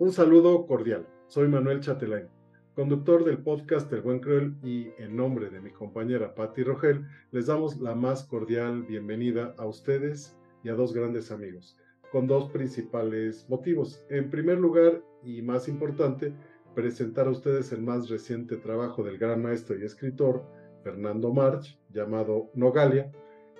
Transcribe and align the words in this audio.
Un 0.00 0.12
saludo 0.12 0.66
cordial. 0.66 1.06
Soy 1.26 1.46
Manuel 1.48 1.80
Chatelain, 1.80 2.26
conductor 2.74 3.22
del 3.22 3.36
podcast 3.42 3.92
El 3.92 4.00
Buen 4.00 4.20
Cruel 4.20 4.54
y 4.62 4.88
en 4.96 5.14
nombre 5.14 5.50
de 5.50 5.60
mi 5.60 5.72
compañera 5.72 6.34
Patti 6.34 6.62
Rogel, 6.62 7.04
les 7.32 7.48
damos 7.48 7.78
la 7.82 7.94
más 7.94 8.24
cordial 8.24 8.82
bienvenida 8.84 9.54
a 9.58 9.66
ustedes 9.66 10.38
y 10.64 10.70
a 10.70 10.74
dos 10.74 10.94
grandes 10.94 11.30
amigos, 11.30 11.76
con 12.10 12.26
dos 12.26 12.50
principales 12.50 13.44
motivos. 13.50 14.02
En 14.08 14.30
primer 14.30 14.56
lugar, 14.56 15.02
y 15.22 15.42
más 15.42 15.68
importante, 15.68 16.32
presentar 16.74 17.26
a 17.26 17.32
ustedes 17.32 17.70
el 17.70 17.82
más 17.82 18.08
reciente 18.08 18.56
trabajo 18.56 19.02
del 19.02 19.18
gran 19.18 19.42
maestro 19.42 19.78
y 19.78 19.84
escritor 19.84 20.42
Fernando 20.82 21.30
March, 21.30 21.78
llamado 21.90 22.48
Nogalia. 22.54 23.12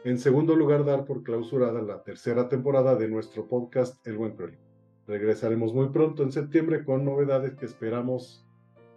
En 0.05 0.17
segundo 0.17 0.57
lugar, 0.57 0.87
dar 0.87 1.05
por 1.05 1.23
clausurada 1.23 1.83
la 1.83 2.03
tercera 2.03 2.49
temporada 2.49 2.97
de 2.97 3.09
nuestro 3.09 3.47
podcast 3.47 4.07
El 4.07 4.17
Buen 4.17 4.37
Cruel. 4.37 4.70
Regresaremos 5.11 5.75
muy 5.75 5.89
pronto 5.89 6.23
en 6.23 6.31
septiembre 6.31 6.85
con 6.85 7.05
novedades 7.05 7.57
que 7.57 7.67
esperamos 7.67 8.47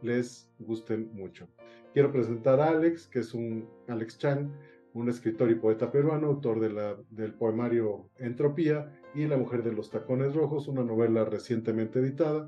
les 0.04 0.48
gusten 0.59 1.09
mucho. 1.16 1.48
Quiero 1.91 2.12
presentar 2.12 2.59
a 2.62 2.70
Alex, 2.70 3.08
que 3.08 3.17
es 3.17 3.34
un 3.34 3.67
Alex 3.88 4.20
Chang, 4.20 4.52
un 4.94 5.09
escritor 5.09 5.49
y 5.49 5.55
poeta 5.55 5.91
peruano, 5.91 6.27
autor 6.27 6.59
de 6.59 6.70
la, 6.71 6.95
del 7.09 7.34
poemario 7.34 8.12
Entropía 8.20 8.94
y 9.16 9.26
La 9.26 9.38
mujer 9.38 9.63
de 9.63 9.71
los 9.71 9.90
tacones 9.90 10.35
rojos, 10.35 10.68
una 10.68 10.84
novela 10.84 11.26
recientemente 11.26 11.98
editada, 11.98 12.48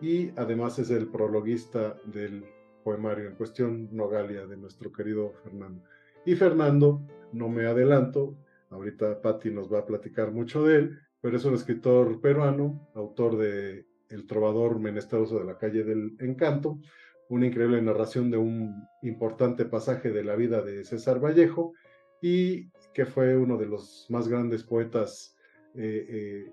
y 0.00 0.30
además 0.36 0.78
es 0.78 0.90
el 0.90 1.08
prologuista 1.08 1.98
del 2.04 2.44
poemario 2.84 3.28
en 3.28 3.34
cuestión, 3.34 3.88
Nogalia, 3.90 4.46
de 4.46 4.56
nuestro 4.56 4.92
querido 4.92 5.32
Fernando. 5.42 5.82
Y 6.24 6.36
Fernando, 6.36 7.02
no 7.32 7.48
me 7.48 7.66
adelanto, 7.66 8.36
ahorita 8.70 9.20
Patti 9.20 9.50
nos 9.50 9.72
va 9.72 9.80
a 9.80 9.86
platicar 9.86 10.30
mucho 10.30 10.62
de 10.62 10.76
él, 10.76 10.98
pero 11.20 11.36
es 11.36 11.44
un 11.44 11.54
escritor 11.54 12.20
peruano, 12.20 12.88
autor 12.94 13.36
de 13.36 13.86
El 14.08 14.26
trovador 14.26 14.80
menesteroso 14.80 15.38
de 15.38 15.44
la 15.44 15.58
calle 15.58 15.84
del 15.84 16.16
encanto, 16.18 16.80
una 17.28 17.46
increíble 17.46 17.80
narración 17.80 18.30
de 18.30 18.38
un 18.38 18.74
importante 19.02 19.64
pasaje 19.64 20.10
de 20.10 20.24
la 20.24 20.34
vida 20.34 20.62
de 20.62 20.84
César 20.84 21.20
Vallejo 21.20 21.74
y 22.20 22.70
que 22.92 23.06
fue 23.06 23.36
uno 23.36 23.56
de 23.56 23.66
los 23.66 24.06
más 24.08 24.26
grandes 24.26 24.64
poetas 24.64 25.36
eh, 25.74 26.06
eh, 26.08 26.52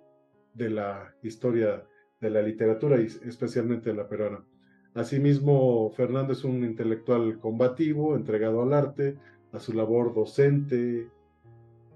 de 0.54 0.70
la 0.70 1.16
historia 1.24 1.84
de 2.20 2.30
la 2.30 2.42
literatura 2.42 3.00
y 3.02 3.06
especialmente 3.06 3.90
de 3.90 3.96
la 3.96 4.08
peruana. 4.08 4.46
Asimismo, 4.94 5.92
Fernando 5.92 6.34
es 6.34 6.44
un 6.44 6.64
intelectual 6.64 7.40
combativo, 7.40 8.16
entregado 8.16 8.62
al 8.62 8.74
arte, 8.74 9.18
a 9.52 9.60
su 9.60 9.74
labor 9.74 10.14
docente, 10.14 11.10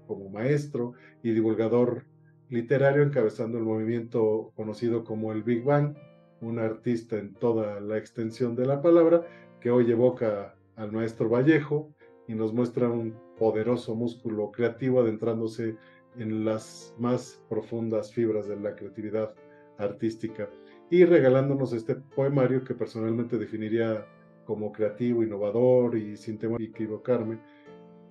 como 0.06 0.28
maestro 0.28 0.94
y 1.22 1.32
divulgador 1.32 2.04
literario 2.52 3.02
encabezando 3.02 3.56
el 3.56 3.64
movimiento 3.64 4.52
conocido 4.54 5.04
como 5.04 5.32
el 5.32 5.42
Big 5.42 5.64
Bang, 5.64 5.96
un 6.42 6.58
artista 6.58 7.16
en 7.16 7.32
toda 7.32 7.80
la 7.80 7.96
extensión 7.96 8.54
de 8.54 8.66
la 8.66 8.82
palabra, 8.82 9.26
que 9.58 9.70
hoy 9.70 9.90
evoca 9.90 10.54
al 10.76 10.92
maestro 10.92 11.30
Vallejo 11.30 11.94
y 12.28 12.34
nos 12.34 12.52
muestra 12.52 12.90
un 12.90 13.14
poderoso 13.38 13.94
músculo 13.94 14.52
creativo 14.52 15.00
adentrándose 15.00 15.76
en 16.18 16.44
las 16.44 16.94
más 16.98 17.42
profundas 17.48 18.12
fibras 18.12 18.46
de 18.46 18.56
la 18.56 18.76
creatividad 18.76 19.34
artística. 19.78 20.50
Y 20.90 21.06
regalándonos 21.06 21.72
este 21.72 21.94
poemario 21.94 22.64
que 22.64 22.74
personalmente 22.74 23.38
definiría 23.38 24.06
como 24.44 24.72
creativo, 24.72 25.22
innovador 25.22 25.96
y 25.96 26.18
sin 26.18 26.36
temor 26.36 26.60
a 26.60 26.64
equivocarme, 26.64 27.38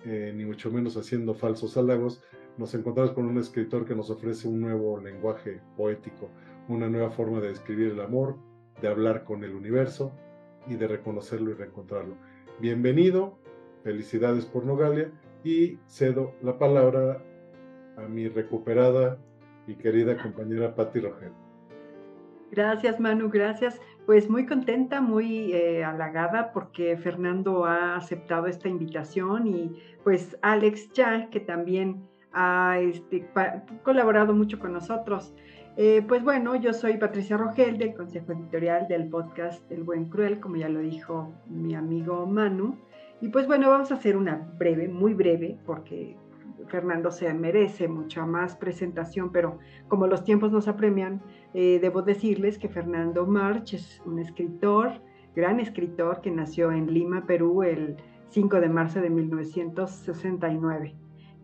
eh, 0.04 0.32
ni 0.34 0.44
mucho 0.44 0.68
menos 0.72 0.96
haciendo 0.96 1.32
falsos 1.32 1.76
halagos, 1.76 2.20
nos 2.58 2.74
encontramos 2.74 3.12
con 3.12 3.26
un 3.26 3.38
escritor 3.38 3.84
que 3.84 3.94
nos 3.94 4.10
ofrece 4.10 4.48
un 4.48 4.60
nuevo 4.60 5.00
lenguaje 5.00 5.60
poético, 5.76 6.28
una 6.68 6.88
nueva 6.88 7.10
forma 7.10 7.40
de 7.40 7.48
describir 7.48 7.92
el 7.92 8.00
amor, 8.00 8.36
de 8.80 8.88
hablar 8.88 9.24
con 9.24 9.44
el 9.44 9.54
universo 9.54 10.12
y 10.66 10.76
de 10.76 10.88
reconocerlo 10.88 11.50
y 11.50 11.54
reencontrarlo. 11.54 12.16
Bienvenido, 12.60 13.38
felicidades 13.82 14.44
por 14.46 14.64
Nogalia 14.64 15.10
y 15.44 15.78
cedo 15.86 16.34
la 16.42 16.58
palabra 16.58 17.22
a 17.96 18.02
mi 18.02 18.28
recuperada 18.28 19.18
y 19.66 19.74
querida 19.76 20.16
compañera 20.20 20.74
Patti 20.74 21.00
Rogel. 21.00 21.32
Gracias, 22.50 23.00
Manu, 23.00 23.30
gracias. 23.30 23.80
Pues 24.04 24.28
muy 24.28 24.44
contenta, 24.46 25.00
muy 25.00 25.52
eh, 25.54 25.84
halagada 25.84 26.52
porque 26.52 26.96
Fernando 26.96 27.64
ha 27.64 27.96
aceptado 27.96 28.46
esta 28.46 28.68
invitación 28.68 29.46
y 29.46 29.78
pues 30.04 30.36
Alex 30.42 30.92
ya, 30.92 31.30
que 31.30 31.40
también 31.40 32.08
ha 32.32 32.78
este, 32.80 33.28
colaborado 33.82 34.34
mucho 34.34 34.58
con 34.58 34.72
nosotros. 34.72 35.34
Eh, 35.76 36.04
pues 36.06 36.22
bueno, 36.22 36.54
yo 36.56 36.74
soy 36.74 36.98
Patricia 36.98 37.36
Rogel 37.38 37.78
del 37.78 37.94
Consejo 37.94 38.32
Editorial 38.32 38.88
del 38.88 39.08
podcast 39.08 39.70
El 39.72 39.84
Buen 39.84 40.06
Cruel, 40.10 40.38
como 40.38 40.56
ya 40.56 40.68
lo 40.68 40.80
dijo 40.80 41.32
mi 41.46 41.74
amigo 41.74 42.26
Manu. 42.26 42.76
Y 43.22 43.28
pues 43.28 43.46
bueno, 43.46 43.70
vamos 43.70 43.90
a 43.90 43.94
hacer 43.94 44.16
una 44.16 44.36
breve, 44.58 44.88
muy 44.88 45.14
breve, 45.14 45.56
porque 45.64 46.16
Fernando 46.68 47.10
se 47.10 47.32
merece 47.32 47.88
mucha 47.88 48.26
más 48.26 48.56
presentación, 48.56 49.32
pero 49.32 49.58
como 49.88 50.06
los 50.06 50.24
tiempos 50.24 50.52
nos 50.52 50.68
apremian, 50.68 51.22
eh, 51.54 51.78
debo 51.80 52.02
decirles 52.02 52.58
que 52.58 52.68
Fernando 52.68 53.26
March 53.26 53.74
es 53.74 54.02
un 54.04 54.18
escritor, 54.18 55.00
gran 55.34 55.60
escritor, 55.60 56.20
que 56.20 56.30
nació 56.30 56.72
en 56.72 56.92
Lima, 56.92 57.24
Perú, 57.26 57.62
el 57.62 57.96
5 58.28 58.60
de 58.60 58.68
marzo 58.68 59.00
de 59.00 59.10
1969. 59.10 60.94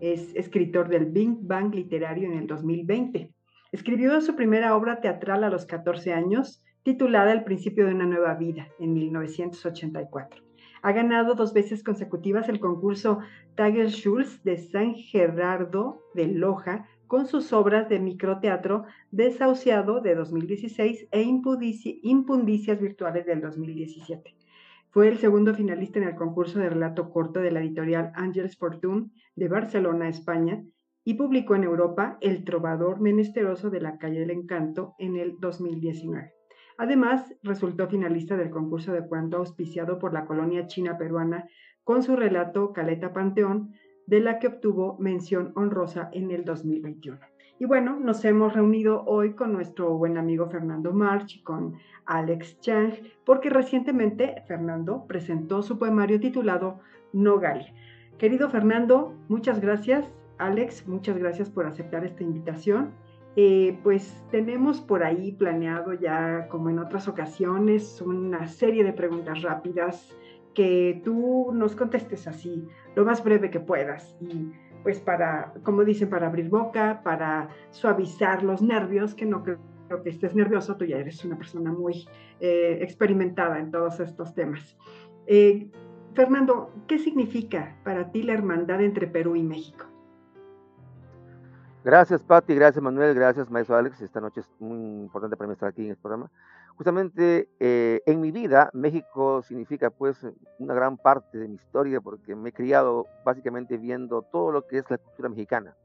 Es 0.01 0.35
escritor 0.37 0.89
del 0.89 1.07
Big 1.07 1.39
Bang 1.41 1.75
Literario 1.75 2.31
en 2.31 2.39
el 2.39 2.47
2020. 2.47 3.33
Escribió 3.73 4.21
su 4.21 4.37
primera 4.37 4.77
obra 4.77 5.01
teatral 5.01 5.43
a 5.43 5.51
los 5.51 5.67
14 5.67 6.13
años, 6.13 6.63
titulada 6.85 7.33
El 7.33 7.45
principio 7.45 7.85
de 7.85 7.95
una 7.95 8.07
nueva 8.07 8.35
vida, 8.35 8.69
en 8.79 8.95
1984. 8.95 10.43
Ha 10.83 10.93
ganado 10.93 11.35
dos 11.35 11.53
veces 11.53 11.83
consecutivas 11.83 12.49
el 12.49 12.61
concurso 12.61 13.19
Schulz 13.57 14.43
de 14.45 14.59
San 14.59 14.95
Gerardo 14.95 16.01
de 16.15 16.29
Loja 16.29 16.87
con 17.09 17.27
sus 17.27 17.53
obras 17.53 17.89
de 17.89 17.99
microteatro 17.99 18.85
Desahuciado 19.11 20.01
de 20.01 20.15
2016 20.15 21.09
e 21.11 21.23
Impundicias 21.23 22.81
Virtuales 22.81 23.27
del 23.27 23.41
2017. 23.41 24.37
Fue 24.91 25.09
el 25.09 25.19
segundo 25.19 25.55
finalista 25.55 25.99
en 25.99 26.09
el 26.09 26.15
concurso 26.15 26.59
de 26.59 26.71
relato 26.71 27.11
corto 27.11 27.41
de 27.41 27.51
la 27.51 27.61
editorial 27.61 28.13
Ángeles 28.15 28.57
Fortune 28.57 29.11
de 29.39 29.49
Barcelona, 29.49 30.09
España, 30.09 30.65
y 31.05 31.15
publicó 31.15 31.55
en 31.55 31.65
Europa 31.65 32.19
El 32.21 32.45
trovador 32.45 33.01
menesteroso 33.01 33.71
de 33.71 33.81
la 33.81 33.97
calle 33.99 34.21
del 34.21 34.31
encanto 34.31 34.95
en 34.99 35.17
el 35.17 35.39
2019. 35.39 36.35
Además, 36.77 37.35
resultó 37.43 37.89
finalista 37.89 38.37
del 38.37 38.51
concurso 38.51 38.93
de 38.93 39.07
cuento 39.07 39.39
auspiciado 39.39 39.99
por 39.99 40.13
la 40.13 40.27
colonia 40.27 40.67
china 40.67 40.99
peruana 40.99 41.49
con 41.83 42.03
su 42.03 42.15
relato 42.15 42.73
Caleta 42.73 43.13
Panteón, 43.13 43.73
de 44.07 44.21
la 44.21 44.39
que 44.39 44.49
obtuvo 44.49 44.97
mención 44.99 45.53
honrosa 45.55 46.09
en 46.13 46.31
el 46.31 46.45
2021. 46.45 47.19
Y 47.61 47.65
bueno, 47.65 47.99
nos 47.99 48.25
hemos 48.25 48.53
reunido 48.53 49.03
hoy 49.07 49.35
con 49.35 49.53
nuestro 49.53 49.97
buen 49.97 50.17
amigo 50.17 50.49
Fernando 50.49 50.93
March 50.93 51.37
y 51.37 51.43
con 51.43 51.75
Alex 52.07 52.61
Chang, 52.61 52.93
porque 53.25 53.51
recientemente 53.51 54.43
Fernando 54.47 55.07
presentó 55.09 55.63
su 55.63 55.79
poemario 55.79 56.21
titulado 56.21 56.81
Nogal. 57.13 57.73
Querido 58.19 58.51
Fernando, 58.51 59.15
muchas 59.29 59.61
gracias. 59.61 60.05
Alex, 60.39 60.89
muchas 60.89 61.17
gracias 61.19 61.49
por 61.49 61.67
aceptar 61.67 62.05
esta 62.05 62.25
invitación. 62.25 62.91
Eh, 63.37 63.79
pues 63.85 64.25
tenemos 64.33 64.81
por 64.81 65.05
ahí 65.05 65.31
planeado 65.33 65.93
ya, 65.93 66.49
como 66.49 66.69
en 66.69 66.81
otras 66.81 67.07
ocasiones, 67.07 68.03
una 68.03 68.49
serie 68.49 68.83
de 68.83 68.93
preguntas 68.93 69.43
rápidas 69.43 70.17
que 70.53 71.01
tú 71.05 71.53
nos 71.53 71.77
contestes 71.77 72.27
así, 72.27 72.67
lo 72.97 73.05
más 73.05 73.23
breve 73.23 73.51
que 73.51 73.61
puedas. 73.61 74.17
Y 74.21 74.51
pues 74.83 74.99
para, 74.99 75.55
como 75.63 75.85
dicen, 75.85 76.11
para 76.11 76.27
abrir 76.27 76.49
boca, 76.49 77.03
para 77.05 77.49
suavizar 77.71 78.43
los 78.43 78.61
nervios, 78.61 79.15
que 79.15 79.27
no 79.27 79.45
creo 79.45 79.59
que 80.03 80.11
estés 80.11 80.35
nervioso, 80.35 80.77
tú 80.77 80.85
ya 80.85 80.97
eres 80.97 81.25
una 81.25 81.37
persona 81.37 81.71
muy 81.71 82.09
eh, 82.41 82.79
experimentada 82.81 83.61
en 83.61 83.71
todos 83.71 84.01
estos 84.01 84.35
temas. 84.35 84.77
Eh, 85.29 85.71
Fernando, 86.19 86.73
¿qué 86.89 86.99
significa 86.99 87.77
para 87.85 88.11
ti 88.11 88.25
la 88.25 88.33
hermandad 88.33 88.81
entre 88.81 89.07
Perú 89.07 89.37
y 89.37 89.45
México? 89.45 89.87
Gracias, 91.85 92.25
Patti, 92.25 92.57
gracias, 92.57 92.83
Manuel, 92.83 93.15
gracias, 93.15 93.49
maestro 93.49 93.77
Alex. 93.77 94.01
Esta 94.01 94.21
noche 94.21 94.41
es 94.41 94.51
muy 94.59 95.03
importante 95.03 95.37
para 95.37 95.47
mí 95.47 95.53
estar 95.53 95.69
aquí 95.69 95.85
en 95.85 95.91
el 95.91 95.97
programa. 95.97 96.29
Justamente 96.75 97.49
eh, 97.61 98.03
en 98.05 98.21
mi 98.21 98.33
vida, 98.33 98.69
México 98.73 99.43
significa 99.43 99.91
pues 99.91 100.27
una 100.59 100.75
gran 100.75 100.97
parte 100.97 101.39
de 101.39 101.47
mi 101.47 101.55
historia 101.55 102.01
porque 102.01 102.35
me 102.35 102.49
he 102.49 102.53
criado 102.53 103.07
básicamente 103.25 103.77
viendo 103.77 104.23
todo 104.23 104.51
lo 104.51 104.67
que 104.67 104.79
es 104.79 104.91
la 104.91 104.99
cultura 104.99 105.29
mexicana. 105.29 105.77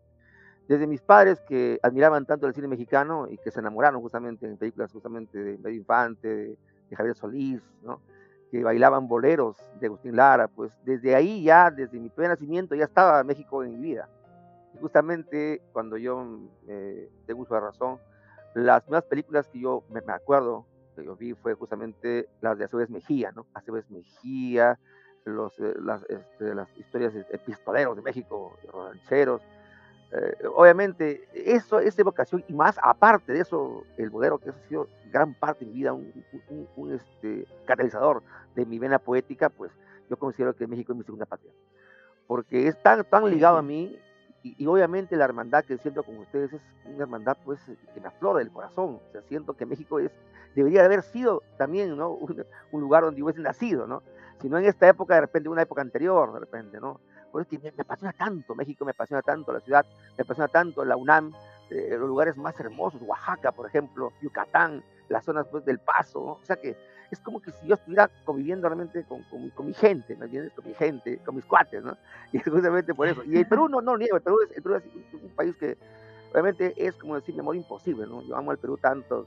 Desde 0.68 0.88
mis 0.88 1.04
padres 1.04 1.42
que 1.42 1.80
admiraban 1.84 2.26
tanto 2.26 2.48
el 2.48 2.56
cine 2.56 2.68
mexicano 2.68 3.28
y 3.30 3.38
que 3.38 3.52
se 3.52 3.60
enamoraron 3.60 4.02
justamente 4.02 4.48
en 4.48 4.58
películas 4.58 4.92
justamente 4.92 5.38
de 5.38 5.60
Medio 5.60 5.78
Infante, 5.78 6.28
de, 6.28 6.58
de 6.90 6.96
Javier 6.96 7.16
Solís, 7.16 7.62
¿no? 7.84 8.02
Que 8.54 8.64
bailaban 8.64 9.08
boleros 9.08 9.58
de 9.80 9.88
Agustín 9.88 10.16
Lara, 10.16 10.48
pues 10.48 10.72
desde 10.86 11.16
ahí 11.16 11.42
ya, 11.44 11.72
desde 11.72 12.00
mi 12.00 12.10
primer 12.10 12.30
nacimiento, 12.30 12.76
ya 12.76 12.84
estaba 12.84 13.24
México 13.24 13.64
en 13.64 13.72
mi 13.72 13.80
vida 13.80 14.08
justamente 14.80 15.62
cuando 15.72 15.98
yo 15.98 16.26
eh, 16.68 17.10
tengo 17.26 17.44
uso 17.44 17.56
de 17.56 17.62
razón, 17.62 18.00
Las 18.54 18.84
primeras 18.84 19.06
películas 19.06 19.48
que 19.48 19.60
yo 19.60 19.84
me, 19.90 20.02
acuerdo 20.14 20.66
que 20.96 21.04
yo 21.06 21.16
vi 21.16 21.34
fue 21.34 21.54
justamente 21.54 22.28
las 22.42 22.58
de 22.58 22.66
Aceves 22.66 22.90
Mejía, 22.90 23.32
¿no? 23.32 23.48
Aceves 23.54 23.90
Mejía, 23.90 24.78
los, 25.26 25.58
eh, 25.60 25.74
las, 25.82 26.04
este, 26.10 26.54
las 26.54 26.68
historias 26.78 27.14
de 27.14 27.24
pistoleros 27.46 27.96
de 27.96 28.02
México, 28.02 28.58
rancheros. 28.72 29.42
Eh, 30.16 30.48
obviamente, 30.56 31.28
eso, 31.34 31.80
esa 31.80 32.04
vocación, 32.04 32.44
y 32.48 32.54
más 32.54 32.78
aparte 32.82 33.34
de 33.34 33.40
eso, 33.40 33.84
el 33.98 34.12
bolero, 34.12 34.38
que 34.38 34.52
ha 34.52 34.54
sido 34.68 34.88
gran 35.12 35.34
parte 35.34 35.66
de 35.66 35.72
mi 35.72 35.78
vida, 35.78 35.94
un, 35.94 36.14
un, 36.76 36.94
este, 36.94 37.48
catalizador 37.66 38.22
de 38.56 38.66
mi 38.66 38.78
vena 38.78 39.00
poética, 39.00 39.50
pues 39.50 39.72
yo 40.10 40.18
considero 40.18 40.56
que 40.56 40.68
México 40.68 40.94
es 40.94 41.00
mi 41.00 41.04
segunda 41.04 41.26
patria. 41.26 41.52
Porque 42.28 42.68
es 42.68 42.82
tan, 42.84 43.04
tan 43.06 43.28
ligado 43.30 43.58
a 43.58 43.64
mí, 43.64 43.98
y, 44.44 44.68
obviamente 44.68 45.16
la 45.16 45.26
hermandad 45.26 45.64
que 45.64 45.78
siento 45.78 46.04
con 46.04 46.18
ustedes 46.18 46.54
es 46.54 46.62
una 46.86 47.04
hermandad 47.04 47.38
pues 47.44 47.60
que 47.94 48.02
me 48.02 48.08
aflora 48.08 48.40
del 48.40 48.52
corazón. 48.52 49.00
O 49.08 49.12
sea, 49.12 49.22
siento 49.24 49.54
que 49.54 49.66
México 49.66 50.00
es, 50.00 50.12
debería 50.54 50.84
haber 50.84 51.02
sido 51.02 51.42
también, 51.58 51.98
¿no? 51.98 52.12
Un, 52.14 52.46
un 52.72 52.82
lugar 52.82 53.04
donde 53.04 53.24
hubiese 53.24 53.42
nacido, 53.42 53.88
¿no? 53.88 54.04
sino 54.44 54.58
en 54.58 54.66
esta 54.66 54.90
época, 54.90 55.16
de 55.16 55.22
repente, 55.22 55.48
una 55.48 55.62
época 55.62 55.82
anterior, 55.82 56.34
de 56.34 56.40
repente, 56.42 56.78
¿no? 56.78 57.00
Porque 57.34 57.58
me, 57.58 57.74
apasiona 57.80 58.14
tanto, 58.14 58.54
México 58.54 58.86
me 58.86 58.92
apasiona 58.92 59.24
tanto, 59.24 59.52
la 59.52 59.60
ciudad 59.60 59.84
me 60.16 60.22
apasiona 60.22 60.48
tanto, 60.48 60.86
la 60.86 60.96
UNAM, 60.96 61.34
eh, 61.72 61.98
los 61.98 62.08
lugares 62.08 62.38
más 62.38 62.60
hermosos, 62.60 63.02
Oaxaca, 63.02 63.52
por 63.52 63.66
ejemplo, 63.66 64.14
Yucatán, 64.22 64.84
las 65.10 65.26
zonas 65.26 65.48
pues, 65.50 65.66
del 65.66 65.80
Paso. 65.80 66.22
O 66.22 66.40
sea 66.44 66.58
que 66.58 66.78
es 67.10 67.20
como 67.22 67.42
que 67.42 67.50
si 67.50 67.66
yo 67.66 67.74
estuviera 67.74 68.08
conviviendo 68.24 68.70
realmente 68.70 69.04
con, 69.06 69.24
con, 69.24 69.50
con, 69.50 69.66
mi 69.66 69.74
gente, 69.74 70.16
¿me 70.16 70.26
entiendes? 70.26 70.54
Con 70.54 70.68
mi 70.68 70.76
gente, 70.76 71.18
con 71.26 71.36
mis 71.36 71.46
cuates, 71.46 71.84
¿no? 71.84 71.98
Y 72.32 72.38
justamente 72.38 72.94
por 72.94 73.08
eso. 73.08 73.24
Y 73.24 73.38
el 73.38 73.48
Perú 73.48 73.68
no, 73.68 73.82
no 73.82 73.98
niego, 73.98 74.18
el 74.18 74.22
Perú 74.22 74.38
es, 74.44 74.56
el 74.56 74.62
Perú 74.62 74.76
es 74.76 74.84
un, 75.14 75.30
país 75.30 75.56
que 75.56 75.76
obviamente 76.34 76.76
es 76.78 76.94
como 76.98 77.16
decir 77.16 77.34
mi 77.34 77.42
amor 77.42 77.56
imposible, 77.56 78.06
¿no? 78.06 78.22
Yo 78.22 78.38
amo 78.38 78.52
al 78.52 78.60
Perú 78.60 78.78
tanto, 78.78 79.26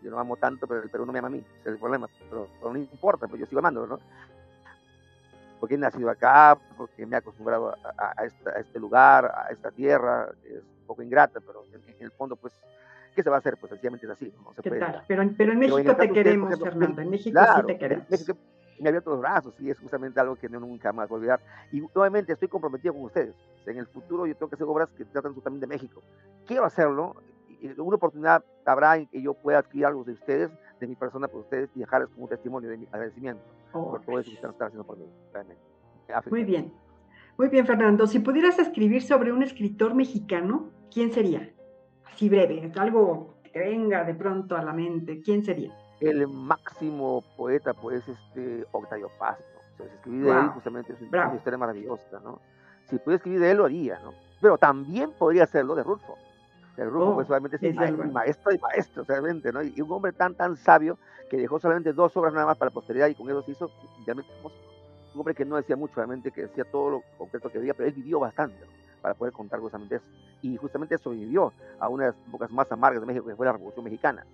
yo 0.00 0.12
no 0.12 0.20
amo 0.20 0.36
tanto, 0.36 0.68
pero 0.68 0.80
el 0.80 0.90
Perú 0.90 1.06
no 1.06 1.12
me 1.12 1.18
ama 1.18 1.26
a 1.26 1.32
mí, 1.32 1.38
ese 1.38 1.70
es 1.70 1.74
el 1.74 1.78
problema, 1.78 2.08
pero, 2.30 2.46
pero 2.60 2.72
no 2.72 2.78
importa, 2.78 3.26
pues 3.26 3.40
yo 3.40 3.46
sigo 3.46 3.58
amándolo, 3.58 3.88
¿no? 3.88 4.00
Porque 5.58 5.74
he 5.74 5.78
nacido 5.78 6.10
acá, 6.10 6.58
porque 6.76 7.06
me 7.06 7.16
he 7.16 7.18
acostumbrado 7.18 7.74
a, 7.96 8.24
este 8.24 8.78
lugar, 8.78 9.32
a 9.34 9.50
esta 9.50 9.70
tierra, 9.70 10.28
es 10.44 10.62
un 10.62 10.86
poco 10.86 11.02
ingrata, 11.02 11.40
pero 11.40 11.64
en, 11.72 11.82
el 11.98 12.10
fondo, 12.12 12.36
pues, 12.36 12.54
¿qué 13.14 13.22
se 13.22 13.30
va 13.30 13.36
a 13.36 13.38
hacer? 13.40 13.56
Pues 13.58 13.70
sencillamente 13.70 14.06
es 14.06 14.12
así. 14.12 14.32
No 14.42 14.52
se 14.54 14.62
¿Qué 14.62 14.70
tal? 14.70 15.04
Pero, 15.06 15.22
pero, 15.36 15.52
en 15.52 15.58
México 15.58 15.96
te 15.96 16.10
queremos, 16.10 16.58
Fernando, 16.58 17.02
en 17.02 17.10
México 17.10 17.40
sí 17.56 17.62
te 17.66 17.78
queremos. 17.78 18.10
México, 18.10 18.36
me 18.80 18.88
abierto 18.88 19.10
los 19.10 19.20
brazos 19.20 19.54
y 19.60 19.70
es 19.70 19.78
justamente 19.78 20.20
algo 20.20 20.36
que 20.36 20.48
no, 20.48 20.60
nunca 20.60 20.92
más 20.92 21.08
voy 21.08 21.16
a 21.16 21.18
olvidar. 21.18 21.40
Y 21.72 21.80
nuevamente 21.80 22.32
estoy 22.32 22.48
comprometido 22.48 22.94
con 22.94 23.04
ustedes. 23.04 23.34
En 23.66 23.76
el 23.76 23.86
futuro 23.86 24.26
yo 24.26 24.34
tengo 24.34 24.48
que 24.48 24.54
hacer 24.54 24.66
obras 24.66 24.88
que 24.96 25.04
tratan 25.04 25.34
justamente 25.34 25.66
de 25.66 25.74
México. 25.74 26.02
Quiero 26.46 26.64
hacerlo. 26.64 27.16
Una 27.76 27.96
oportunidad 27.96 28.44
habrá 28.64 28.96
en 28.96 29.08
que 29.08 29.20
yo 29.20 29.34
pueda 29.34 29.58
adquirir 29.58 29.86
algo 29.86 30.04
de 30.04 30.12
ustedes 30.12 30.50
de 30.80 30.86
mi 30.86 30.94
persona 30.94 31.28
por 31.28 31.40
ustedes 31.40 31.70
y 31.74 31.80
dejarles 31.80 32.10
como 32.10 32.24
un 32.24 32.30
testimonio 32.30 32.70
de 32.70 32.78
mi 32.78 32.86
agradecimiento 32.86 33.42
por 33.72 34.00
todo 34.02 34.18
eso 34.18 34.30
que 34.30 34.36
están 34.36 34.52
haciendo 34.58 34.84
por 34.84 34.98
mí. 34.98 35.06
Muy 36.30 36.44
bien. 36.44 36.72
Muy 37.36 37.48
bien, 37.48 37.66
Fernando. 37.66 38.06
Si 38.06 38.18
pudieras 38.18 38.58
escribir 38.58 39.02
sobre 39.02 39.32
un 39.32 39.42
escritor 39.42 39.94
mexicano, 39.94 40.70
¿quién 40.92 41.12
sería? 41.12 41.48
Así 42.04 42.28
breve, 42.28 42.72
algo 42.76 43.36
que 43.44 43.58
venga 43.60 44.04
de 44.04 44.14
pronto 44.14 44.56
a 44.56 44.62
la 44.62 44.72
mente. 44.72 45.20
¿Quién 45.22 45.44
sería? 45.44 45.72
El 46.00 46.26
máximo 46.26 47.22
poeta, 47.36 47.74
pues, 47.74 48.08
este 48.08 48.64
Octavio 48.72 49.08
Paz. 49.18 49.38
si 49.76 49.82
escribí 49.84 50.18
de 50.18 50.30
él, 50.30 50.48
justamente 50.48 50.92
es 50.92 51.00
una 51.00 51.34
historia 51.34 51.58
maravillosa, 51.58 52.20
¿no? 52.20 52.40
Si 52.86 52.98
pudiera 52.98 53.16
escribir 53.16 53.40
de 53.40 53.50
él, 53.50 53.58
lo 53.58 53.64
haría, 53.66 53.98
¿no? 54.00 54.12
Pero 54.40 54.58
también 54.58 55.12
podría 55.12 55.44
hacerlo 55.44 55.74
de 55.74 55.82
Rulfo. 55.82 56.16
El 56.78 56.90
Rufo, 56.90 57.16
pues, 57.16 57.28
oh, 57.28 57.32
obviamente, 57.32 57.58
es, 57.60 57.90
un 57.90 58.12
maestro 58.12 58.52
y 58.52 58.58
maestro, 58.58 59.02
realmente, 59.02 59.52
¿no? 59.52 59.62
Y 59.64 59.80
un 59.80 59.90
hombre 59.90 60.12
tan, 60.12 60.36
tan 60.36 60.56
sabio 60.56 60.96
que 61.28 61.36
dejó 61.36 61.58
solamente 61.58 61.92
dos 61.92 62.16
obras 62.16 62.32
nada 62.32 62.46
más 62.46 62.56
para 62.56 62.70
la 62.70 62.74
posteridad 62.74 63.08
y 63.08 63.16
con 63.16 63.28
eso 63.28 63.42
se 63.42 63.50
hizo 63.50 63.68
realmente 64.06 64.32
famoso. 64.36 64.54
Un 65.12 65.20
hombre 65.20 65.34
que 65.34 65.44
no 65.44 65.56
decía 65.56 65.74
mucho, 65.74 65.96
realmente, 65.96 66.30
que 66.30 66.42
decía 66.42 66.64
todo 66.64 66.90
lo 66.90 67.02
concreto 67.18 67.50
que 67.50 67.58
veía, 67.58 67.74
pero 67.74 67.88
él 67.88 67.94
vivió 67.94 68.20
bastante 68.20 68.64
para 69.02 69.14
poder 69.14 69.32
contar 69.32 69.58
justamente 69.58 69.96
eso. 69.96 70.06
Y 70.40 70.56
justamente 70.56 70.94
eso 70.94 71.10
vivió 71.10 71.52
a 71.80 71.88
una 71.88 72.04
de 72.04 72.10
las 72.12 72.28
épocas 72.28 72.50
más 72.52 72.70
amargas 72.70 73.00
de 73.00 73.06
México, 73.08 73.26
que 73.26 73.34
fue 73.34 73.46
la 73.46 73.52
Revolución 73.52 73.84
Mexicana. 73.84 74.24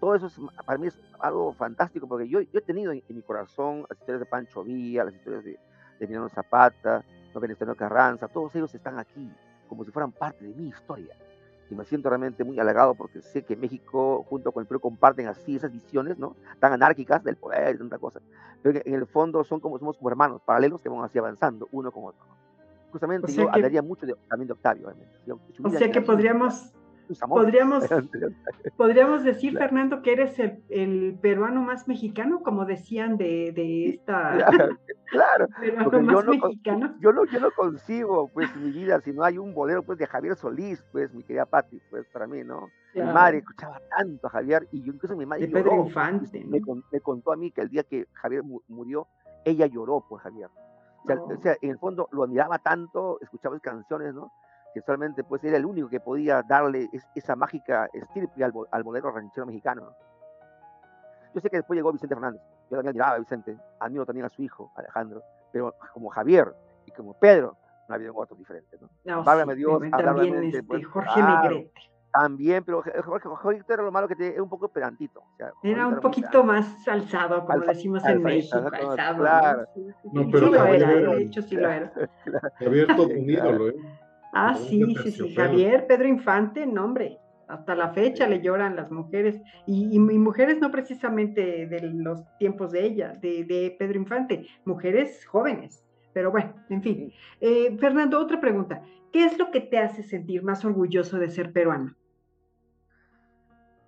Todo 0.00 0.16
eso 0.16 0.28
para 0.66 0.78
mí 0.78 0.88
es 0.88 0.98
algo 1.20 1.52
fantástico, 1.52 2.08
porque 2.08 2.28
yo, 2.28 2.40
yo 2.40 2.58
he 2.58 2.62
tenido 2.62 2.90
en, 2.90 3.04
mi 3.08 3.22
corazón 3.22 3.86
las 3.88 4.00
historias 4.00 4.18
de 4.18 4.26
Pancho 4.26 4.64
Villa, 4.64 5.04
las 5.04 5.14
historias 5.14 5.44
de, 5.44 5.52
de 5.52 6.04
Emiliano 6.04 6.28
Zapata, 6.28 7.04
de 7.32 7.40
Venezuela 7.40 7.76
Carranza, 7.76 8.26
todos 8.26 8.52
ellos 8.56 8.74
están 8.74 8.98
aquí, 8.98 9.32
como 9.68 9.84
si 9.84 9.92
fueran 9.92 10.10
parte 10.10 10.44
de 10.44 10.54
mi 10.54 10.68
historia 10.68 11.14
y 11.70 11.74
me 11.74 11.84
siento 11.84 12.08
realmente 12.08 12.44
muy 12.44 12.58
halagado 12.58 12.94
porque 12.94 13.22
sé 13.22 13.42
que 13.42 13.56
México 13.56 14.24
junto 14.28 14.52
con 14.52 14.62
el 14.62 14.66
Perú 14.66 14.80
comparten 14.80 15.28
así 15.28 15.56
esas 15.56 15.72
visiones, 15.72 16.18
¿no? 16.18 16.36
Tan 16.60 16.72
anárquicas 16.72 17.24
del 17.24 17.36
poder 17.36 17.74
y 17.74 17.78
tanta 17.78 17.98
cosa, 17.98 18.20
pero 18.62 18.80
en 18.84 18.94
el 18.94 19.06
fondo 19.06 19.44
son 19.44 19.60
como, 19.60 19.78
somos 19.78 19.96
como 19.96 20.10
hermanos 20.10 20.42
paralelos 20.42 20.80
que 20.80 20.88
van 20.88 21.04
así 21.04 21.18
avanzando 21.18 21.68
uno 21.72 21.90
con 21.90 22.04
otro. 22.04 22.24
Justamente 22.92 23.32
yo 23.32 23.50
hablaría 23.50 23.82
mucho 23.82 24.06
de, 24.06 24.14
también 24.28 24.46
de 24.46 24.52
Octavio. 24.52 24.92
o 25.64 25.70
sea 25.70 25.90
que 25.90 26.00
podríamos 26.00 26.72
Podríamos, 27.28 27.84
podríamos 28.76 29.24
decir, 29.24 29.56
Fernando, 29.56 30.02
que 30.02 30.12
eres 30.12 30.38
el, 30.38 31.18
peruano 31.20 31.62
más 31.62 31.86
mexicano, 31.88 32.42
como 32.42 32.64
decían 32.64 33.16
de, 33.16 33.52
de 33.52 33.88
esta. 33.88 34.38
Claro, 35.14 35.46
más 35.76 35.90
yo, 35.92 36.22
no, 36.22 36.32
Yo, 36.98 37.12
no, 37.12 37.24
yo 37.26 37.38
no 37.38 37.50
consigo, 37.52 38.28
pues, 38.32 38.54
mi 38.56 38.72
vida, 38.72 39.00
si 39.00 39.12
no 39.12 39.22
hay 39.22 39.38
un 39.38 39.54
bolero, 39.54 39.82
pues, 39.82 39.98
de 39.98 40.06
Javier 40.06 40.34
Solís, 40.34 40.84
pues, 40.90 41.12
mi 41.14 41.22
querida 41.22 41.46
Patti, 41.46 41.80
pues, 41.90 42.06
para 42.08 42.26
mí, 42.26 42.42
¿no? 42.42 42.68
Mi 42.94 43.02
madre 43.02 43.38
escuchaba 43.38 43.80
tanto 43.96 44.26
a 44.26 44.30
Javier, 44.30 44.66
y 44.72 44.82
yo 44.82 44.92
incluso 44.92 45.16
mi 45.16 45.26
madre. 45.26 45.46
De 45.46 45.52
Pedro 45.52 45.76
Infante, 45.76 46.44
me, 46.44 46.60
me, 46.90 47.00
contó 47.00 47.32
a 47.32 47.36
mí 47.36 47.50
que 47.50 47.60
el 47.60 47.68
día 47.68 47.84
que 47.84 48.06
Javier 48.12 48.42
murió, 48.68 49.06
ella 49.44 49.66
lloró 49.66 50.04
por 50.08 50.20
Javier. 50.20 50.48
O 51.04 51.06
sea, 51.06 51.22
o 51.22 51.40
sea, 51.42 51.56
en 51.60 51.70
el 51.70 51.78
fondo 51.78 52.08
lo 52.12 52.24
admiraba 52.24 52.58
tanto, 52.58 53.18
escuchaba 53.20 53.58
canciones, 53.60 54.14
¿no? 54.14 54.32
Que 54.74 54.82
solamente 54.82 55.22
pues 55.22 55.42
era 55.44 55.56
el 55.56 55.64
único 55.64 55.88
que 55.88 56.00
podía 56.00 56.42
darle 56.42 56.90
esa 57.14 57.36
mágica 57.36 57.88
estirpe 57.92 58.42
al, 58.42 58.52
al 58.72 58.82
bolero 58.82 59.12
ranchero 59.12 59.46
mexicano. 59.46 59.94
Yo 61.32 61.40
sé 61.40 61.48
que 61.48 61.58
después 61.58 61.76
llegó 61.76 61.92
Vicente 61.92 62.14
Fernández, 62.14 62.42
yo 62.70 62.76
también 62.76 62.88
admiraba 62.88 63.14
a 63.14 63.18
Vicente, 63.18 63.56
admiro 63.78 64.04
también 64.04 64.26
a 64.26 64.28
su 64.28 64.42
hijo, 64.42 64.72
Alejandro, 64.74 65.22
pero 65.52 65.74
como 65.92 66.08
Javier 66.10 66.54
y 66.86 66.90
como 66.90 67.14
Pedro, 67.14 67.56
no 67.88 67.94
había 67.94 68.10
otro 68.12 68.36
diferente. 68.36 68.76
¿no? 68.80 68.88
no 69.04 69.24
sí, 69.24 69.54
Dios, 69.56 69.82
también 69.90 70.44
este, 70.44 70.62
pues, 70.62 70.86
Jorge 70.86 71.22
Negrete. 71.22 71.72
También, 72.12 72.62
pero 72.62 72.80
Jorge, 72.80 73.28
Jorge 73.28 73.62
era 73.68 73.82
lo 73.82 73.90
malo 73.90 74.06
que 74.06 74.14
te, 74.14 74.28
es 74.28 74.40
un 74.40 74.48
poco 74.48 74.68
pedantito. 74.68 75.18
O 75.18 75.36
sea, 75.36 75.52
era 75.64 75.88
un 75.88 75.98
poquito 75.98 76.44
más 76.44 76.86
alzado, 76.86 77.44
como 77.44 77.58
decimos 77.64 78.04
en 78.04 78.22
México, 78.22 78.56
alzado. 78.72 79.18
Claro. 79.18 79.66
No, 80.12 80.30
pero 80.30 80.46
sí 80.46 80.52
lo 80.52 80.64
era, 80.64 80.88
de 80.88 81.22
hecho 81.22 81.42
sí 81.42 81.56
lo 81.56 81.68
era. 81.68 81.92
Javier 82.60 82.86
todo 82.94 83.08
un 83.08 83.18
ídolo, 83.30 83.68
¿eh? 83.68 83.74
Ah, 84.34 84.56
sí, 84.56 84.84
sí, 85.02 85.12
sí. 85.12 85.34
Javier, 85.34 85.86
Pedro 85.86 86.08
Infante, 86.08 86.66
nombre. 86.66 87.18
Hasta 87.46 87.74
la 87.74 87.90
fecha 87.92 88.26
le 88.26 88.40
lloran 88.40 88.74
las 88.74 88.90
mujeres. 88.90 89.40
Y, 89.66 89.98
mujeres 89.98 90.58
no 90.60 90.70
precisamente 90.70 91.66
de 91.66 91.80
los 91.92 92.24
tiempos 92.38 92.72
de 92.72 92.84
ella, 92.84 93.12
de, 93.12 93.76
Pedro 93.78 93.98
Infante, 93.98 94.46
mujeres 94.64 95.24
jóvenes. 95.26 95.84
Pero 96.12 96.30
bueno, 96.30 96.54
en 96.68 96.82
fin. 96.82 97.12
Eh, 97.40 97.76
Fernando, 97.78 98.18
otra 98.18 98.40
pregunta. 98.40 98.82
¿Qué 99.12 99.24
es 99.24 99.38
lo 99.38 99.50
que 99.52 99.60
te 99.60 99.78
hace 99.78 100.02
sentir 100.02 100.42
más 100.42 100.64
orgulloso 100.64 101.18
de 101.18 101.30
ser 101.30 101.52
peruano? 101.52 101.94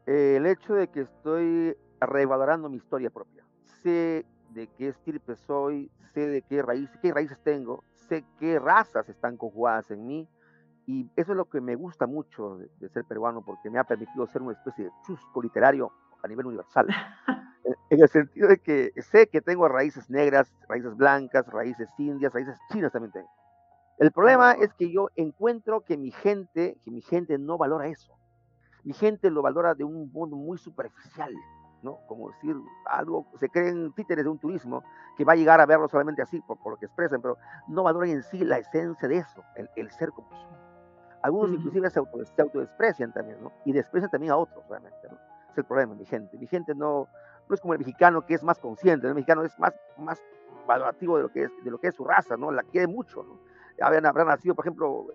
el 0.07 0.47
hecho 0.47 0.75
de 0.75 0.87
que 0.87 1.01
estoy 1.01 1.77
revalorando 2.01 2.69
mi 2.69 2.77
historia 2.77 3.11
propia. 3.11 3.45
Sé 3.83 4.25
de 4.51 4.69
qué 4.79 4.89
estirpe 4.89 5.35
soy, 5.35 5.91
sé 6.15 6.29
de 6.29 6.43
qué 6.43 6.63
raíces, 6.63 6.97
qué 7.03 7.13
raíces 7.13 7.39
tengo, 7.43 7.83
sé 8.09 8.25
qué 8.39 8.59
razas 8.59 9.09
están 9.09 9.37
conjugadas 9.37 9.91
en 9.91 10.07
mí, 10.07 10.29
y 10.87 11.11
eso 11.17 11.33
es 11.33 11.37
lo 11.37 11.47
que 11.47 11.61
me 11.61 11.75
gusta 11.75 12.07
mucho 12.07 12.59
de, 12.59 12.89
ser 12.89 13.05
peruano, 13.05 13.43
porque 13.43 13.71
me 13.71 13.79
ha 13.79 13.85
permitido 13.85 14.27
ser 14.29 14.43
una 14.43 14.53
especie 14.53 14.85
de 14.85 14.91
chusco 15.05 15.43
literario 15.43 15.91
a 16.23 16.29
nivel 16.29 16.47
universal. 16.47 16.87
en 17.91 18.01
el 18.01 18.09
sentido 18.09 18.49
de 18.49 18.59
que 18.59 18.93
sé 19.03 19.29
que 19.29 19.41
tengo 19.41 19.69
raíces 19.69 20.09
negras, 20.09 20.53
raíces 20.69 20.97
blancas, 20.97 21.47
raíces 21.49 21.89
indias, 21.99 22.33
raíces 22.33 22.57
chinas 22.71 22.93
también 22.93 23.13
tengo. 23.13 23.31
El 23.99 24.13
problema 24.13 24.53
es 24.53 24.73
que 24.75 24.93
yo 24.93 25.09
encuentro 25.17 25.81
que 25.81 25.97
mi 25.97 26.13
gente, 26.13 26.79
que 26.85 26.91
mi 26.91 27.01
gente 27.01 27.37
no 27.39 27.59
valora 27.59 27.89
eso. 27.89 28.15
Mi 28.85 28.93
gente 28.93 29.31
lo 29.31 29.43
valora 29.43 29.75
de 29.75 29.83
un 29.83 30.13
modo 30.13 30.37
muy 30.37 30.59
superficial, 30.59 31.35
¿no? 31.83 31.99
Como 32.07 32.31
decir 32.31 32.55
algo, 32.85 33.27
se 33.41 33.49
creen 33.49 33.93
títeres 33.95 34.25
de 34.25 34.31
un 34.31 34.39
turismo 34.39 34.85
que 35.17 35.25
va 35.25 35.33
a 35.33 35.37
llegar 35.37 35.61
a 35.61 35.67
verlo 35.67 35.89
solamente 35.89 36.23
así, 36.23 36.41
por, 36.43 36.59
lo 36.65 36.77
que 36.77 36.87
expresan, 36.87 37.21
pero 37.21 37.39
no 37.67 37.83
valoran 37.83 38.11
en 38.11 38.23
sí 38.23 38.45
la 38.45 38.59
esencia 38.59 39.09
de 39.09 39.17
eso, 39.17 39.43
el, 39.57 39.69
el 39.75 39.91
ser 39.91 40.11
como 40.11 40.31
son. 40.31 40.66
Algunos 41.27 41.51
inclusive 41.51 41.91
se, 41.91 41.99
auto, 41.99 42.25
se, 42.25 42.41
autodesprecian 42.41 43.13
también, 43.13 43.43
¿no? 43.43 43.53
Y 43.65 43.73
desprecian 43.73 44.09
también 44.11 44.33
a 44.33 44.37
otros, 44.37 44.65
realmente, 44.69 45.09
¿no? 45.11 45.19
Es 45.51 45.59
el 45.59 45.65
problema, 45.65 45.95
mi 45.95 46.05
gente. 46.05 46.39
Mi 46.39 46.47
gente 46.47 46.73
no, 46.73 47.09
no 47.49 47.55
es 47.55 47.61
como 47.61 47.75
el 47.75 47.81
mexicano 47.81 48.25
que 48.25 48.35
es 48.35 48.45
más 48.45 48.61
consciente, 48.61 49.09
el 49.09 49.15
mexicano 49.15 49.43
es 49.43 49.59
más, 49.59 49.75
más 49.99 50.23
valorativo 50.69 51.17
de 51.17 51.25
lo, 51.25 51.29
que 51.31 51.43
es, 51.43 51.51
de 51.65 51.71
lo 51.73 51.79
que 51.79 51.89
es 51.89 51.97
su 51.97 52.05
raza, 52.05 52.37
¿no? 52.37 52.53
La 52.53 52.63
quiere 52.63 52.87
mucho, 52.87 53.25
¿no? 53.25 53.41
Habían, 53.85 54.07
habrán 54.07 54.29
nacido, 54.29 54.55
por 54.55 54.65
ejemplo, 54.65 55.09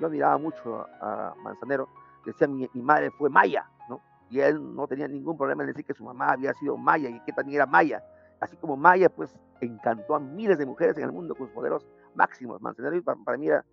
yo 0.00 0.06
admiraba 0.06 0.38
mucho 0.38 0.86
a, 1.02 1.34
Manzanero, 1.42 1.88
decía 2.24 2.48
mi, 2.48 2.66
mi, 2.72 2.82
madre 2.82 3.10
fue 3.10 3.28
maya, 3.28 3.68
¿no? 3.90 4.00
y 4.30 4.40
él 4.40 4.74
no 4.74 4.88
tenía 4.88 5.06
ningún 5.06 5.36
problema 5.36 5.64
en 5.64 5.68
decir 5.68 5.84
que 5.84 5.94
su 5.94 6.02
mamá 6.02 6.30
había 6.30 6.54
sido 6.54 6.78
maya 6.78 7.10
y 7.10 7.20
que 7.20 7.32
también 7.32 7.56
era 7.56 7.66
maya. 7.66 8.02
Así 8.40 8.56
como 8.56 8.76
Maya, 8.76 9.08
pues 9.08 9.36
encantó 9.60 10.14
a 10.14 10.20
miles 10.20 10.58
de 10.58 10.66
mujeres 10.66 10.96
en 10.96 11.04
el 11.04 11.12
mundo 11.12 11.34
con 11.34 11.48
sus 11.48 11.56
modelos 11.56 11.86
máximos. 12.14 12.60
Manzanero 12.60 13.02
para, 13.02 13.18
para 13.24 13.36
mí 13.36 13.48
era, 13.48 13.64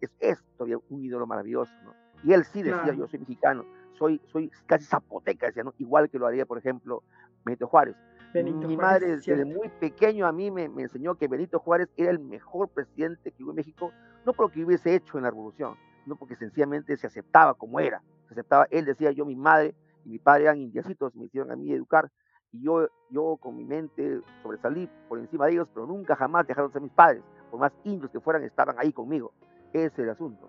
es, 0.00 0.10
es, 0.20 0.44
todavía 0.56 0.78
un 0.88 1.04
ídolo 1.04 1.26
maravilloso. 1.26 1.72
¿no? 1.84 1.94
Y 2.22 2.32
él 2.32 2.44
sí 2.44 2.62
decía, 2.62 2.82
claro. 2.82 2.98
yo 2.98 3.06
soy 3.08 3.20
mexicano, 3.20 3.64
soy, 3.98 4.20
soy 4.26 4.50
casi 4.66 4.84
zapoteca, 4.84 5.46
decía, 5.46 5.64
¿no? 5.64 5.74
igual 5.78 6.08
que 6.10 6.18
lo 6.18 6.26
haría, 6.26 6.46
por 6.46 6.58
ejemplo, 6.58 7.02
Benito 7.44 7.66
Juárez. 7.66 7.96
Benito 8.32 8.66
Mi 8.66 8.74
Juárez, 8.74 8.78
madre 8.78 9.06
desde 9.08 9.22
cierto. 9.22 9.46
muy 9.46 9.68
pequeño 9.68 10.26
a 10.26 10.32
mí 10.32 10.50
me, 10.50 10.68
me, 10.68 10.82
enseñó 10.82 11.14
que 11.14 11.28
Benito 11.28 11.60
Juárez 11.60 11.88
era 11.96 12.10
el 12.10 12.18
mejor 12.18 12.68
presidente 12.68 13.30
que 13.30 13.44
hubo 13.44 13.50
en 13.50 13.56
México, 13.56 13.92
no 14.26 14.32
por 14.32 14.46
lo 14.46 14.52
que 14.52 14.64
hubiese 14.64 14.94
hecho 14.94 15.18
en 15.18 15.24
la 15.24 15.30
revolución, 15.30 15.76
sino 16.02 16.16
porque 16.16 16.34
sencillamente 16.36 16.96
se 16.96 17.06
aceptaba 17.06 17.54
como 17.54 17.78
era. 17.78 18.02
Se 18.26 18.34
aceptaba, 18.34 18.66
él 18.70 18.84
decía, 18.86 19.12
yo, 19.12 19.24
mi 19.24 19.36
madre 19.36 19.74
y 20.04 20.08
mi 20.08 20.18
padre 20.18 20.44
eran 20.44 20.58
indiecitos, 20.58 21.14
me 21.14 21.26
hicieron 21.26 21.52
a 21.52 21.56
mí 21.56 21.72
educar, 21.72 22.10
y 22.52 22.62
yo, 22.62 22.88
yo 23.10 23.36
con 23.36 23.56
mi 23.56 23.64
mente 23.64 24.20
sobresalí 24.42 24.88
por 25.08 25.18
encima 25.18 25.46
de 25.46 25.52
ellos, 25.52 25.68
pero 25.74 25.86
nunca 25.86 26.14
jamás 26.14 26.46
dejaron 26.46 26.70
de 26.70 26.74
ser 26.74 26.82
mis 26.82 26.92
padres, 26.92 27.22
por 27.50 27.60
más 27.60 27.72
indios 27.84 28.10
que 28.10 28.20
fueran, 28.20 28.44
estaban 28.44 28.76
ahí 28.78 28.92
conmigo. 28.92 29.32
Es 29.74 29.98
el 29.98 30.08
asunto. 30.08 30.48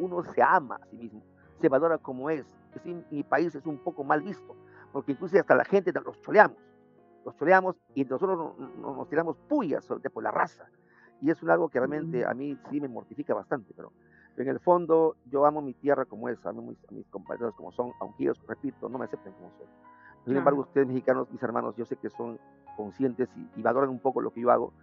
uno 0.00 0.22
se 0.22 0.42
ama 0.42 0.76
a 0.76 0.86
sí 0.86 0.96
mismo, 0.96 1.22
se 1.62 1.68
valora 1.70 1.96
como 1.96 2.28
es. 2.28 2.46
en 2.84 3.06
mi 3.10 3.22
país 3.22 3.54
es 3.54 3.64
un 3.64 3.78
poco 3.78 4.04
mal 4.04 4.20
visto, 4.20 4.54
porque 4.92 5.12
incluso 5.12 5.38
hasta 5.38 5.54
la 5.54 5.64
gente 5.64 5.92
los 6.04 6.20
choleamos, 6.20 6.58
los 7.24 7.34
choleamos 7.36 7.76
y 7.94 8.04
nosotros 8.04 8.58
nos, 8.78 9.08
tiramos 9.08 9.38
puyas 9.48 9.86
por 10.12 10.22
la 10.22 10.30
raza. 10.30 10.66
Y 11.22 11.30
es 11.30 11.42
un 11.42 11.48
algo 11.48 11.70
que 11.70 11.78
realmente 11.78 12.26
a 12.26 12.34
mí 12.34 12.58
sí 12.68 12.82
me 12.82 12.88
mortifica 12.88 13.32
bastante, 13.32 13.72
pero 13.74 13.92
en 14.36 14.48
el 14.48 14.60
fondo 14.60 15.16
yo 15.24 15.46
amo 15.46 15.62
mi 15.62 15.72
tierra 15.72 16.04
como 16.04 16.28
es, 16.28 16.44
amo 16.44 16.60
a 16.60 16.64
mis, 16.66 16.84
a 16.86 16.92
mis 16.92 17.06
compañeros 17.08 17.54
como 17.54 17.72
son, 17.72 17.92
aunque 17.98 18.24
ellos, 18.24 18.38
repito, 18.46 18.90
no 18.90 18.98
me 18.98 19.06
acepten 19.06 19.32
como 19.32 19.50
soy. 19.56 19.66
Sin 20.26 20.36
embargo, 20.36 20.60
ustedes 20.60 20.86
mexicanos, 20.86 21.30
mis 21.30 21.42
hermanos, 21.42 21.74
yo 21.76 21.86
sé 21.86 21.96
que 21.96 22.10
son 22.10 22.38
conscientes 22.76 23.30
y, 23.36 23.58
y 23.58 23.62
valoran 23.62 23.88
un 23.88 24.00
poco 24.00 24.20
lo 24.20 24.32
que 24.32 24.42
yo 24.42 24.50
hago. 24.50 24.74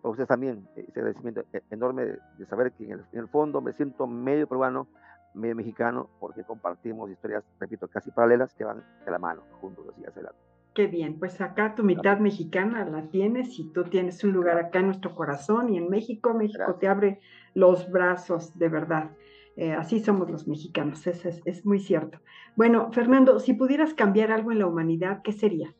Para 0.00 0.10
ustedes 0.10 0.28
también, 0.28 0.66
eh, 0.76 0.84
ese 0.88 1.00
agradecimiento 1.00 1.44
e, 1.52 1.62
enorme 1.70 2.04
de, 2.04 2.18
de 2.38 2.46
saber 2.46 2.72
que 2.72 2.84
en 2.84 2.92
el, 2.92 3.04
en 3.12 3.20
el, 3.20 3.28
fondo 3.28 3.60
me 3.60 3.72
siento 3.72 4.06
medio 4.06 4.46
peruano, 4.46 4.86
medio 5.34 5.54
mexicano, 5.54 6.08
porque 6.18 6.42
compartimos 6.44 7.10
historias, 7.10 7.44
repito, 7.58 7.88
casi 7.88 8.10
paralelas 8.10 8.54
que 8.54 8.64
van 8.64 8.84
de 9.04 9.10
la 9.10 9.18
mano, 9.18 9.42
juntos 9.60 9.86
así 9.88 10.00
hacia 10.00 10.20
adelante. 10.20 10.40
Qué 10.74 10.86
bien, 10.86 11.18
pues 11.18 11.40
acá 11.40 11.74
tu 11.74 11.82
mitad 11.82 12.02
Gracias. 12.02 12.22
mexicana 12.22 12.84
la 12.84 13.08
tienes 13.08 13.58
y 13.58 13.72
tú 13.72 13.84
tienes 13.84 14.22
un 14.22 14.32
lugar 14.32 14.56
acá 14.58 14.78
en 14.78 14.86
nuestro 14.86 15.14
corazón 15.14 15.68
y 15.68 15.76
en 15.76 15.88
México, 15.88 16.32
México 16.32 16.58
Gracias. 16.58 16.78
te 16.78 16.88
abre 16.88 17.20
los 17.54 17.90
brazos 17.90 18.56
de 18.56 18.68
verdad. 18.68 19.10
Eh, 19.56 19.72
así 19.72 19.98
somos 19.98 20.30
los 20.30 20.46
mexicanos, 20.46 21.06
es, 21.08 21.26
es, 21.26 21.42
es, 21.44 21.66
muy 21.66 21.80
cierto. 21.80 22.20
Bueno, 22.54 22.92
Fernando, 22.92 23.40
si 23.40 23.52
pudieras 23.52 23.94
cambiar 23.94 24.30
algo 24.30 24.52
en 24.52 24.60
la 24.60 24.66
humanidad, 24.66 25.22
¿qué 25.22 25.32
sería? 25.32 25.74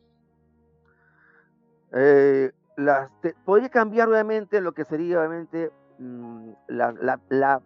Eh, 1.93 2.51
la, 2.77 3.09
te, 3.21 3.35
podría 3.45 3.69
cambiar 3.69 4.09
obviamente 4.09 4.61
lo 4.61 4.73
que 4.73 4.85
sería 4.85 5.19
obviamente 5.19 5.71
la, 6.67 6.91
la, 6.93 7.19
la, 7.29 7.61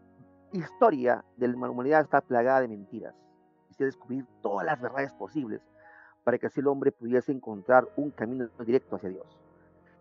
historia 0.52 1.24
de 1.38 1.48
la 1.48 1.70
humanidad 1.70 2.02
está 2.02 2.22
plagada 2.22 2.62
de 2.62 2.68
mentiras. 2.68 3.14
Quisiera 3.68 3.88
descubrir 3.88 4.26
todas 4.42 4.66
las 4.66 4.80
verdades 4.80 5.12
posibles 5.14 5.62
para 6.24 6.38
que 6.38 6.48
así 6.48 6.60
el 6.60 6.68
hombre 6.68 6.92
pudiese 6.92 7.32
encontrar 7.32 7.88
un 7.98 8.12
camino 8.12 8.48
directo 8.66 8.96
hacia 8.96 9.10
Dios. 9.10 9.40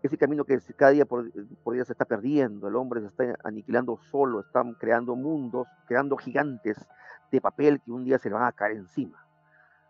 Ese 0.01 0.17
camino 0.17 0.43
que 0.45 0.59
cada 0.77 0.91
día 0.91 1.05
por, 1.05 1.29
por 1.63 1.73
día 1.73 1.83
se 1.83 1.91
está 1.93 2.05
perdiendo, 2.05 2.67
el 2.67 2.75
hombre 2.75 3.01
se 3.01 3.07
está 3.07 3.35
aniquilando 3.43 3.97
solo, 4.11 4.41
están 4.41 4.73
creando 4.75 5.15
mundos, 5.15 5.67
creando 5.87 6.15
gigantes 6.15 6.77
de 7.31 7.41
papel 7.41 7.81
que 7.81 7.91
un 7.91 8.03
día 8.03 8.17
se 8.19 8.29
le 8.29 8.35
van 8.35 8.45
a 8.45 8.51
caer 8.51 8.77
encima. 8.77 9.25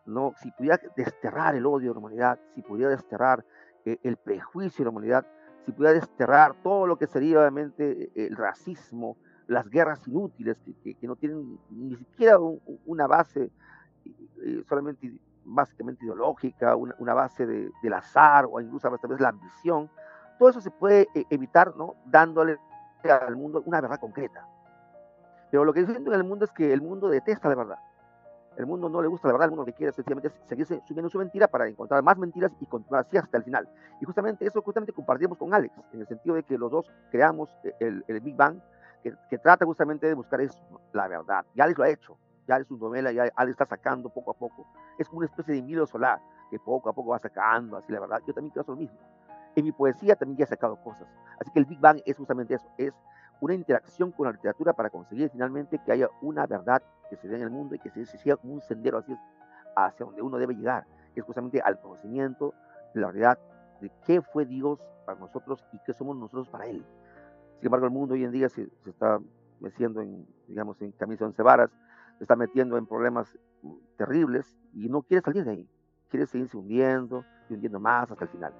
¿no? 0.05 0.33
Si 0.41 0.51
pudiera 0.51 0.79
desterrar 0.95 1.55
el 1.55 1.65
odio 1.65 1.89
de 1.89 1.93
la 1.95 1.99
humanidad, 1.99 2.39
si 2.53 2.61
pudiera 2.61 2.91
desterrar 2.91 3.43
el 3.85 4.17
prejuicio 4.17 4.83
de 4.83 4.85
la 4.85 4.89
humanidad, 4.91 5.27
si 5.65 5.71
pudiera 5.71 5.93
desterrar 5.93 6.55
todo 6.61 6.87
lo 6.87 6.97
que 6.97 7.07
sería 7.07 7.39
obviamente 7.39 8.11
el 8.15 8.35
racismo, 8.35 9.17
las 9.47 9.69
guerras 9.69 10.07
inútiles 10.07 10.57
que, 10.83 10.95
que, 10.95 11.07
no 11.07 11.15
tienen 11.15 11.59
ni 11.69 11.95
siquiera 11.95 12.39
un, 12.39 12.59
una 12.85 13.07
base 13.07 13.51
eh, 14.05 14.63
solamente 14.67 15.19
básicamente 15.43 16.03
ideológica, 16.03 16.75
una, 16.75 16.95
una 16.97 17.13
base 17.13 17.45
de, 17.45 17.71
del 17.83 17.93
azar 17.93 18.47
o 18.49 18.59
incluso 18.59 18.87
a 18.87 18.91
veces 18.91 19.19
la 19.19 19.29
ambición, 19.29 19.89
todo 20.39 20.49
eso 20.49 20.61
se 20.61 20.71
puede 20.71 21.07
eh, 21.13 21.25
evitar 21.29 21.75
¿no? 21.75 21.95
dándole 22.05 22.57
al 23.03 23.35
mundo 23.35 23.61
una 23.65 23.81
verdad 23.81 23.99
concreta. 23.99 24.47
Pero 25.51 25.63
lo 25.63 25.73
que 25.73 25.85
siento 25.85 26.11
en 26.11 26.19
el 26.19 26.23
mundo 26.23 26.45
es 26.45 26.51
que 26.51 26.73
el 26.73 26.81
mundo 26.81 27.07
detesta 27.07 27.47
la 27.49 27.55
verdad. 27.55 27.79
El 28.57 28.65
mundo 28.65 28.87
no 28.89 29.01
le 29.01 29.07
gusta 29.07 29.27
la 29.27 29.33
verdad, 29.33 29.45
el 29.45 29.51
mundo 29.51 29.63
lo 29.63 29.65
que 29.65 29.73
quiere 29.73 29.89
es 29.89 29.95
sencillamente 29.95 30.29
seguirse 30.47 30.81
subiendo 30.87 31.09
su 31.09 31.17
mentira 31.17 31.47
para 31.47 31.67
encontrar 31.67 32.01
más 32.03 32.17
mentiras 32.17 32.51
y 32.59 32.65
continuar 32.65 33.05
así 33.05 33.17
hasta 33.17 33.37
el 33.37 33.43
final. 33.43 33.67
Y 33.99 34.05
justamente 34.05 34.45
eso 34.45 34.61
justamente 34.61 34.93
compartimos 34.93 35.37
con 35.37 35.53
Alex, 35.53 35.73
en 35.91 36.01
el 36.01 36.07
sentido 36.07 36.35
de 36.35 36.43
que 36.43 36.57
los 36.57 36.71
dos 36.71 36.91
creamos 37.11 37.49
el, 37.79 38.03
el 38.07 38.19
Big 38.21 38.35
Bang, 38.35 38.59
que, 39.03 39.13
que, 39.29 39.37
trata 39.37 39.65
justamente 39.65 40.07
de 40.07 40.13
buscar 40.13 40.39
eso, 40.41 40.59
la 40.93 41.07
verdad. 41.07 41.45
Y 41.53 41.61
Alex 41.61 41.77
lo 41.77 41.83
ha 41.83 41.89
hecho, 41.89 42.17
ya 42.47 42.57
en 42.57 42.65
su 42.65 42.77
novela, 42.77 43.11
ya 43.11 43.29
Alex 43.35 43.51
está 43.51 43.65
sacando 43.65 44.09
poco 44.09 44.31
a 44.31 44.33
poco. 44.33 44.65
Es 44.97 45.07
como 45.07 45.19
una 45.19 45.27
especie 45.27 45.53
de 45.53 45.61
milo 45.61 45.85
solar, 45.85 46.19
que 46.49 46.59
poco 46.59 46.89
a 46.89 46.93
poco 46.93 47.09
va 47.09 47.19
sacando, 47.19 47.77
así 47.77 47.91
la 47.91 47.99
verdad. 47.99 48.21
Yo 48.25 48.33
también 48.33 48.51
quiero 48.51 48.61
hacer 48.61 48.75
lo 48.75 48.79
mismo. 48.79 48.97
En 49.55 49.65
mi 49.65 49.71
poesía 49.71 50.15
también 50.15 50.37
ya 50.37 50.43
he 50.45 50.47
sacado 50.47 50.75
cosas. 50.77 51.07
Así 51.39 51.51
que 51.51 51.59
el 51.59 51.65
Big 51.65 51.79
Bang 51.79 52.01
es 52.05 52.17
justamente 52.17 52.55
eso, 52.55 52.67
es 52.77 52.93
una 53.41 53.53
interacción 53.53 54.11
con 54.11 54.27
la 54.27 54.31
literatura 54.31 54.73
para 54.73 54.89
conseguir 54.89 55.29
finalmente 55.29 55.79
que 55.85 55.91
haya 55.91 56.09
una 56.21 56.45
verdad 56.47 56.81
que 57.09 57.17
se 57.17 57.27
dé 57.27 57.35
en 57.35 57.43
el 57.43 57.49
mundo 57.49 57.75
y 57.75 57.79
que 57.79 57.89
se, 57.89 58.05
se 58.05 58.17
siga 58.17 58.37
un 58.43 58.61
sendero 58.61 58.97
así 58.97 59.15
hacia 59.75 60.05
donde 60.05 60.21
uno 60.21 60.37
debe 60.37 60.55
llegar, 60.55 60.85
que 61.13 61.19
es 61.19 61.25
justamente 61.25 61.61
al 61.61 61.79
conocimiento 61.79 62.53
de 62.93 63.01
la 63.01 63.07
realidad 63.07 63.39
de 63.81 63.91
qué 64.05 64.21
fue 64.21 64.45
Dios 64.45 64.79
para 65.05 65.19
nosotros 65.19 65.63
y 65.73 65.79
qué 65.79 65.93
somos 65.93 66.17
nosotros 66.17 66.47
para 66.49 66.65
Él. 66.65 66.83
Sin 67.59 67.67
embargo, 67.67 67.85
el 67.85 67.91
mundo 67.91 68.13
hoy 68.13 68.23
en 68.23 68.31
día 68.31 68.49
se, 68.49 68.69
está 68.85 69.19
metiendo 69.59 70.01
en, 70.01 70.25
digamos, 70.47 70.81
en 70.81 70.91
camisa 70.91 71.25
once 71.25 71.41
varas, 71.41 71.71
se 72.17 72.23
está 72.23 72.35
metiendo 72.35 72.77
en 72.77 72.85
problemas 72.85 73.37
terribles 73.97 74.57
y 74.73 74.89
no 74.89 75.01
quiere 75.01 75.21
salir 75.21 75.43
de 75.43 75.51
ahí, 75.51 75.69
quiere 76.09 76.25
seguirse 76.25 76.57
hundiendo 76.57 77.25
y 77.49 77.53
hundiendo 77.53 77.79
más 77.79 78.09
hasta 78.11 78.25
el 78.25 78.29
final. 78.29 78.53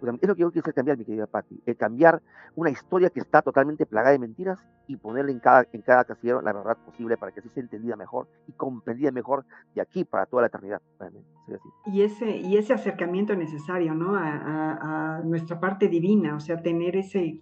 Es 0.00 0.28
lo 0.28 0.34
que 0.34 0.40
yo 0.40 0.50
quisiera 0.50 0.72
cambiar, 0.72 0.96
mi 0.96 1.04
querida 1.04 1.26
Patti, 1.26 1.62
el 1.66 1.76
cambiar 1.76 2.22
una 2.56 2.70
historia 2.70 3.10
que 3.10 3.20
está 3.20 3.42
totalmente 3.42 3.86
plagada 3.86 4.12
de 4.12 4.18
mentiras 4.18 4.58
y 4.86 4.96
ponerle 4.96 5.32
en 5.32 5.40
cada, 5.40 5.66
en 5.72 5.82
cada 5.82 6.04
casillero 6.04 6.40
la 6.40 6.52
verdad 6.52 6.76
posible 6.84 7.16
para 7.16 7.32
que 7.32 7.40
así 7.40 7.48
sea 7.50 7.62
entendida 7.62 7.96
mejor 7.96 8.26
y 8.48 8.52
comprendida 8.52 9.12
mejor 9.12 9.44
de 9.74 9.82
aquí 9.82 10.04
para 10.04 10.26
toda 10.26 10.42
la 10.42 10.48
eternidad. 10.48 10.80
Y 11.86 12.02
ese, 12.02 12.38
y 12.38 12.56
ese 12.56 12.72
acercamiento 12.72 13.36
necesario, 13.36 13.94
¿no? 13.94 14.16
A, 14.16 14.28
a, 14.28 15.16
a 15.16 15.20
nuestra 15.20 15.60
parte 15.60 15.88
divina, 15.88 16.34
o 16.34 16.40
sea, 16.40 16.62
tener 16.62 16.96
ese, 16.96 17.40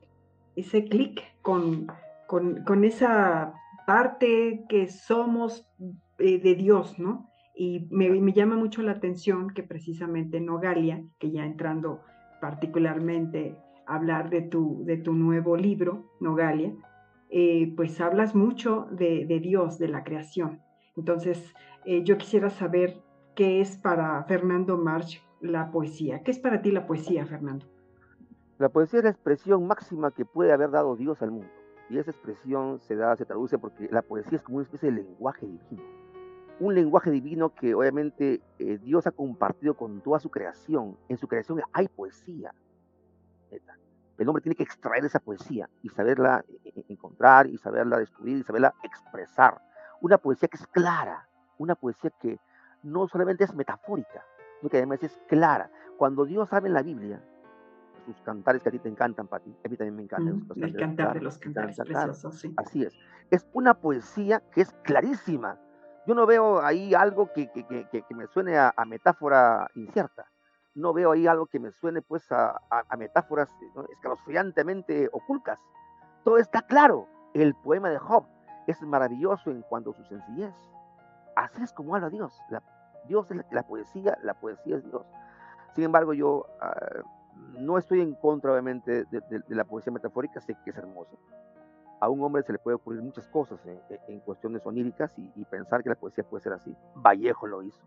ese 0.56 0.84
clic 0.84 1.22
con, 1.42 1.86
con, 2.26 2.64
con, 2.64 2.84
esa 2.84 3.54
parte 3.86 4.64
que 4.68 4.88
somos 4.88 5.66
eh, 6.18 6.40
de 6.40 6.54
Dios, 6.54 6.98
¿no? 6.98 7.30
Y 7.54 7.88
me, 7.90 8.10
me, 8.10 8.32
llama 8.32 8.56
mucho 8.56 8.82
la 8.82 8.92
atención 8.92 9.50
que 9.50 9.62
precisamente 9.62 10.40
Nogalia, 10.40 11.02
que 11.18 11.30
ya 11.30 11.44
entrando 11.44 12.02
particularmente 12.40 13.56
hablar 13.86 14.30
de 14.30 14.42
tu, 14.42 14.84
de 14.84 14.96
tu 14.98 15.12
nuevo 15.12 15.56
libro, 15.56 16.10
Nogalia, 16.20 16.74
eh, 17.30 17.72
pues 17.76 18.00
hablas 18.00 18.34
mucho 18.34 18.86
de, 18.90 19.26
de, 19.26 19.40
Dios, 19.40 19.78
de 19.78 19.88
la 19.88 20.04
creación. 20.04 20.60
Entonces, 20.96 21.54
eh, 21.84 22.02
yo 22.04 22.18
quisiera 22.18 22.50
saber 22.50 23.02
qué 23.34 23.60
es 23.60 23.76
para 23.76 24.22
Fernando 24.24 24.76
March 24.76 25.22
la 25.40 25.70
poesía. 25.70 26.22
¿Qué 26.22 26.30
es 26.30 26.38
para 26.38 26.60
ti 26.62 26.70
la 26.70 26.86
poesía, 26.86 27.26
Fernando? 27.26 27.66
La 28.58 28.68
poesía 28.68 28.98
es 28.98 29.04
la 29.04 29.10
expresión 29.10 29.66
máxima 29.66 30.10
que 30.10 30.24
puede 30.24 30.52
haber 30.52 30.70
dado 30.70 30.96
Dios 30.96 31.22
al 31.22 31.30
mundo. 31.30 31.48
Y 31.90 31.98
esa 31.98 32.10
expresión 32.10 32.80
se 32.80 32.96
da, 32.96 33.16
se 33.16 33.24
traduce 33.24 33.58
porque 33.58 33.88
la 33.90 34.02
poesía 34.02 34.38
es 34.38 34.42
como 34.42 34.58
una 34.58 34.64
especie 34.64 34.90
de 34.90 34.96
lenguaje 35.02 35.46
divino. 35.46 35.97
Un 36.60 36.74
lenguaje 36.74 37.10
divino 37.10 37.54
que 37.54 37.74
obviamente 37.74 38.40
eh, 38.58 38.78
Dios 38.78 39.06
ha 39.06 39.12
compartido 39.12 39.74
con 39.74 40.00
toda 40.00 40.18
su 40.18 40.30
creación. 40.30 40.96
En 41.08 41.16
su 41.16 41.28
creación 41.28 41.62
hay 41.72 41.88
poesía. 41.88 42.52
El 44.18 44.28
hombre 44.28 44.42
tiene 44.42 44.56
que 44.56 44.64
extraer 44.64 45.04
esa 45.04 45.20
poesía 45.20 45.70
y 45.82 45.88
saberla 45.90 46.44
eh, 46.64 46.84
encontrar 46.88 47.46
y 47.46 47.56
saberla 47.56 47.98
descubrir 47.98 48.38
y 48.38 48.42
saberla 48.42 48.74
expresar. 48.82 49.60
Una 50.00 50.18
poesía 50.18 50.48
que 50.48 50.56
es 50.56 50.66
clara, 50.66 51.28
una 51.56 51.76
poesía 51.76 52.10
que 52.20 52.40
no 52.82 53.06
solamente 53.06 53.44
es 53.44 53.54
metafórica, 53.54 54.24
sino 54.58 54.70
que 54.70 54.78
además 54.78 55.02
es 55.02 55.16
clara. 55.28 55.70
Cuando 55.96 56.24
Dios 56.24 56.52
habla 56.52 56.68
en 56.68 56.74
la 56.74 56.82
Biblia, 56.82 57.22
sus 58.06 58.20
cantares 58.22 58.62
que 58.62 58.70
a 58.70 58.72
ti 58.72 58.78
te 58.78 58.88
encantan, 58.88 59.28
Pati, 59.28 59.54
a 59.64 59.68
mí 59.68 59.76
también 59.76 59.96
me 59.96 60.02
encantan. 60.02 60.36
Mm, 60.36 60.48
los 61.20 61.38
cantares, 61.38 61.78
preciosos, 61.78 62.40
sí. 62.40 62.54
Así 62.56 62.82
es. 62.82 62.94
Es 63.30 63.46
una 63.52 63.74
poesía 63.74 64.42
que 64.52 64.62
es 64.62 64.72
clarísima. 64.82 65.58
Yo 66.08 66.14
no 66.14 66.24
veo 66.24 66.62
ahí 66.62 66.94
algo 66.94 67.30
que, 67.34 67.52
que, 67.52 67.66
que, 67.66 68.02
que 68.02 68.14
me 68.14 68.26
suene 68.28 68.56
a, 68.56 68.72
metáfora 68.86 69.68
incierta. 69.74 70.24
No 70.74 70.94
veo 70.94 71.12
ahí 71.12 71.26
algo 71.26 71.44
que 71.44 71.60
me 71.60 71.70
suene 71.70 72.00
pues 72.00 72.32
a, 72.32 72.58
metáforas 72.96 73.54
¿no? 73.74 73.84
escalofriantemente 73.84 75.10
ocultas. 75.12 75.58
Todo 76.24 76.38
está 76.38 76.62
claro. 76.62 77.06
El 77.34 77.54
poema 77.54 77.90
de 77.90 77.98
Job 77.98 78.24
es 78.66 78.80
maravilloso 78.80 79.50
en 79.50 79.60
cuanto 79.60 79.90
a 79.90 79.92
su 79.92 80.04
sencillez. 80.06 80.54
Así 81.36 81.62
es 81.62 81.74
como 81.74 81.94
habla 81.94 82.08
Dios. 82.08 82.32
La 82.48 82.62
Dios 83.04 83.30
es 83.30 83.44
la, 83.50 83.62
poesía, 83.64 84.16
la 84.22 84.32
poesía 84.32 84.76
es 84.76 84.84
Dios. 84.84 85.04
Sin 85.74 85.84
embargo, 85.84 86.14
yo 86.14 86.46
ah, 86.62 87.02
no 87.58 87.76
estoy 87.76 88.00
en 88.00 88.14
contra, 88.14 88.52
obviamente, 88.52 89.04
de, 89.04 89.44
la 89.48 89.64
poesía 89.64 89.92
metafórica, 89.92 90.40
sé 90.40 90.56
que 90.64 90.70
es 90.70 90.76
hermoso. 90.78 91.18
A 92.00 92.08
un 92.08 92.22
hombre 92.22 92.42
se 92.42 92.52
le 92.52 92.58
puede 92.58 92.76
ocurrir 92.76 93.02
muchas 93.02 93.26
cosas 93.28 93.58
en, 94.08 94.20
cuestiones 94.20 94.64
oníricas 94.64 95.12
y, 95.16 95.44
pensar 95.46 95.82
que 95.82 95.88
la 95.88 95.94
poesía 95.94 96.24
puede 96.24 96.42
ser 96.42 96.52
así. 96.52 96.74
Vallejo 96.96 97.46
lo 97.46 97.62
hizo. 97.62 97.80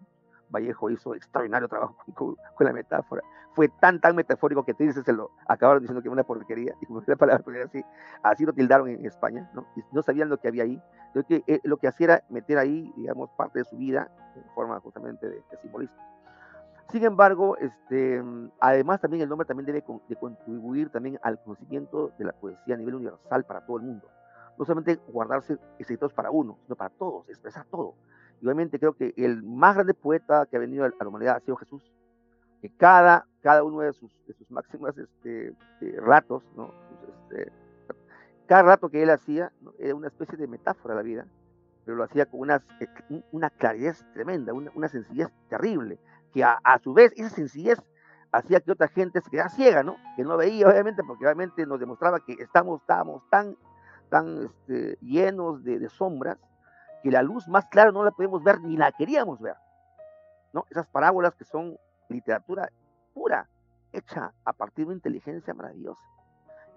Vallejo 0.49 0.89
hizo 0.89 1.15
extraordinario 1.15 1.67
trabajo 1.67 1.95
con, 2.13 2.35
la 2.59 2.73
metáfora. 2.73 3.21
Fue 3.53 3.69
tan, 3.79 4.01
tan 4.01 4.15
metafórico 4.15 4.63
que 4.63 4.73
dices, 4.73 5.03
se 5.05 5.13
lo 5.13 5.31
acabaron 5.47 5.81
diciendo 5.81 6.01
que 6.01 6.07
era 6.07 6.13
una 6.13 6.23
porquería, 6.23 6.73
y 6.81 6.85
como 6.85 7.01
la 7.05 7.15
palabra 7.15 7.43
así, 7.65 7.83
así 8.23 8.45
lo 8.45 8.53
tildaron 8.53 8.89
en 8.89 9.05
España, 9.05 9.49
¿no? 9.53 9.65
No 9.91 10.01
sabían 10.01 10.29
lo 10.29 10.37
que 10.37 10.47
había 10.47 10.63
ahí. 10.63 10.81
Que, 11.27 11.43
eh, 11.47 11.59
lo 11.63 11.77
que 11.77 11.87
hacía 11.87 12.05
era 12.05 12.23
meter 12.29 12.57
ahí, 12.57 12.91
digamos, 12.95 13.29
parte 13.31 13.59
de 13.59 13.65
su 13.65 13.77
vida 13.77 14.09
en 14.35 14.43
forma 14.53 14.79
justamente 14.79 15.29
de, 15.29 15.43
simbolismo. 15.61 15.95
Sin 16.91 17.05
embargo, 17.05 17.55
este, 17.57 18.21
además 18.59 18.99
también 18.99 19.23
el 19.23 19.29
nombre 19.29 19.47
también 19.47 19.65
debe 19.65 19.83
de 20.09 20.15
contribuir 20.17 20.89
también 20.89 21.17
al 21.23 21.41
conocimiento 21.41 22.11
de 22.17 22.25
la 22.25 22.33
poesía 22.33 22.75
a 22.75 22.77
nivel 22.77 22.95
universal 22.95 23.45
para 23.45 23.65
todo 23.65 23.77
el 23.77 23.83
mundo. 23.83 24.09
No 24.57 24.65
solamente 24.65 24.99
guardarse 25.07 25.57
escritos 25.79 26.11
para 26.11 26.31
uno, 26.31 26.57
sino 26.63 26.75
para 26.75 26.89
todos, 26.89 27.29
expresar 27.29 27.65
todo. 27.71 27.95
Y 28.41 28.45
obviamente 28.45 28.77
creo 28.77 28.93
que 28.93 29.13
el 29.15 29.41
más 29.41 29.75
grande 29.75 29.93
poeta 29.93 30.45
que 30.47 30.57
ha 30.57 30.59
venido 30.59 30.83
a 30.83 30.89
la 30.89 31.07
humanidad 31.07 31.37
ha 31.37 31.39
sido 31.39 31.55
Jesús. 31.55 31.81
Que 32.61 32.69
cada, 32.69 33.25
cada 33.41 33.63
uno 33.63 33.79
de 33.79 33.93
sus, 33.93 34.11
de 34.27 34.33
sus 34.33 34.51
máximas 34.51 34.97
este, 34.97 35.55
eh, 35.81 35.97
ratos, 35.97 36.43
¿no? 36.57 36.73
Este, 37.29 37.51
cada 38.47 38.63
rato 38.63 38.89
que 38.89 39.01
él 39.01 39.09
hacía 39.09 39.53
era 39.79 39.95
una 39.95 40.07
especie 40.07 40.37
de 40.37 40.45
metáfora 40.45 40.93
de 40.93 40.99
la 40.99 41.03
vida, 41.03 41.25
pero 41.85 41.95
lo 41.95 42.03
hacía 42.03 42.25
con 42.25 42.41
una, 42.41 42.61
eh, 42.81 43.23
una 43.31 43.49
claridad 43.49 43.95
tremenda, 44.13 44.53
una, 44.53 44.71
una 44.75 44.89
sencillez 44.89 45.29
terrible, 45.49 45.97
que 46.33 46.43
a, 46.43 46.59
a, 46.63 46.79
su 46.79 46.93
vez 46.93 47.13
esa 47.15 47.29
sencillez 47.29 47.81
hacía 48.31 48.59
que 48.61 48.71
otra 48.71 48.87
gente 48.87 49.21
se 49.21 49.29
quedara 49.29 49.49
ciega, 49.49 49.83
¿no? 49.83 49.97
Que 50.15 50.23
no 50.23 50.37
veía, 50.37 50.67
obviamente, 50.67 51.03
porque 51.03 51.25
obviamente 51.25 51.65
nos 51.65 51.79
demostraba 51.79 52.19
que 52.19 52.33
estamos, 52.33 52.81
estábamos 52.81 53.23
tan, 53.29 53.57
tan 54.09 54.45
este, 54.45 54.97
llenos 55.01 55.63
de, 55.63 55.79
de 55.79 55.89
sombras 55.89 56.37
que 57.03 57.11
la 57.11 57.23
luz 57.23 57.47
más 57.47 57.65
clara 57.65 57.91
no 57.91 58.03
la 58.03 58.11
podemos 58.11 58.43
ver 58.43 58.61
ni 58.61 58.77
la 58.77 58.91
queríamos 58.91 59.39
ver. 59.41 59.55
¿no? 60.53 60.65
Esas 60.69 60.87
parábolas 60.87 61.35
que 61.35 61.45
son 61.45 61.77
literatura 62.09 62.69
pura, 63.13 63.47
hecha 63.91 64.33
a 64.45 64.53
partir 64.53 64.85
de 64.85 64.89
una 64.89 64.95
inteligencia 64.95 65.53
maravillosa. 65.53 66.01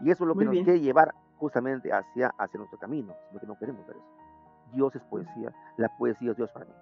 Y 0.01 0.11
eso 0.11 0.25
es 0.25 0.29
lo 0.29 0.35
que 0.35 0.45
nos 0.45 0.55
quiere 0.55 0.81
llevar 0.81 1.15
justamente 1.39 1.93
hacia, 1.93 2.29
hacia 2.39 2.59
nuestro 2.59 2.79
camino, 2.79 3.15
lo 3.33 3.41
que 3.41 3.47
no 3.47 3.59
queremos 3.59 3.87
ver 3.87 3.97
eso. 3.97 4.07
Dios 4.73 4.95
es 4.97 5.03
poesía, 5.05 5.53
la 5.77 5.89
poesía 5.97 6.33
es 6.33 6.37
Dios 6.37 6.51
para 6.51 6.67
mí. 6.67 6.73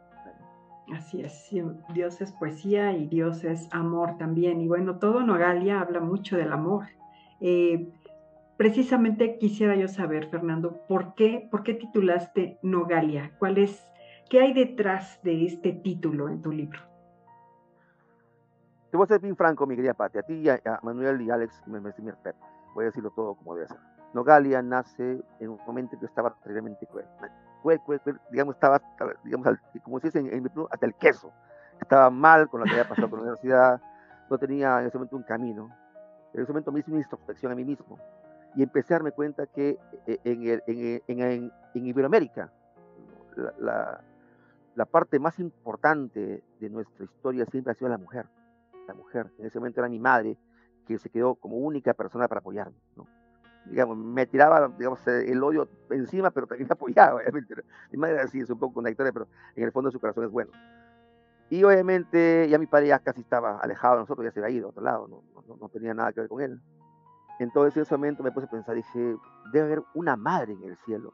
Así 0.90 1.20
es, 1.22 1.48
Dios 1.94 2.20
es 2.20 2.32
poesía 2.32 2.92
y 2.92 3.06
Dios 3.06 3.44
es 3.44 3.68
amor 3.72 4.18
también. 4.18 4.60
Y 4.60 4.68
bueno, 4.68 4.98
todo 4.98 5.22
Nogalia 5.22 5.80
habla 5.80 6.00
mucho 6.00 6.36
del 6.36 6.52
amor. 6.52 6.86
Eh, 7.40 7.88
precisamente 8.56 9.38
quisiera 9.38 9.76
yo 9.76 9.88
saber, 9.88 10.28
Fernando, 10.28 10.80
¿por 10.88 11.14
qué, 11.14 11.48
por 11.50 11.62
qué 11.62 11.74
titulaste 11.74 12.58
Nogalia? 12.62 13.32
¿Cuál 13.38 13.58
es, 13.58 13.82
¿Qué 14.28 14.40
hay 14.40 14.52
detrás 14.52 15.20
de 15.22 15.46
este 15.46 15.72
título 15.72 16.28
en 16.28 16.42
tu 16.42 16.50
libro? 16.50 16.80
Te 18.90 18.96
voy 18.96 19.04
a 19.04 19.06
ser 19.06 19.20
bien 19.20 19.36
franco, 19.36 19.66
mi 19.66 19.74
querida 19.74 19.94
Pati, 19.94 20.18
a 20.18 20.22
ti 20.22 20.34
y 20.34 20.48
a, 20.48 20.60
Manuel 20.82 21.22
y 21.22 21.30
Alex, 21.30 21.62
me 21.66 21.80
merecen 21.80 22.04
mi 22.04 22.10
respeto. 22.10 22.38
Voy 22.74 22.84
a 22.84 22.86
decirlo 22.86 23.10
todo 23.10 23.34
como 23.34 23.54
debe 23.54 23.68
ser. 23.68 23.78
Nogalia 24.12 24.61
nace 24.61 25.22
en 25.40 25.48
un 25.48 25.59
momento 25.66 25.98
que 25.98 26.07
estaba 26.07 26.35
terriblemente 26.42 26.87
cruel. 26.87 27.07
Cruel, 27.62 27.81
cruel, 27.81 28.01
cruel 28.01 28.20
digamos, 28.31 28.57
estaba, 28.57 28.81
digamos, 29.25 29.48
como 29.83 30.01
se 30.01 30.09
dice 30.09 30.18
en, 30.18 30.33
en 30.33 30.42
mi 30.42 30.51
hasta 30.70 30.87
el 30.87 30.94
queso. 30.94 31.33
Estaba 31.81 32.11
mal 32.11 32.48
con 32.48 32.61
lo 32.61 32.66
que 32.66 32.72
había 32.72 32.88
pasado 32.88 33.09
con 33.09 33.20
la 33.20 33.22
universidad, 33.25 33.81
no 34.29 34.38
tenía 34.38 34.81
en 34.81 34.87
ese 34.87 34.98
momento 34.98 35.16
un 35.16 35.22
camino. 35.22 35.70
En 36.33 36.42
ese 36.42 36.53
momento 36.53 36.72
me 36.72 36.81
hice 36.81 36.90
una 36.90 37.01
introspección 37.01 37.53
a 37.53 37.55
mí 37.55 37.64
mismo 37.64 37.98
y 38.55 38.62
empecé 38.62 38.94
a 38.94 38.96
darme 38.98 39.12
cuenta 39.12 39.46
que 39.46 39.79
eh, 40.07 40.18
en, 40.25 41.03
en, 41.07 41.87
Iberoamérica 41.87 42.53
la, 43.59 44.01
la, 44.75 44.85
parte 44.87 45.18
más 45.18 45.38
importante 45.38 46.42
de 46.61 46.70
nuestra 46.70 47.05
historia 47.05 47.46
siempre 47.46 47.72
ha 47.72 47.75
sido 47.75 47.88
la 47.88 47.98
mujer. 47.98 48.27
La 48.87 48.94
mujer, 48.94 49.31
en 49.38 49.46
ese 49.46 49.59
momento 49.59 49.81
era 49.81 49.88
mi 49.88 49.98
madre, 49.98 50.37
que 50.87 50.98
se 50.98 51.09
quedó 51.09 51.35
como 51.37 51.57
única 51.57 51.94
persona 51.94 52.29
para 52.29 52.40
apoyarme. 52.40 52.77
Digamos, 53.66 53.96
me 53.96 54.27
tiraba 54.27 54.68
digamos, 54.77 55.07
el 55.07 55.42
odio 55.42 55.68
encima, 55.90 56.31
pero 56.31 56.46
también 56.46 56.68
me 56.70 56.72
apoyaba, 56.72 57.16
obviamente. 57.16 57.55
Mi 57.90 57.98
madre 57.98 58.20
así, 58.20 58.40
es 58.40 58.51
un 58.51 58.59
poco 58.59 58.75
contradictoria, 58.75 59.12
pero 59.12 59.29
en 59.55 59.64
el 59.64 59.72
fondo 59.72 59.90
su 59.90 60.01
corazón 60.01 60.25
es 60.25 60.31
bueno. 60.31 60.51
Y 61.51 61.62
obviamente 61.64 62.48
ya 62.48 62.59
mi 62.59 62.66
padre 62.66 62.88
ya 62.88 62.98
casi 62.98 63.20
estaba 63.20 63.59
alejado 63.59 63.94
de 63.94 64.01
nosotros, 64.01 64.25
ya 64.25 64.33
se 64.33 64.40
había 64.40 64.57
ido 64.57 64.68
a 64.68 64.70
otro 64.70 64.83
lado, 64.83 65.07
no, 65.07 65.22
no, 65.46 65.57
no 65.57 65.68
tenía 65.68 65.92
nada 65.92 66.12
que 66.12 66.20
ver 66.20 66.29
con 66.29 66.40
él. 66.40 66.61
Entonces 67.38 67.77
en 67.77 67.83
ese 67.83 67.94
momento 67.94 68.22
me 68.22 68.33
puse 68.33 68.46
a 68.46 68.51
pensar, 68.51 68.75
dije, 68.75 69.16
debe 69.53 69.66
haber 69.66 69.83
una 69.94 70.16
madre 70.16 70.53
en 70.53 70.62
el 70.62 70.77
cielo 70.79 71.12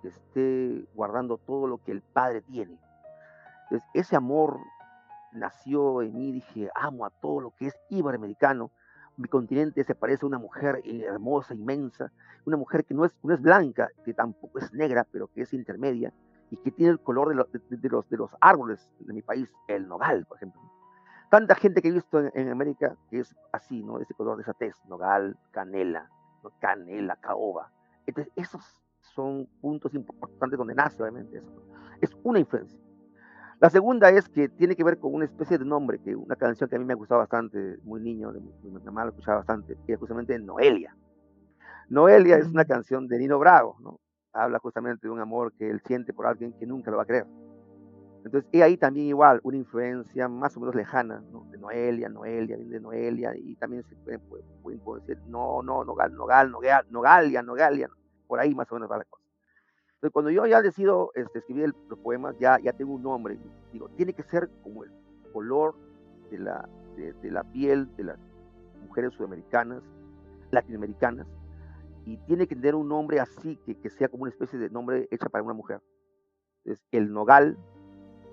que 0.00 0.08
esté 0.08 0.86
guardando 0.94 1.38
todo 1.38 1.66
lo 1.66 1.78
que 1.78 1.92
el 1.92 2.02
Padre 2.02 2.42
tiene. 2.42 2.78
Entonces 3.64 3.88
ese 3.94 4.16
amor 4.16 4.58
nació 5.32 6.02
en 6.02 6.16
mí, 6.16 6.32
dije, 6.32 6.70
amo 6.74 7.06
a 7.06 7.10
todo 7.10 7.40
lo 7.40 7.50
que 7.52 7.66
es 7.66 7.74
iberoamericano. 7.88 8.70
Mi 9.16 9.28
continente 9.28 9.84
se 9.84 9.94
parece 9.94 10.24
a 10.24 10.28
una 10.28 10.38
mujer 10.38 10.82
hermosa, 10.84 11.54
inmensa, 11.54 12.10
una 12.44 12.56
mujer 12.56 12.84
que 12.84 12.94
no 12.94 13.04
es, 13.04 13.14
no 13.22 13.32
es 13.34 13.40
blanca, 13.40 13.88
que 14.04 14.12
tampoco 14.12 14.58
es 14.58 14.72
negra, 14.72 15.06
pero 15.10 15.28
que 15.28 15.42
es 15.42 15.52
intermedia 15.52 16.12
y 16.50 16.56
que 16.56 16.70
tiene 16.70 16.92
el 16.92 17.00
color 17.00 17.28
de, 17.28 17.34
los, 17.34 18.08
de 18.08 18.16
los 18.16 18.30
árboles 18.40 18.90
de 19.00 19.12
mi 19.12 19.22
país, 19.22 19.50
el 19.68 19.86
nogal, 19.88 20.26
por 20.26 20.36
ejemplo 20.36 20.60
tanta 21.34 21.56
gente 21.56 21.82
que 21.82 21.88
he 21.88 21.90
visto 21.90 22.20
en, 22.20 22.48
América 22.48 22.96
que 23.10 23.18
es 23.18 23.34
así, 23.50 23.82
¿no? 23.82 23.98
Ese 23.98 24.14
color, 24.14 24.36
de 24.36 24.42
esa 24.42 24.54
tez, 24.54 24.76
nogal, 24.86 25.36
canela, 25.50 26.08
canela, 26.60 27.16
caoba. 27.16 27.72
Entonces, 28.06 28.32
esos 28.36 28.62
son 29.00 29.48
puntos 29.60 29.92
importantes 29.94 30.56
donde 30.56 30.76
nace, 30.76 31.02
obviamente, 31.02 31.38
eso. 31.38 31.50
Es 32.00 32.10
una 32.22 32.38
influencia. 32.38 32.78
La 33.64 33.70
segunda 33.70 34.10
es 34.10 34.28
que 34.28 34.50
tiene 34.50 34.76
que 34.76 34.84
ver 34.84 34.98
con 34.98 35.14
una 35.14 35.24
especie 35.24 35.56
de 35.56 35.64
nombre, 35.64 35.98
que 35.98 36.14
una 36.14 36.36
canción 36.36 36.68
que 36.68 36.76
a 36.76 36.78
mí 36.78 36.84
me 36.84 36.92
ha 36.92 36.96
gustado 36.96 37.20
bastante, 37.20 37.78
muy 37.82 37.98
niño, 37.98 38.30
mi, 38.62 38.70
mamá 38.70 39.04
lo 39.04 39.12
escuchaba 39.12 39.38
bastante, 39.38 39.78
que 39.86 39.94
es 39.94 39.98
justamente 39.98 40.38
Noelia. 40.38 40.94
Noelia 41.88 42.36
es 42.36 42.46
una 42.46 42.66
canción 42.66 43.08
de 43.08 43.18
Nino 43.18 43.38
Bravo, 43.38 43.78
¿no? 43.80 44.00
Habla 44.34 44.58
justamente 44.58 45.06
de 45.06 45.10
un 45.14 45.18
amor 45.18 45.54
que 45.54 45.70
él 45.70 45.80
siente 45.86 46.12
por 46.12 46.26
alguien 46.26 46.52
que 46.58 46.66
nunca 46.66 46.90
lo 46.90 46.98
va 46.98 47.04
a 47.04 47.06
creer. 47.06 47.26
Entonces, 48.22 48.50
y 48.52 48.60
ahí 48.60 48.76
también 48.76 49.06
igual 49.06 49.40
una 49.44 49.56
influencia 49.56 50.28
más 50.28 50.54
o 50.58 50.60
menos 50.60 50.74
lejana, 50.74 51.22
¿no? 51.32 51.46
De 51.50 51.56
Noelia, 51.56 52.10
Noelia, 52.10 52.58
de 52.58 52.80
Noelia, 52.80 53.32
y 53.34 53.56
también 53.56 53.82
se 53.84 53.96
pueden, 53.96 54.20
decir, 55.06 55.22
no, 55.26 55.62
no, 55.62 55.84
Nogal, 55.84 56.14
Nogal, 56.14 56.50
Nogal, 56.50 56.84
Nogalia, 56.90 57.42
Nogalia, 57.42 57.88
por 58.26 58.40
ahí 58.40 58.54
más 58.54 58.70
o 58.70 58.74
menos 58.74 58.90
va 58.90 58.98
la 58.98 59.04
cosa. 59.04 59.23
Entonces, 60.04 60.12
cuando 60.12 60.30
yo 60.32 60.44
ya 60.44 60.60
decido 60.60 61.12
este, 61.14 61.38
escribir 61.38 61.74
los 61.88 61.98
poemas, 61.98 62.36
ya, 62.38 62.58
ya 62.62 62.74
tengo 62.74 62.92
un 62.92 63.02
nombre, 63.02 63.38
digo, 63.72 63.88
tiene 63.96 64.12
que 64.12 64.22
ser 64.22 64.50
como 64.62 64.84
el 64.84 64.90
color 65.32 65.74
de 66.30 66.40
la, 66.40 66.68
de, 66.94 67.30
la 67.30 67.42
piel 67.42 67.88
de 67.96 68.04
las 68.04 68.18
mujeres 68.86 69.14
sudamericanas, 69.14 69.82
latinoamericanas, 70.50 71.26
y 72.04 72.18
tiene 72.18 72.46
que 72.46 72.54
tener 72.54 72.74
un 72.74 72.86
nombre 72.86 73.18
así, 73.18 73.56
que, 73.64 73.76
que 73.76 73.88
sea 73.88 74.08
como 74.08 74.24
una 74.24 74.30
especie 74.30 74.58
de 74.58 74.68
nombre 74.68 75.08
hecha 75.10 75.30
para 75.30 75.42
una 75.42 75.54
mujer. 75.54 75.80
Entonces, 76.64 76.84
el 76.92 77.10
nogal 77.10 77.56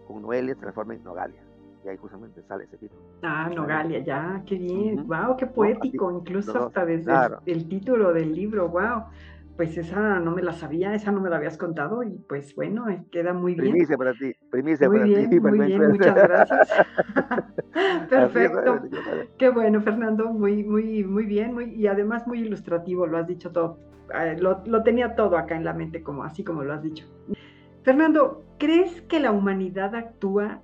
con 0.07 0.23
Noelia 0.23 0.55
se 0.55 0.59
transforma 0.59 0.95
en 0.95 1.05
Nogalia. 1.05 1.41
Y 1.85 1.87
ahí 1.87 1.95
justamente 1.95 2.43
sale 2.43 2.65
ese 2.65 2.77
título. 2.79 3.01
Ah, 3.23 3.49
Nogalia, 3.49 3.99
ya, 3.99 4.43
qué 4.45 4.55
bien. 4.55 5.07
Wow, 5.07 5.37
qué 5.37 5.47
poético, 5.47 6.11
incluso 6.11 6.65
hasta 6.65 6.83
desde 6.83 7.13
el, 7.45 7.69
título 7.69 8.11
del 8.11 8.35
libro, 8.35 8.67
wow. 8.67 9.05
Pues 9.61 9.77
esa 9.77 10.19
no 10.19 10.31
me 10.31 10.41
la 10.41 10.53
sabía, 10.53 10.95
esa 10.95 11.11
no 11.11 11.21
me 11.21 11.29
la 11.29 11.35
habías 11.35 11.55
contado 11.55 12.01
y 12.01 12.17
pues 12.27 12.55
bueno, 12.55 12.89
eh, 12.89 13.05
queda 13.11 13.31
muy 13.31 13.53
bien. 13.53 13.73
Primicia 13.73 13.95
para 13.95 14.11
ti, 14.13 14.33
primicia 14.49 14.89
muy 14.89 14.97
para 14.97 15.07
bien, 15.07 15.29
ti. 15.29 15.39
Muy 15.39 15.59
bien, 15.59 15.87
muchas 15.87 16.15
gracias. 16.15 16.69
Perfecto. 18.09 18.81
Qué 19.37 19.49
bueno, 19.51 19.79
Fernando, 19.81 20.33
muy, 20.33 20.63
muy, 20.63 21.03
muy 21.03 21.27
bien, 21.27 21.53
muy, 21.53 21.75
y 21.75 21.85
además 21.85 22.25
muy 22.25 22.39
ilustrativo, 22.39 23.05
lo 23.05 23.19
has 23.19 23.27
dicho 23.27 23.51
todo. 23.51 23.77
Eh, 24.19 24.35
lo, 24.39 24.63
lo 24.65 24.81
tenía 24.81 25.13
todo 25.13 25.37
acá 25.37 25.55
en 25.55 25.63
la 25.63 25.73
mente, 25.73 26.01
como 26.01 26.23
así 26.23 26.43
como 26.43 26.63
lo 26.63 26.73
has 26.73 26.81
dicho. 26.81 27.05
Fernando, 27.83 28.43
¿crees 28.57 29.03
que 29.03 29.19
la 29.19 29.31
humanidad 29.31 29.93
actúa 29.93 30.63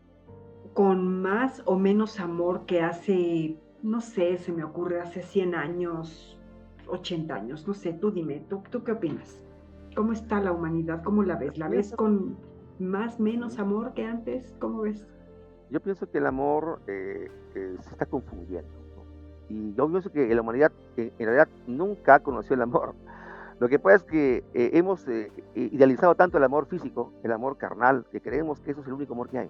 con 0.73 1.21
más 1.21 1.61
o 1.65 1.77
menos 1.77 2.19
amor 2.19 2.65
que 2.65 2.81
hace, 2.81 3.57
no 3.83 4.01
sé, 4.01 4.39
se 4.39 4.51
me 4.51 4.63
ocurre, 4.63 5.01
hace 5.01 5.21
100 5.21 5.53
años, 5.53 6.36
80 6.89 7.33
años? 7.33 7.67
No 7.67 7.73
sé, 7.73 7.93
tú 7.93 8.11
dime, 8.11 8.45
¿tú, 8.49 8.61
tú 8.69 8.83
qué 8.83 8.93
opinas? 8.93 9.41
¿Cómo 9.95 10.13
está 10.13 10.39
la 10.39 10.51
humanidad? 10.51 11.03
¿Cómo 11.03 11.23
la 11.23 11.35
ves? 11.35 11.57
¿La 11.57 11.67
ves 11.69 11.93
con 11.95 12.37
más, 12.79 13.19
menos 13.19 13.59
amor 13.59 13.93
que 13.93 14.05
antes? 14.05 14.55
¿Cómo 14.59 14.81
ves? 14.81 15.07
Yo 15.69 15.79
pienso 15.81 16.09
que 16.09 16.19
el 16.19 16.27
amor 16.27 16.81
eh, 16.87 17.29
eh, 17.55 17.75
se 17.81 17.89
está 17.89 18.05
confundiendo. 18.05 18.69
Y 19.49 19.73
yo 19.73 19.89
pienso 19.89 20.11
que 20.11 20.33
la 20.33 20.41
humanidad 20.41 20.71
en 20.97 21.11
realidad 21.17 21.47
nunca 21.67 22.19
conoció 22.19 22.55
el 22.55 22.61
amor. 22.61 22.95
Lo 23.59 23.67
que 23.69 23.79
pasa 23.79 23.95
es 23.95 24.03
que 24.03 24.43
eh, 24.53 24.71
hemos 24.73 25.07
eh, 25.07 25.31
idealizado 25.55 26.13
tanto 26.15 26.37
el 26.37 26.43
amor 26.43 26.67
físico, 26.67 27.11
el 27.23 27.31
amor 27.31 27.57
carnal, 27.57 28.05
que 28.11 28.21
creemos 28.21 28.59
que 28.59 28.71
eso 28.71 28.81
es 28.81 28.87
el 28.87 28.93
único 28.93 29.13
amor 29.13 29.29
que 29.29 29.39
hay. 29.39 29.49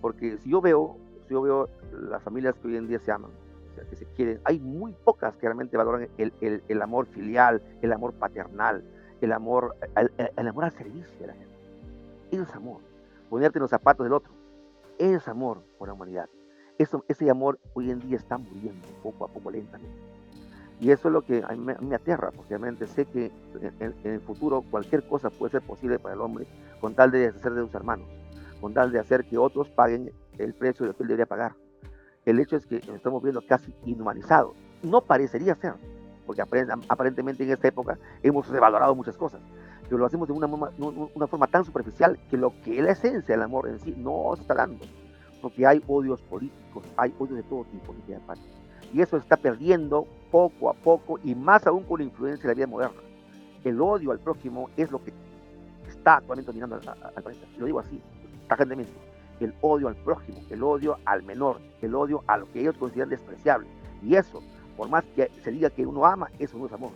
Porque 0.00 0.38
si 0.38 0.50
yo 0.50 0.62
veo, 0.62 0.96
si 1.26 1.34
yo 1.34 1.42
veo 1.42 1.68
las 1.92 2.22
familias 2.22 2.54
que 2.58 2.68
hoy 2.68 2.76
en 2.76 2.88
día 2.88 2.98
se 3.00 3.12
aman, 3.12 3.30
que 3.72 3.96
se 3.96 4.06
quieren, 4.06 4.40
hay 4.44 4.60
muy 4.60 4.92
pocas 4.92 5.34
que 5.36 5.46
realmente 5.46 5.76
valoran 5.76 6.08
el, 6.18 6.32
el, 6.40 6.82
amor 6.82 7.06
filial, 7.06 7.62
el 7.80 7.92
amor 7.92 8.12
paternal, 8.14 8.84
el 9.20 9.32
amor, 9.32 9.76
el, 9.96 10.48
amor 10.48 10.64
al 10.64 10.72
servicio 10.72 11.18
de 11.20 11.26
la 11.26 11.34
gente. 11.34 11.56
Es 12.30 12.54
amor. 12.54 12.80
Ponerte 13.28 13.58
en 13.58 13.62
los 13.62 13.70
zapatos 13.70 14.04
del 14.04 14.12
otro. 14.12 14.32
es 14.98 15.26
amor 15.28 15.62
por 15.78 15.88
la 15.88 15.94
humanidad. 15.94 16.28
Eso, 16.78 17.04
ese 17.08 17.30
amor 17.30 17.58
hoy 17.74 17.90
en 17.90 18.00
día 18.00 18.16
está 18.16 18.38
muriendo 18.38 18.88
poco 19.02 19.24
a 19.24 19.28
poco 19.28 19.50
lentamente. 19.50 20.12
Y 20.80 20.90
eso 20.90 21.08
es 21.08 21.12
lo 21.12 21.22
que 21.22 21.44
a 21.46 21.52
mí 21.54 21.74
me, 21.80 21.94
aterra, 21.94 22.32
porque 22.32 22.50
realmente 22.50 22.88
sé 22.88 23.04
que 23.04 23.30
en, 23.78 23.94
el 24.02 24.20
futuro 24.20 24.64
cualquier 24.68 25.06
cosa 25.06 25.30
puede 25.30 25.52
ser 25.52 25.62
posible 25.62 26.00
para 26.00 26.14
el 26.14 26.20
hombre 26.20 26.46
con 26.80 26.94
tal 26.94 27.12
de 27.12 27.20
deshacer 27.20 27.54
de 27.54 27.62
sus 27.62 27.74
hermanos, 27.74 28.08
con 28.60 28.74
tal 28.74 28.90
de 28.90 28.98
hacer 28.98 29.24
que 29.24 29.38
otros 29.38 29.68
paguen 29.68 30.10
el 30.38 30.54
precio 30.54 30.84
de 30.84 30.90
lo 30.90 30.96
que 30.96 31.04
él 31.04 31.08
debería 31.08 31.26
pagar. 31.26 31.54
El 32.24 32.38
hecho 32.38 32.56
es 32.56 32.66
que 32.66 32.76
nos 32.86 32.96
estamos 32.96 33.22
viendo 33.22 33.42
casi 33.42 33.74
inhumanizados. 33.84 34.54
No 34.82 35.00
parecería 35.00 35.56
ser, 35.56 35.74
porque 36.24 36.42
aparentemente 36.42 37.42
en 37.42 37.50
esta 37.50 37.68
época 37.68 37.98
hemos 38.22 38.48
revalorado 38.48 38.94
muchas 38.94 39.16
cosas, 39.16 39.40
pero 39.84 39.98
lo 39.98 40.06
hacemos 40.06 40.28
de 40.28 40.34
una, 40.34 41.26
forma 41.26 41.46
tan 41.48 41.64
superficial 41.64 42.18
que 42.30 42.36
lo 42.36 42.52
que 42.62 42.78
es 42.78 42.84
la 42.84 42.92
esencia 42.92 43.34
del 43.34 43.42
amor 43.42 43.68
en 43.68 43.80
sí 43.80 43.94
no 43.96 44.32
se 44.36 44.42
está 44.42 44.54
dando, 44.54 44.84
porque 45.40 45.66
hay 45.66 45.82
odios 45.88 46.22
políticos, 46.22 46.84
hay 46.96 47.12
odios 47.18 47.38
de 47.38 47.42
todo 47.42 47.64
tipo, 47.64 47.94
de 48.06 48.18
parte. 48.20 48.42
Y 48.92 49.00
eso 49.00 49.16
está 49.16 49.36
perdiendo 49.36 50.06
poco 50.30 50.70
a 50.70 50.74
poco 50.74 51.18
y 51.24 51.34
más 51.34 51.66
aún 51.66 51.82
con 51.84 51.98
la 51.98 52.04
influencia 52.04 52.42
de 52.42 52.48
la 52.48 52.54
vida 52.54 52.66
moderna. 52.66 53.00
El 53.64 53.80
odio 53.80 54.12
al 54.12 54.18
prójimo 54.18 54.70
es 54.76 54.90
lo 54.90 55.02
que 55.02 55.12
está 55.88 56.16
actualmente 56.16 56.52
dominando 56.52 56.76
al, 56.76 57.22
planeta. 57.22 57.46
Lo 57.58 57.66
digo 57.66 57.80
así, 57.80 58.00
tajantemente. 58.48 59.11
El 59.44 59.54
odio 59.60 59.88
al 59.88 59.96
prójimo, 59.96 60.38
el 60.50 60.62
odio 60.62 60.98
al 61.04 61.22
menor, 61.22 61.60
el 61.80 61.94
odio 61.94 62.22
a 62.26 62.38
lo 62.38 62.50
que 62.52 62.60
ellos 62.60 62.76
consideran 62.76 63.10
despreciable. 63.10 63.68
Y 64.02 64.14
eso, 64.14 64.42
por 64.76 64.88
más 64.88 65.04
que 65.16 65.30
se 65.42 65.50
diga 65.50 65.70
que 65.70 65.86
uno 65.86 66.06
ama, 66.06 66.30
eso 66.38 66.56
no 66.58 66.66
es 66.66 66.72
amor. 66.72 66.92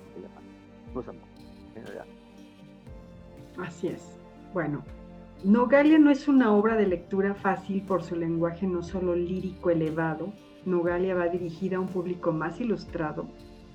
No 0.94 1.00
es 1.00 1.08
amor, 1.08 1.22
en 1.74 1.82
realidad. 1.84 2.06
Así 3.58 3.88
es. 3.88 4.18
Bueno, 4.52 4.82
Nogalia 5.44 5.98
no 5.98 6.10
es 6.10 6.28
una 6.28 6.52
obra 6.52 6.76
de 6.76 6.86
lectura 6.86 7.34
fácil 7.34 7.82
por 7.82 8.02
su 8.02 8.16
lenguaje 8.16 8.66
no 8.66 8.82
solo 8.82 9.14
lírico 9.14 9.70
elevado, 9.70 10.32
Nogalia 10.64 11.14
va 11.14 11.28
dirigida 11.28 11.76
a 11.76 11.80
un 11.80 11.88
público 11.88 12.32
más 12.32 12.60
ilustrado, 12.60 13.26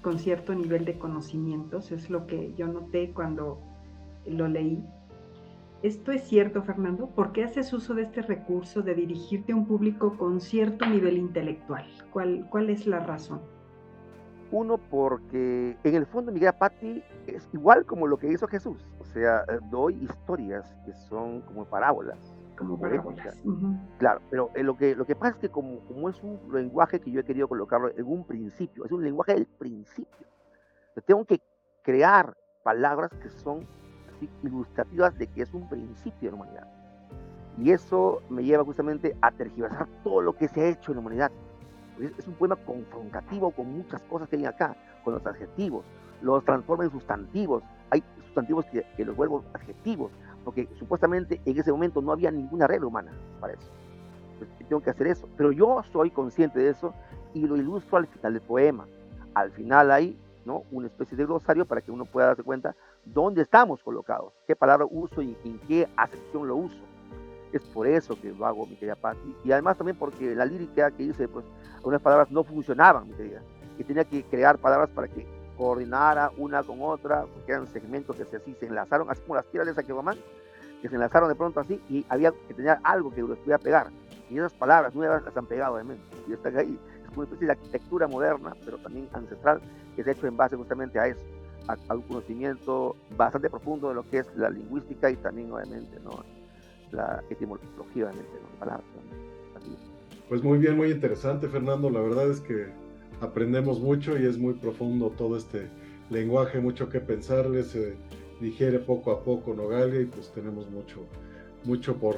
con 0.01 0.19
cierto 0.19 0.53
nivel 0.53 0.83
de 0.83 0.97
conocimientos, 0.97 1.91
es 1.91 2.09
lo 2.09 2.27
que 2.27 2.53
yo 2.55 2.67
noté 2.67 3.11
cuando 3.13 3.59
lo 4.25 4.47
leí. 4.47 4.83
¿Esto 5.83 6.11
es 6.11 6.23
cierto, 6.23 6.61
Fernando? 6.61 7.07
¿Por 7.07 7.31
qué 7.31 7.43
haces 7.43 7.73
uso 7.73 7.95
de 7.95 8.03
este 8.03 8.21
recurso 8.21 8.83
de 8.83 8.93
dirigirte 8.93 9.51
a 9.51 9.55
un 9.55 9.65
público 9.65 10.15
con 10.15 10.39
cierto 10.39 10.85
nivel 10.85 11.17
intelectual? 11.17 11.85
¿Cuál, 12.11 12.47
cuál 12.51 12.69
es 12.69 12.85
la 12.85 12.99
razón? 12.99 13.41
Uno, 14.51 14.77
porque 14.77 15.75
en 15.83 15.95
el 15.95 16.05
fondo 16.05 16.31
Miguel 16.31 16.49
Apati 16.49 17.03
es 17.25 17.49
igual 17.53 17.85
como 17.85 18.05
lo 18.05 18.17
que 18.17 18.31
hizo 18.31 18.47
Jesús. 18.47 18.85
O 18.99 19.05
sea, 19.05 19.43
doy 19.71 19.95
historias 20.03 20.71
que 20.85 20.93
son 20.93 21.41
como 21.41 21.65
parábolas 21.65 22.37
como 22.61 22.79
Claro, 23.97 24.21
pero 24.29 24.51
eh, 24.53 24.63
lo, 24.63 24.77
que, 24.77 24.95
lo 24.95 25.05
que 25.05 25.15
pasa 25.15 25.31
es 25.31 25.37
que 25.37 25.49
como, 25.49 25.79
como 25.87 26.09
es 26.09 26.21
un 26.21 26.39
lenguaje 26.53 26.99
que 26.99 27.09
yo 27.09 27.21
he 27.21 27.23
querido 27.23 27.47
colocarlo 27.47 27.89
en 27.95 28.05
un 28.05 28.23
principio, 28.23 28.85
es 28.85 28.91
un 28.91 29.03
lenguaje 29.03 29.33
del 29.33 29.47
principio. 29.47 30.27
tengo 31.05 31.25
que 31.25 31.41
crear 31.81 32.37
palabras 32.63 33.11
que 33.15 33.29
son 33.29 33.65
ilustrativas 34.43 35.17
de 35.17 35.27
que 35.27 35.43
es 35.43 35.53
un 35.53 35.67
principio 35.69 36.29
de 36.31 36.37
la 36.37 36.43
humanidad. 36.43 36.67
Y 37.57 37.71
eso 37.71 38.21
me 38.29 38.43
lleva 38.43 38.63
justamente 38.63 39.15
a 39.21 39.31
tergiversar 39.31 39.87
todo 40.03 40.21
lo 40.21 40.33
que 40.33 40.47
se 40.47 40.61
ha 40.61 40.69
hecho 40.69 40.91
en 40.91 40.97
la 40.97 41.01
humanidad. 41.01 41.31
Es, 41.99 42.27
un 42.27 42.33
poema 42.35 42.55
confrontativo 42.55 43.51
con 43.51 43.71
muchas 43.77 44.01
cosas 44.03 44.27
que 44.29 44.37
hay 44.37 44.45
acá, 44.45 44.75
con 45.03 45.13
los 45.13 45.25
adjetivos, 45.25 45.85
los 46.21 46.43
transforma 46.43 46.85
en 46.85 46.91
sustantivos. 46.91 47.63
Hay 47.89 48.03
sustantivos 48.25 48.65
que, 48.67 48.85
que 48.95 49.05
los 49.05 49.15
vuelvo 49.15 49.43
adjetivos 49.53 50.11
porque 50.43 50.67
supuestamente 50.77 51.41
en 51.45 51.57
ese 51.57 51.71
momento 51.71 52.01
no 52.01 52.11
había 52.11 52.31
ninguna 52.31 52.67
regla 52.67 52.87
humana 52.87 53.11
para 53.39 53.53
eso. 53.53 53.71
tengo 54.67 54.81
que 54.81 54.89
hacer 54.89 55.07
eso, 55.07 55.27
pero 55.37 55.51
yo 55.51 55.83
soy 55.91 56.09
consciente 56.09 56.59
de 56.59 56.69
eso 56.69 56.93
y 57.33 57.45
lo 57.45 57.57
ilustro 57.57 57.97
al 57.97 58.07
final 58.07 58.33
del 58.33 58.41
poema. 58.41 58.87
Al 59.33 59.51
final 59.51 59.91
hay 59.91 60.17
¿no? 60.45 60.63
una 60.71 60.87
especie 60.87 61.17
de 61.17 61.25
glosario 61.25 61.65
para 61.65 61.81
que 61.81 61.91
uno 61.91 62.05
pueda 62.05 62.27
darse 62.27 62.43
cuenta 62.43 62.75
dónde 63.05 63.41
estamos 63.41 63.83
colocados, 63.83 64.33
qué 64.47 64.55
palabra 64.55 64.85
uso 64.89 65.21
y 65.21 65.37
en 65.43 65.59
qué 65.59 65.87
acepción 65.95 66.47
lo 66.47 66.55
uso. 66.55 66.79
Es 67.51 67.61
por 67.67 67.85
eso 67.85 68.19
que 68.19 68.31
lo 68.31 68.45
hago, 68.45 68.65
mi 68.65 68.75
querida 68.75 68.95
Patti. 68.95 69.35
Y 69.43 69.51
además 69.51 69.77
también 69.77 69.97
porque 69.97 70.33
la 70.35 70.45
lírica 70.45 70.89
que 70.91 71.03
hice, 71.03 71.27
pues 71.27 71.45
algunas 71.77 72.01
palabras 72.01 72.31
no 72.31 72.43
funcionaban, 72.43 73.07
mi 73.07 73.13
querida. 73.13 73.41
Y 73.77 73.83
tenía 73.83 74.05
que 74.05 74.23
crear 74.23 74.57
palabras 74.57 74.89
para 74.89 75.07
que 75.07 75.27
coordinara 75.57 76.31
una 76.37 76.63
con 76.63 76.81
otra, 76.81 77.25
porque 77.25 77.51
eran 77.51 77.67
segmentos 77.67 78.15
que 78.15 78.25
se, 78.25 78.37
así 78.37 78.55
se 78.59 78.67
enlazaron, 78.67 79.09
así 79.09 79.21
como 79.21 79.35
las 79.35 79.45
tiras 79.47 79.67
de 79.67 79.73
Saquebamán, 79.73 80.17
que 80.81 80.87
se 80.87 80.95
enlazaron 80.95 81.29
de 81.29 81.35
pronto 81.35 81.59
así 81.59 81.79
y 81.89 82.05
había 82.09 82.31
que 82.47 82.53
tener 82.53 82.77
algo 82.83 83.13
que 83.13 83.21
los 83.21 83.37
pudiera 83.39 83.59
pegar. 83.59 83.87
Y 84.29 84.37
esas 84.37 84.53
palabras 84.53 84.95
nuevas 84.95 85.23
las 85.23 85.35
han 85.35 85.45
pegado 85.45 85.75
de 85.75 85.83
mente. 85.83 86.03
Y 86.27 86.33
están 86.33 86.57
ahí. 86.57 86.79
Es 87.03 87.17
una 87.17 87.25
especie 87.25 87.47
de 87.47 87.51
arquitectura 87.51 88.07
moderna, 88.07 88.55
pero 88.63 88.77
también 88.77 89.09
ancestral, 89.11 89.61
que 89.95 90.03
se 90.03 90.09
ha 90.09 90.13
hecho 90.13 90.27
en 90.27 90.37
base 90.37 90.55
justamente 90.55 90.97
a 90.97 91.07
eso, 91.07 91.25
a, 91.67 91.95
un 91.95 92.01
conocimiento 92.01 92.95
bastante 93.17 93.49
profundo 93.49 93.89
de 93.89 93.95
lo 93.95 94.09
que 94.09 94.19
es 94.19 94.27
la 94.35 94.49
lingüística 94.49 95.09
y 95.09 95.15
también, 95.17 95.51
obviamente, 95.51 95.99
¿no? 96.03 96.23
la 96.91 97.23
etimología, 97.29 98.05
obviamente, 98.05 98.31
¿no? 98.41 98.59
palabras. 98.59 98.85
Pues 100.29 100.43
muy 100.43 100.59
bien, 100.59 100.77
muy 100.77 100.91
interesante, 100.91 101.47
Fernando. 101.47 101.89
La 101.89 101.99
verdad 101.99 102.29
es 102.29 102.39
que 102.39 102.67
aprendemos 103.19 103.79
mucho 103.79 104.17
y 104.17 104.25
es 104.25 104.37
muy 104.37 104.53
profundo 104.53 105.09
todo 105.17 105.37
este 105.37 105.67
lenguaje, 106.09 106.59
mucho 106.59 106.89
que 106.89 106.99
pensarle, 106.99 107.63
se 107.63 107.95
digiere 108.39 108.79
poco 108.79 109.11
a 109.11 109.23
poco 109.23 109.53
Nogalia 109.53 110.01
y 110.01 110.05
pues 110.05 110.31
tenemos 110.31 110.69
mucho, 110.69 111.05
mucho 111.63 111.95
por, 111.97 112.15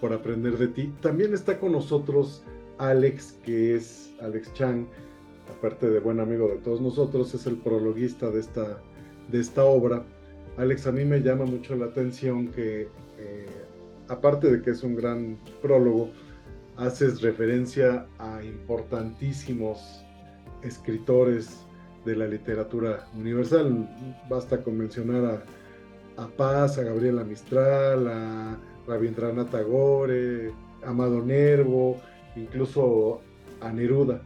por 0.00 0.12
aprender 0.12 0.56
de 0.58 0.68
ti. 0.68 0.92
También 1.00 1.34
está 1.34 1.58
con 1.58 1.72
nosotros 1.72 2.42
Alex, 2.78 3.38
que 3.44 3.76
es 3.76 4.14
Alex 4.20 4.52
Chang, 4.54 4.86
aparte 5.50 5.88
de 5.88 6.00
buen 6.00 6.20
amigo 6.20 6.48
de 6.48 6.56
todos 6.56 6.80
nosotros, 6.80 7.34
es 7.34 7.46
el 7.46 7.56
prologuista 7.56 8.30
de 8.30 8.40
esta, 8.40 8.80
de 9.30 9.40
esta 9.40 9.64
obra. 9.64 10.04
Alex, 10.56 10.86
a 10.86 10.92
mí 10.92 11.04
me 11.04 11.20
llama 11.20 11.44
mucho 11.44 11.76
la 11.76 11.86
atención 11.86 12.48
que, 12.48 12.88
eh, 13.18 13.46
aparte 14.08 14.50
de 14.50 14.62
que 14.62 14.70
es 14.70 14.82
un 14.82 14.96
gran 14.96 15.38
prólogo, 15.60 16.10
haces 16.76 17.22
referencia 17.22 18.06
a 18.18 18.42
importantísimos 18.42 20.04
escritores 20.62 21.64
de 22.04 22.16
la 22.16 22.26
literatura 22.26 23.06
universal. 23.14 23.88
Basta 24.28 24.62
con 24.62 24.78
mencionar 24.78 25.42
a, 26.16 26.22
a 26.22 26.28
Paz, 26.28 26.78
a 26.78 26.82
Gabriela 26.82 27.24
Mistral, 27.24 28.08
a 28.08 28.58
Rabindranath 28.86 29.50
Tagore, 29.50 30.52
a 30.84 30.90
Amado 30.90 31.22
Nervo, 31.22 31.98
incluso 32.36 33.20
a 33.60 33.72
Neruda. 33.72 34.22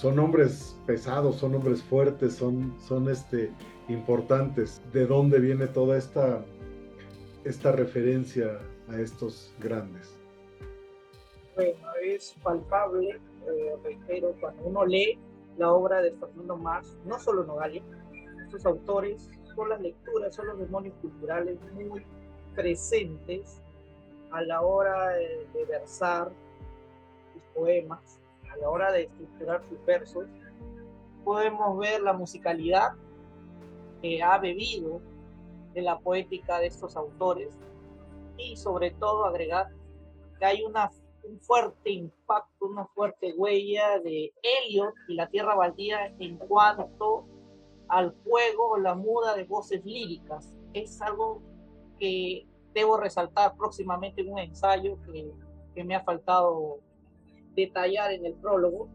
Son 0.00 0.18
hombres 0.18 0.74
pesados, 0.86 1.36
son 1.36 1.56
hombres 1.56 1.82
fuertes, 1.82 2.36
son, 2.36 2.74
son 2.80 3.10
este, 3.10 3.52
importantes. 3.86 4.80
¿De 4.94 5.06
dónde 5.06 5.38
viene 5.40 5.66
toda 5.66 5.98
esta, 5.98 6.42
esta 7.44 7.72
referencia 7.72 8.60
a 8.88 8.98
estos 8.98 9.52
grandes? 9.60 10.16
Bueno, 11.54 11.76
es 12.02 12.34
palpable 12.42 13.20
eh, 13.46 14.32
cuando 14.40 14.62
uno 14.64 14.86
lee 14.86 15.18
la 15.58 15.70
obra 15.70 16.00
de 16.00 16.12
Fernando 16.12 16.56
Marx, 16.56 16.96
no 17.04 17.18
solo 17.20 17.44
Nogalia, 17.44 17.82
estos 18.46 18.64
autores 18.64 19.28
son 19.54 19.68
las 19.68 19.82
lecturas, 19.82 20.34
son 20.34 20.46
los 20.46 20.58
demonios 20.60 20.94
culturales 21.02 21.58
muy 21.74 22.02
presentes 22.54 23.60
a 24.30 24.40
la 24.40 24.62
hora 24.62 25.10
de, 25.10 25.46
versar 25.68 26.32
sus 27.34 27.42
poemas, 27.54 28.19
a 28.52 28.56
la 28.56 28.68
hora 28.68 28.92
de 28.92 29.04
estructurar 29.04 29.62
sus 29.68 29.84
versos. 29.84 30.26
Podemos 31.24 31.78
ver 31.78 32.00
la 32.02 32.12
musicalidad 32.12 32.92
que 34.02 34.22
ha 34.22 34.38
bebido 34.38 35.00
de 35.74 35.82
la 35.82 35.98
poética 35.98 36.58
de 36.58 36.66
estos 36.66 36.96
autores 36.96 37.58
y 38.36 38.56
sobre 38.56 38.90
todo 38.92 39.26
agregar 39.26 39.68
que 40.38 40.44
hay 40.44 40.62
una 40.62 40.90
un 41.22 41.40
fuerte 41.40 41.90
impacto, 41.90 42.66
una 42.66 42.86
fuerte 42.86 43.34
huella 43.36 43.98
de 44.00 44.32
Elliot 44.42 44.94
y 45.08 45.14
la 45.14 45.28
Tierra 45.28 45.54
Baldía 45.54 46.14
en 46.18 46.36
cuanto 46.38 47.24
al 47.88 48.14
juego, 48.24 48.78
la 48.78 48.94
muda 48.94 49.34
de 49.34 49.44
voces 49.44 49.84
líricas. 49.84 50.56
Es 50.72 51.00
algo 51.02 51.42
que 51.98 52.46
debo 52.72 52.96
resaltar 52.96 53.56
próximamente 53.56 54.22
en 54.22 54.32
un 54.32 54.38
ensayo 54.38 54.96
que 55.74 55.84
me 55.84 55.94
ha 55.94 56.02
faltado 56.02 56.78
detallar 57.54 58.12
en 58.12 58.26
el 58.26 58.34
prólogo, 58.34 58.88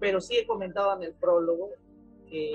pero 0.00 0.20
sí 0.20 0.36
he 0.36 0.46
comentado 0.46 0.96
en 0.96 1.02
el 1.02 1.14
prólogo 1.14 1.70
que 2.28 2.52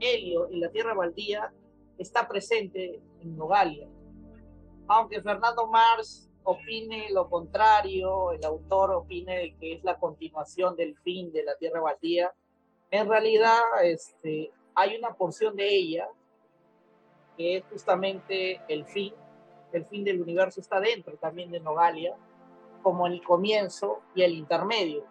Helio 0.00 0.48
y 0.50 0.58
la 0.58 0.70
Tierra 0.70 0.94
Baldía 0.94 1.52
está 1.98 2.26
presente 2.26 3.00
en 3.20 3.36
Nogalia. 3.36 3.88
Aunque 4.88 5.20
Fernando 5.22 5.66
Mars 5.66 6.30
opine 6.42 7.10
lo 7.10 7.28
contrario, 7.28 8.32
el 8.32 8.44
autor 8.44 8.92
opine 8.92 9.54
que 9.60 9.74
es 9.74 9.84
la 9.84 9.98
continuación 9.98 10.74
del 10.76 10.96
fin 10.98 11.30
de 11.32 11.44
la 11.44 11.56
Tierra 11.56 11.80
Baldía, 11.80 12.32
en 12.90 13.08
realidad 13.08 13.58
este, 13.84 14.50
hay 14.74 14.96
una 14.96 15.14
porción 15.14 15.54
de 15.54 15.68
ella 15.68 16.08
que 17.36 17.58
es 17.58 17.64
justamente 17.70 18.60
el 18.68 18.84
fin, 18.84 19.14
el 19.72 19.84
fin 19.86 20.04
del 20.04 20.20
universo 20.20 20.60
está 20.60 20.80
dentro 20.80 21.16
también 21.16 21.50
de 21.50 21.60
Nogalia, 21.60 22.16
como 22.82 23.06
el 23.06 23.22
comienzo 23.22 24.00
y 24.14 24.22
el 24.22 24.32
intermedio, 24.32 25.04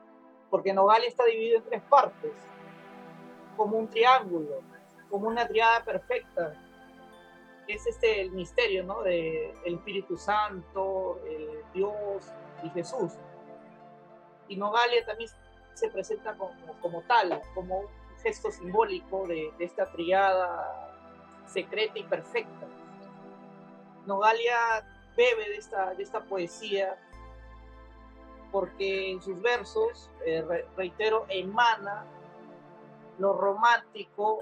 porque 0.49 0.73
Nogalia 0.73 1.07
está 1.07 1.25
dividido 1.25 1.57
en 1.57 1.63
tres 1.63 1.81
partes, 1.83 2.31
como 3.55 3.77
un 3.77 3.87
triángulo, 3.87 4.61
como 5.09 5.27
una 5.27 5.47
triada 5.47 5.83
perfecta, 5.83 6.53
es 7.67 7.85
este 7.85 8.21
el 8.21 8.31
misterio, 8.31 8.83
¿no? 8.83 9.03
De 9.03 9.53
el 9.63 9.75
Espíritu 9.75 10.17
Santo, 10.17 11.19
Dios 11.73 12.31
y 12.63 12.69
Jesús. 12.69 13.13
Y 14.47 14.57
Nogalia 14.57 15.05
también 15.05 15.29
se 15.75 15.89
presenta 15.89 16.35
como, 16.35 16.53
como 16.81 17.03
tal, 17.03 17.41
como 17.53 17.81
un 17.81 17.87
gesto 18.23 18.51
simbólico 18.51 19.27
de, 19.27 19.53
de 19.57 19.65
esta 19.65 19.85
triada 19.91 20.89
secreta 21.45 21.99
y 21.99 22.03
perfecta. 22.03 22.67
Nogalia 24.07 24.83
bebe 25.15 25.49
de 25.49 25.57
esta, 25.57 25.93
de 25.93 26.03
esta 26.03 26.21
poesía 26.21 26.97
porque 28.51 29.11
en 29.11 29.21
sus 29.21 29.41
versos, 29.41 30.09
eh, 30.25 30.43
reitero, 30.75 31.25
emana 31.29 32.05
lo 33.17 33.33
romántico 33.33 34.39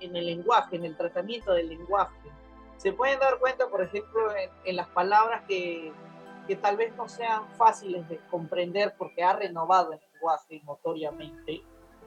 en 0.00 0.16
el 0.16 0.26
lenguaje, 0.26 0.76
en 0.76 0.84
el 0.84 0.96
tratamiento 0.96 1.52
del 1.52 1.68
lenguaje. 1.68 2.30
Se 2.76 2.92
pueden 2.92 3.18
dar 3.18 3.38
cuenta, 3.38 3.68
por 3.68 3.82
ejemplo, 3.82 4.28
en, 4.64 4.76
las 4.76 4.88
palabras 4.88 5.42
que, 5.48 5.92
que, 6.46 6.56
tal 6.56 6.76
vez 6.76 6.94
no 6.96 7.08
sean 7.08 7.48
fáciles 7.56 8.08
de 8.08 8.18
comprender 8.30 8.94
porque 8.96 9.24
ha 9.24 9.32
renovado 9.32 9.92
el 9.92 10.00
lenguaje 10.12 10.62
notoriamente, 10.64 11.62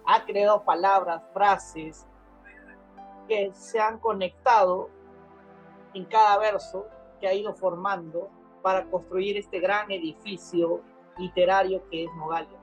ha 0.05 0.23
creado 0.25 0.63
palabras, 0.63 1.21
frases 1.33 2.05
que 3.27 3.51
se 3.53 3.79
han 3.79 3.99
conectado 3.99 4.89
en 5.93 6.05
cada 6.05 6.37
verso 6.37 6.87
que 7.19 7.27
ha 7.27 7.33
ido 7.33 7.53
formando 7.53 8.29
para 8.61 8.85
construir 8.85 9.37
este 9.37 9.59
gran 9.59 9.91
edificio 9.91 10.81
literario 11.17 11.81
que 11.89 12.05
es 12.05 12.09
Nogalia 12.15 12.61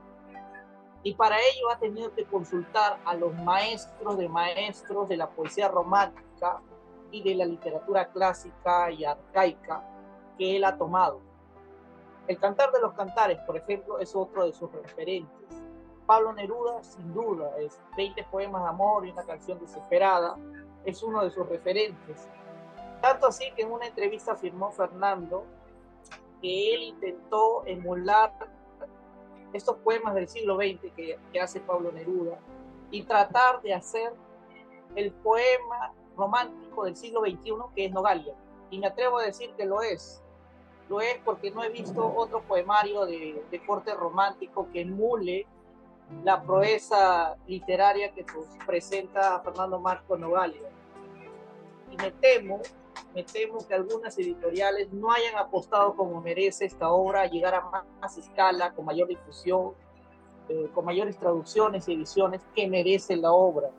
y 1.03 1.15
para 1.15 1.37
ello 1.37 1.71
ha 1.71 1.79
tenido 1.79 2.13
que 2.13 2.25
consultar 2.25 2.99
a 3.05 3.15
los 3.15 3.35
maestros 3.35 4.19
de 4.19 4.29
maestros 4.29 5.09
de 5.09 5.17
la 5.17 5.31
poesía 5.31 5.69
romántica 5.69 6.61
y 7.11 7.23
de 7.23 7.35
la 7.35 7.45
literatura 7.45 8.09
clásica 8.09 8.91
y 8.91 9.05
arcaica 9.05 9.83
que 10.37 10.57
él 10.57 10.65
ha 10.65 10.77
tomado. 10.77 11.21
El 12.27 12.39
Cantar 12.39 12.73
de 12.73 12.81
los 12.81 12.93
Cantares, 12.93 13.39
por 13.47 13.57
ejemplo, 13.57 13.99
es 13.99 14.15
otro 14.15 14.45
de 14.45 14.53
sus 14.53 14.71
referentes. 14.71 15.63
Pablo 16.05 16.33
Neruda, 16.33 16.83
sin 16.83 17.15
duda, 17.15 17.57
es 17.59 17.81
20 17.97 18.25
poemas 18.25 18.63
de 18.65 18.69
amor 18.69 19.07
y 19.07 19.11
una 19.11 19.25
canción 19.25 19.59
desesperada, 19.61 20.37
es 20.85 21.03
uno 21.03 21.23
de 21.23 21.31
sus 21.31 21.49
referentes. 21.49 22.29
Tanto 23.01 23.29
así 23.29 23.51
que 23.53 23.63
en 23.63 23.73
una 23.73 23.87
entrevista 23.87 24.33
afirmó 24.33 24.71
Fernando 24.73 25.45
que 26.40 26.74
él 26.74 26.83
intentó 26.83 27.64
emular 27.66 28.33
estos 29.53 29.77
poemas 29.79 30.14
del 30.14 30.29
siglo 30.29 30.57
XX 30.57 30.92
que, 30.94 31.40
hace 31.40 31.61
Pablo 31.61 31.92
Neruda 31.92 32.38
y 32.90 33.03
tratar 33.03 33.62
de 33.62 33.74
hacer 33.74 34.12
el 34.94 35.12
poema 35.12 35.92
romántico 36.16 36.85
del 36.85 36.96
siglo 36.96 37.20
XXI 37.20 37.53
que 37.74 37.87
es 37.87 37.92
Nogalia. 37.92 38.35
Y 38.70 38.79
me 38.79 38.87
atrevo 38.87 39.18
a 39.18 39.22
decir 39.22 39.53
que 39.57 39.64
lo 39.64 39.83
es. 39.83 40.22
Lo 40.88 41.01
es 41.01 41.18
porque 41.24 41.51
no 41.51 41.62
he 41.62 41.68
visto 41.68 42.12
otro 42.14 42.42
poemario 42.42 43.05
de, 43.07 43.42
de 43.51 43.66
corte 43.66 43.94
romántico 43.94 44.68
que 44.72 44.83
emule 44.83 45.46
la 46.24 46.42
proeza 46.42 47.37
literaria 47.46 48.12
que 48.12 48.24
nos 48.24 48.46
presenta 48.66 49.40
Fernando 49.40 49.79
Marco 49.79 50.16
Nogalia. 50.16 50.68
Y 51.90 51.96
me 51.96 52.11
temo 52.12 52.61
me 53.15 53.25
temo 53.25 53.67
que 53.67 53.75
algunas 53.75 54.17
editoriales 54.19 54.93
no 54.93 55.11
hayan 55.11 55.37
apostado 55.37 55.95
como 55.97 56.21
merece 56.21 56.67
esta 56.67 56.91
obra 56.91 57.27
llegar 57.27 57.55
a 57.55 57.85
más, 58.01 58.19
escala, 58.19 58.75
con 58.75 58.85
mayor 58.85 59.09
difusión, 59.09 59.75
eh, 60.49 60.71
con 60.75 60.85
mayores 60.85 61.19
traducciones 61.19 61.89
y 61.89 61.95
ediciones 61.95 62.43
que 62.55 62.69
merece 62.69 63.17
la 63.17 63.33
obra. 63.33 63.71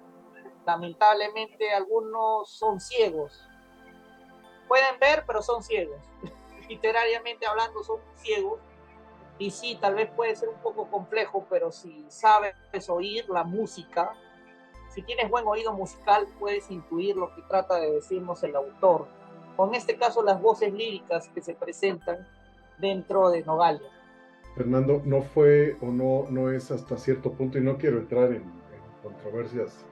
Lamentablemente 0.66 1.72
algunos 1.72 2.50
son 2.50 2.80
ciegos. 2.80 3.48
Pueden 4.68 5.00
ver, 5.00 5.24
pero 5.26 5.42
son 5.42 5.64
ciegos. 5.64 6.00
Literariamente 6.70 7.48
hablando, 7.48 7.84
son 7.84 8.00
ciegos. 8.16 8.60
Y 9.40 9.52
sí, 9.52 9.78
tal 9.80 9.96
vez 9.96 10.12
puede 10.12 10.36
ser 10.36 10.50
un 10.50 10.62
poco 10.62 10.90
complejo, 10.90 11.46
pero 11.50 11.72
si 11.72 12.06
sabes 12.10 12.54
oír 12.90 13.28
la 13.30 13.44
música, 13.44 14.14
si 15.00 15.06
tienes 15.06 15.30
buen 15.30 15.48
oído 15.48 15.72
musical, 15.72 16.28
puedes 16.40 16.70
intuir 16.70 17.16
lo 17.16 17.34
que 17.34 17.42
trata 17.44 17.80
de 17.80 17.90
decirnos 17.90 18.44
el 18.44 18.54
autor 18.54 19.08
con 19.56 19.74
este 19.74 19.96
caso 19.96 20.24
las 20.24 20.42
voces 20.42 20.74
líricas 20.74 21.30
que 21.30 21.42
se 21.42 21.54
presentan 21.54 22.28
dentro 22.80 23.30
de 23.30 23.44
Nogalia. 23.44 23.90
Fernando, 24.56 25.02
no 25.06 25.22
fue 25.22 25.78
o 25.82 25.86
no, 25.86 26.26
no 26.30 26.52
es 26.52 26.72
hasta 26.72 26.98
cierto 26.98 27.32
punto, 27.32 27.58
y 27.58 27.62
no 27.62 27.78
quiero 27.78 27.98
entrar 28.00 28.34
en, 28.34 28.44
controversias 29.02 29.86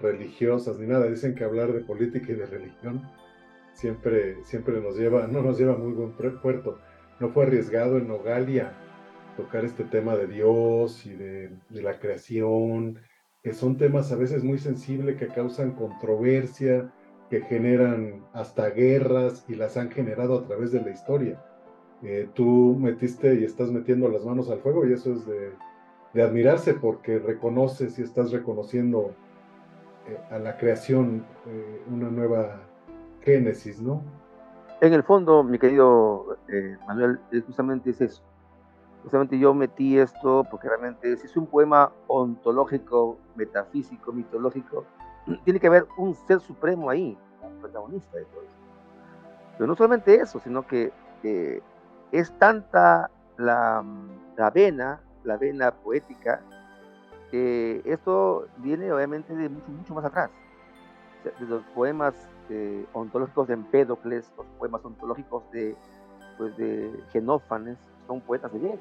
religiosas 0.00 0.78
ni 0.78 0.86
nada, 0.86 1.06
dicen 1.06 1.34
que 1.34 1.44
hablar 1.44 1.72
de 1.74 1.80
política 1.80 2.32
y 2.32 2.34
de 2.34 2.46
religión 2.46 3.10
siempre, 3.74 4.42
siempre 4.44 4.80
nos 4.80 4.96
lleva, 4.96 5.26
no 5.26 5.42
nos 5.42 5.58
lleva 5.58 5.74
a 5.74 5.76
muy 5.76 5.92
buen 5.92 6.12
puerto. 6.40 6.78
No 7.20 7.28
fue 7.28 7.44
arriesgado 7.44 7.98
en 7.98 8.08
Nogalia 8.08 8.72
tocar 9.36 9.66
este 9.66 9.84
tema 9.84 10.16
de 10.16 10.26
Dios 10.26 11.04
y 11.04 11.14
de, 11.14 11.50
de 11.68 11.82
la 11.82 11.98
creación, 11.98 13.00
que 13.44 13.52
son 13.52 13.76
temas 13.76 14.10
a 14.10 14.16
veces 14.16 14.42
muy 14.42 14.58
sensibles 14.58 15.18
que 15.18 15.28
causan 15.28 15.72
controversia, 15.72 16.90
que 17.28 17.42
generan 17.42 18.24
hasta 18.32 18.70
guerras 18.70 19.44
y 19.46 19.54
las 19.54 19.76
han 19.76 19.90
generado 19.90 20.38
a 20.38 20.44
través 20.46 20.72
de 20.72 20.80
la 20.80 20.90
historia. 20.90 21.38
Eh, 22.02 22.26
tú 22.32 22.74
metiste 22.80 23.34
y 23.34 23.44
estás 23.44 23.70
metiendo 23.70 24.08
las 24.08 24.24
manos 24.24 24.48
al 24.48 24.60
fuego 24.60 24.86
y 24.86 24.94
eso 24.94 25.12
es 25.12 25.26
de, 25.26 25.52
admirarse 26.22 26.72
porque 26.72 27.18
reconoces 27.18 27.98
y 27.98 28.02
estás 28.02 28.32
reconociendo 28.32 29.12
eh, 30.08 30.16
a 30.30 30.38
la 30.38 30.56
creación 30.56 31.26
eh, 31.46 31.82
una 31.92 32.08
nueva 32.08 32.62
génesis, 33.20 33.78
¿no? 33.82 34.00
En 34.80 34.94
el 34.94 35.02
fondo, 35.02 35.42
mi 35.42 35.58
querido 35.58 36.38
Manuel, 36.86 37.18
justamente 37.46 37.90
es 37.90 38.00
eso. 38.00 38.22
Justamente 39.04 39.38
yo 39.38 39.54
metí 39.54 39.98
esto 39.98 40.44
porque 40.50 40.68
realmente 40.68 41.12
es 41.12 41.36
un 41.36 41.46
poema 41.46 41.92
ontológico, 42.06 43.18
metafísico, 43.36 44.12
mitológico, 44.12 44.84
tiene 45.44 45.60
que 45.60 45.66
haber 45.68 45.86
un 45.96 46.14
ser 46.14 46.40
supremo 46.40 46.90
ahí, 46.90 47.16
un 47.42 47.60
protagonista 47.60 48.16
de 48.16 48.24
todo 48.24 48.42
esto. 48.42 48.54
Pero 49.56 49.66
no 49.68 49.76
solamente 49.76 50.14
eso, 50.16 50.40
sino 50.40 50.66
que 50.66 50.92
es 52.12 52.38
tanta 52.38 53.10
la, 53.36 53.84
la, 54.36 54.50
vena, 54.50 55.00
la 55.24 55.36
vena 55.36 55.72
poética, 55.72 56.40
que 57.30 57.82
esto 57.84 58.46
viene 58.58 58.92
obviamente 58.92 59.34
de 59.34 59.48
mucho, 59.48 59.70
mucho 59.70 59.94
más 59.94 60.04
atrás. 60.04 60.30
de 61.24 61.46
los 61.46 61.62
poemas 61.74 62.14
eh, 62.50 62.86
ontológicos 62.92 63.48
de 63.48 63.54
Empédocles, 63.54 64.32
los 64.36 64.46
poemas 64.58 64.84
ontológicos 64.84 65.50
de, 65.50 65.76
pues, 66.36 66.56
de 66.56 66.92
Genófanes, 67.10 67.78
son 68.06 68.20
poetas 68.20 68.52
griegos. 68.52 68.80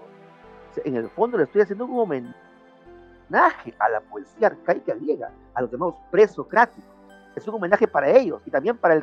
en 0.83 0.95
el 0.95 1.09
fondo 1.09 1.37
le 1.37 1.43
estoy 1.43 1.61
haciendo 1.61 1.85
un 1.85 1.99
homenaje 1.99 3.73
a 3.79 3.89
la 3.89 4.01
poesía 4.01 4.47
arcaica 4.47 4.95
griega, 4.95 5.31
a 5.53 5.61
los 5.61 5.71
llamados 5.71 5.95
presocráticos. 6.11 6.89
Es 7.35 7.47
un 7.47 7.55
homenaje 7.55 7.87
para 7.87 8.09
ellos 8.09 8.41
y 8.45 8.51
también 8.51 8.77
para 8.77 8.93
el, 8.93 9.01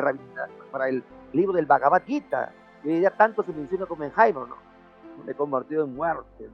para 0.71 0.89
el 0.89 1.03
libro 1.33 1.55
del 1.55 1.67
Bhagavad 1.67 2.03
Gita, 2.05 2.53
que 2.83 3.01
ya 3.01 3.11
tanto 3.11 3.43
se 3.43 3.53
menciona 3.53 3.87
como 3.87 4.05
en 4.05 4.11
Jaime, 4.11 4.41
¿no? 4.41 4.57
Me 5.25 5.33
he 5.33 5.35
convertido 5.35 5.85
en 5.85 5.95
muerte, 5.95 6.49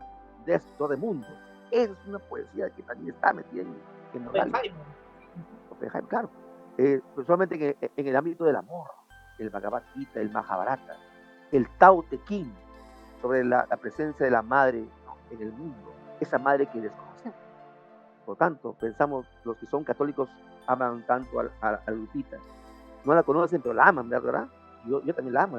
destructor 0.44 0.90
de 0.90 0.96
mundo. 0.96 1.26
Esa 1.70 1.92
es 1.92 2.08
una 2.08 2.18
poesía 2.18 2.70
que 2.70 2.82
también 2.82 3.14
está 3.14 3.32
metida 3.32 3.62
en, 3.62 3.74
en 4.14 4.28
Oppenheimer, 4.28 4.72
claro. 6.08 6.30
Eh, 6.78 7.00
solamente 7.26 7.76
en, 7.96 8.06
el 8.06 8.16
ámbito 8.16 8.44
del 8.44 8.56
amor, 8.56 8.88
el 9.38 9.50
Bhagavad 9.50 9.82
Gita, 9.94 10.20
el 10.20 10.30
Mahabharata, 10.30 10.96
el 11.52 11.68
Tao 11.78 12.02
Te 12.02 12.22
Ching, 12.24 12.52
sobre 13.26 13.44
la, 13.44 13.66
presencia 13.80 14.24
de 14.24 14.30
la 14.30 14.42
madre 14.42 14.84
en 15.30 15.42
el 15.42 15.52
mundo, 15.52 15.92
esa 16.20 16.38
madre 16.38 16.66
que 16.66 16.80
desconocemos. 16.80 17.36
Por 18.24 18.36
tanto, 18.36 18.72
pensamos, 18.74 19.26
los 19.44 19.56
que 19.56 19.66
son 19.66 19.82
católicos 19.82 20.28
aman 20.68 21.04
tanto 21.06 21.40
a, 21.40 21.68
a, 21.68 21.90
Lupita. 21.90 22.36
No 23.04 23.14
la 23.14 23.24
conocen, 23.24 23.60
pero 23.60 23.74
la 23.74 23.88
aman, 23.88 24.08
¿verdad? 24.08 24.46
Yo, 24.86 25.00
también 25.12 25.34
la 25.34 25.42
amo. 25.42 25.58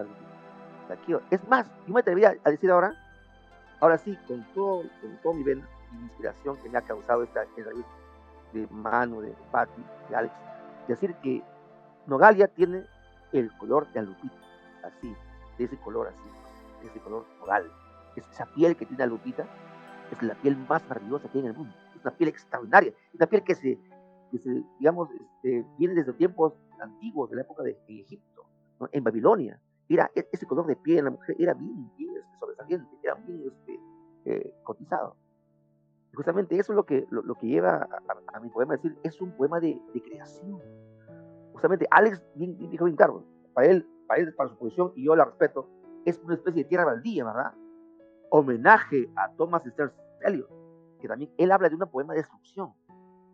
Es 1.29 1.45
más, 1.49 1.67
yo 1.85 1.93
me 1.93 1.99
atrevería 1.99 2.35
a 2.41 2.49
decir 2.49 2.71
ahora, 2.71 2.93
ahora 3.81 3.97
sí, 3.97 4.17
con 4.27 4.45
todo, 4.53 4.83
con 5.01 5.17
todo 5.21 5.33
mi 5.33 5.51
inspiración 6.03 6.55
que 6.57 6.69
me 6.69 6.77
ha 6.77 6.81
causado 6.81 7.23
esta 7.23 7.41
de 8.53 8.67
mano 8.67 9.19
de 9.19 9.35
Patti, 9.51 9.83
de 10.09 10.15
Alex, 10.15 10.33
decir 10.87 11.13
que 11.15 11.43
Nogalia 12.05 12.47
tiene 12.47 12.85
el 13.33 13.51
color 13.57 13.91
de 13.91 14.03
Lupita, 14.03 14.35
así, 14.85 15.13
de 15.57 15.65
ese 15.65 15.75
color 15.77 16.07
así. 16.07 16.46
Ese 16.85 16.99
color 16.99 17.25
nogal. 17.39 17.71
Es 18.15 18.27
esa 18.29 18.45
piel 18.45 18.75
que 18.75 18.85
tiene 18.85 19.03
la 19.03 19.07
Lupita, 19.07 19.47
es 20.11 20.21
la 20.23 20.35
piel 20.35 20.57
más 20.57 20.87
maravillosa 20.87 21.29
que 21.29 21.37
hay 21.37 21.43
en 21.45 21.51
el 21.51 21.57
mundo. 21.57 21.73
Es 21.95 22.01
una 22.01 22.15
piel 22.15 22.29
extraordinaria, 22.29 22.89
es 22.89 23.15
una 23.15 23.27
piel 23.27 23.43
que 23.43 23.55
se, 23.55 23.79
que 24.31 24.37
se 24.39 24.63
digamos, 24.79 25.09
este, 25.11 25.65
viene 25.77 25.95
desde 25.95 26.13
tiempos 26.13 26.53
antiguos, 26.81 27.29
de 27.29 27.37
la 27.37 27.41
época 27.43 27.63
de 27.63 27.77
Egipto, 27.87 28.45
en 28.91 29.03
Babilonia. 29.03 29.59
Era, 29.89 30.09
e, 30.15 30.27
ese 30.31 30.45
color 30.45 30.67
de 30.67 30.75
piel 30.75 30.99
en 30.99 31.05
la 31.05 31.11
mujer 31.11 31.35
era 31.39 31.53
bien, 31.53 31.89
bien 31.97 32.09
este, 32.17 32.39
sobresaliente, 32.39 32.95
era 33.03 33.15
bien 33.15 33.43
este, 33.45 33.79
eh, 34.25 34.53
cotizado. 34.63 35.15
justamente 36.13 36.57
eso 36.57 36.73
es 36.73 36.75
lo 36.75 36.85
que, 36.85 37.07
lo, 37.09 37.35
que 37.35 37.47
lleva 37.47 37.87
a, 38.33 38.39
mi 38.39 38.49
poema 38.49 38.73
a 38.73 38.77
decir, 38.77 38.97
es 39.03 39.21
un 39.21 39.31
poema 39.31 39.59
de, 39.59 39.79
de 39.93 40.01
creación. 40.01 40.59
Justamente 41.53 41.87
Alex 41.89 42.21
bien, 42.35 42.57
dijo 42.69 42.85
bien 42.85 42.97
claro, 42.97 43.23
para 43.53 43.67
él, 43.67 43.87
para 44.07 44.21
él, 44.21 44.33
para 44.35 44.49
su 44.49 44.57
posición, 44.57 44.91
y 44.95 45.05
yo 45.05 45.15
la 45.15 45.25
respeto, 45.25 45.69
es 46.05 46.19
una 46.23 46.35
especie 46.35 46.63
de 46.63 46.69
tierra 46.69 46.85
baldía, 46.85 47.25
¿verdad? 47.25 47.53
Homenaje 48.29 49.09
a 49.15 49.31
Thomas 49.33 49.63
Stern 49.65 49.91
Eliot, 50.21 50.49
que 50.99 51.07
también 51.07 51.31
él 51.37 51.51
habla 51.51 51.69
de 51.69 51.75
un 51.75 51.89
poema 51.89 52.13
de 52.13 52.19
destrucción. 52.19 52.73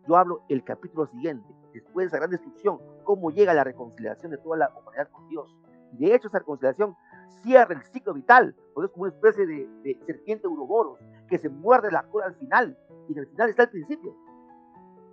Yo 0.06 0.16
hablo 0.16 0.42
el 0.48 0.62
capítulo 0.64 1.06
siguiente, 1.06 1.46
después 1.72 2.04
de 2.04 2.08
esa 2.08 2.18
gran 2.18 2.30
destrucción, 2.30 2.78
cómo 3.04 3.30
llega 3.30 3.54
la 3.54 3.64
reconciliación 3.64 4.30
de 4.30 4.38
toda 4.38 4.56
la 4.56 4.70
humanidad 4.70 5.08
con 5.10 5.28
Dios. 5.28 5.54
De 5.92 6.14
hecho, 6.14 6.28
esa 6.28 6.40
reconciliación 6.40 6.96
cierra 7.42 7.74
el 7.74 7.82
ciclo 7.84 8.14
vital, 8.14 8.54
porque 8.74 8.86
es 8.86 8.92
como 8.92 9.04
una 9.04 9.12
especie 9.12 9.46
de, 9.46 10.00
serpiente 10.06 10.46
uroboros 10.46 10.98
que 11.28 11.38
se 11.38 11.48
muerde 11.48 11.90
la 11.90 12.02
cola 12.04 12.26
al 12.26 12.34
final, 12.34 12.76
y 13.08 13.12
en 13.12 13.18
el 13.18 13.26
final 13.28 13.50
está 13.50 13.64
el 13.64 13.70
principio. 13.70 14.14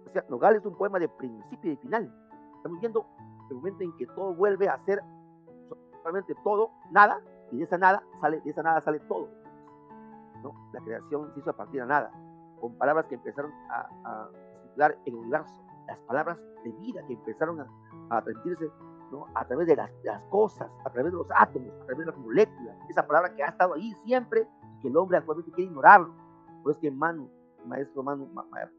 O 0.06 0.10
sea, 0.10 0.26
Nogal 0.30 0.56
es 0.56 0.66
un 0.66 0.76
poema 0.76 1.00
de 1.00 1.08
principio 1.08 1.72
y 1.72 1.76
de 1.76 1.82
final. 1.82 2.14
Estamos 2.58 2.80
viendo 2.80 3.06
el 3.50 3.56
momento 3.56 3.84
en 3.84 3.96
que 3.98 4.08
todo 4.08 4.34
vuelve 4.34 4.68
a 4.68 4.78
ser 4.86 5.02
solamente 6.02 6.34
todo, 6.44 6.72
nada, 6.92 7.22
y 7.52 7.58
de 7.58 7.64
esa 7.64 7.78
nada 7.78 8.04
sale, 8.20 8.42
de 8.42 8.50
esa 8.50 8.64
nada 8.64 8.82
sale 8.82 9.00
todo. 9.02 9.28
¿no? 10.44 10.54
La 10.74 10.82
creación 10.82 11.32
se 11.34 11.40
hizo 11.40 11.50
a 11.50 11.58
partir 11.58 11.82
de 11.82 11.88
nada, 11.88 12.12
con 12.60 12.76
palabras 12.78 13.06
que 13.06 13.16
empezaron 13.16 13.52
a, 13.70 13.90
a 14.04 14.30
circular 14.64 14.98
en 15.06 15.14
el 15.14 15.20
universo, 15.20 15.62
las 15.88 16.00
palabras 16.00 16.38
de 16.64 16.72
vida 16.72 17.04
que 17.08 17.14
empezaron 17.14 17.60
a, 18.10 18.22
transmitirse 18.24 18.70
¿no? 19.12 19.26
a 19.36 19.46
través 19.46 19.68
de 19.68 19.76
las, 19.76 19.92
cosas, 20.30 20.70
a 20.86 20.90
través 20.90 21.12
de 21.12 21.18
los 21.18 21.28
átomos, 21.36 21.74
a 21.82 21.86
través 21.86 22.00
de 22.00 22.06
las 22.06 22.18
moléculas, 22.18 22.78
esa 22.90 23.06
palabra 23.06 23.34
que 23.36 23.44
ha 23.44 23.48
estado 23.48 23.74
ahí 23.74 23.94
siempre 24.06 24.48
y 24.78 24.82
que 24.82 24.88
el 24.88 24.98
hombre 24.98 25.18
actualmente 25.18 25.52
quiere 25.52 25.70
ignorarlo. 25.70 26.14
Por 26.64 26.72
eso 26.72 26.82
que 26.82 26.92
Manu, 26.92 27.30
maestro 27.66 28.04
Manu, 28.04 28.30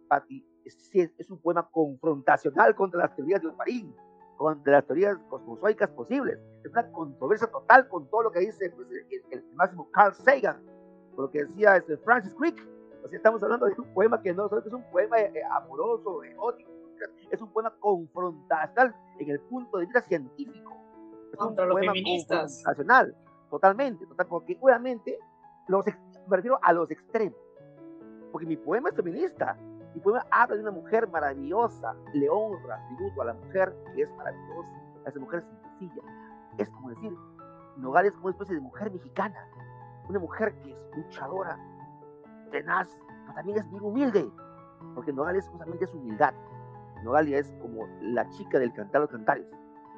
Pati, 0.09 0.45
es, 0.65 0.95
es, 0.95 1.31
un 1.31 1.39
poema 1.39 1.69
confrontacional 1.69 2.75
contra 2.75 3.01
las 3.01 3.15
teorías 3.17 3.43
de 3.43 3.49
Oparín, 3.49 3.95
contra 4.43 4.73
las 4.73 4.87
teorías 4.87 5.17
cosmozoicas 5.29 5.89
posibles. 5.91 6.37
Es 6.65 6.73
una 6.73 6.91
controversia 6.91 7.47
total 7.47 7.87
con 7.87 8.09
todo 8.09 8.25
lo 8.25 8.33
que 8.33 8.41
dice 8.41 8.71
pues, 8.71 8.89
el, 9.31 9.45
máximo 9.55 9.89
Carl 9.93 10.13
Sagan, 10.15 10.61
con 11.15 11.27
lo 11.27 11.31
que 11.31 11.45
decía 11.45 11.77
este, 11.77 11.97
Francis 11.99 12.35
Crick. 12.35 12.59
O 13.05 13.09
sea, 13.09 13.17
estamos 13.19 13.41
hablando 13.45 13.67
de 13.67 13.75
un 13.79 13.95
poema 13.95 14.21
que 14.21 14.35
no 14.35 14.49
solo 14.49 14.61
es 14.67 14.73
un 14.73 14.83
poema 14.91 15.21
eh, 15.21 15.31
eh, 15.33 15.43
amoroso, 15.49 16.25
erótico, 16.25 16.73
es 17.31 17.41
un 17.41 17.53
poema 17.53 17.73
confrontacional 17.79 18.93
en 19.21 19.31
el 19.31 19.39
punto 19.43 19.79
de 19.79 19.85
vista 19.85 20.03
científico. 20.03 20.77
Es 21.31 21.39
Contra 21.39 21.65
un 21.65 21.69
los 21.69 21.79
poema 21.79 21.93
feministas. 21.93 22.65
Nacional, 22.67 23.15
totalmente, 23.49 24.07
total, 24.07 24.27
porque 24.27 24.59
obviamente 24.61 25.21
los, 25.69 25.87
me 26.27 26.37
refiero 26.37 26.59
a 26.61 26.73
los 26.73 26.91
extremos. 26.91 27.39
Porque 28.33 28.47
mi 28.47 28.57
poema 28.57 28.89
es 28.89 28.97
feminista. 28.97 29.57
Mi 29.95 30.01
poema 30.01 30.25
habla 30.31 30.57
de 30.57 30.63
una 30.63 30.71
mujer 30.71 31.09
maravillosa, 31.09 31.95
le 32.15 32.29
honra, 32.29 32.83
tributo 32.89 33.23
a 33.23 33.25
la 33.27 33.35
mujer 33.35 33.77
que 33.95 34.03
es 34.03 34.11
maravillosa, 34.17 34.69
a 35.05 35.09
esa 35.09 35.21
mujer 35.21 35.43
sencilla. 35.43 36.03
Es 36.59 36.69
como 36.71 36.91
decir, 36.91 37.13
Nogales 37.77 38.13
es 38.13 38.17
como 38.17 38.27
una 38.27 38.33
especie 38.33 38.55
de 38.55 38.61
mujer 38.61 38.91
mexicana, 38.91 39.49
una 40.09 40.19
mujer 40.19 40.55
que 40.63 40.73
es 40.73 40.97
luchadora, 40.97 41.59
tenaz, 42.51 42.89
pero 43.23 43.35
también 43.35 43.59
es 43.59 43.71
bien 43.71 43.83
humilde, 43.83 44.31
porque 44.95 45.13
Nogales 45.13 45.49
justamente 45.49 45.85
es 45.85 45.95
humildad. 45.95 46.35
Nogalia 47.03 47.39
es 47.39 47.53
como 47.61 47.87
la 48.01 48.29
chica 48.31 48.59
del 48.59 48.73
cantar 48.73 49.03
los 49.03 49.11
cantares, 49.11 49.47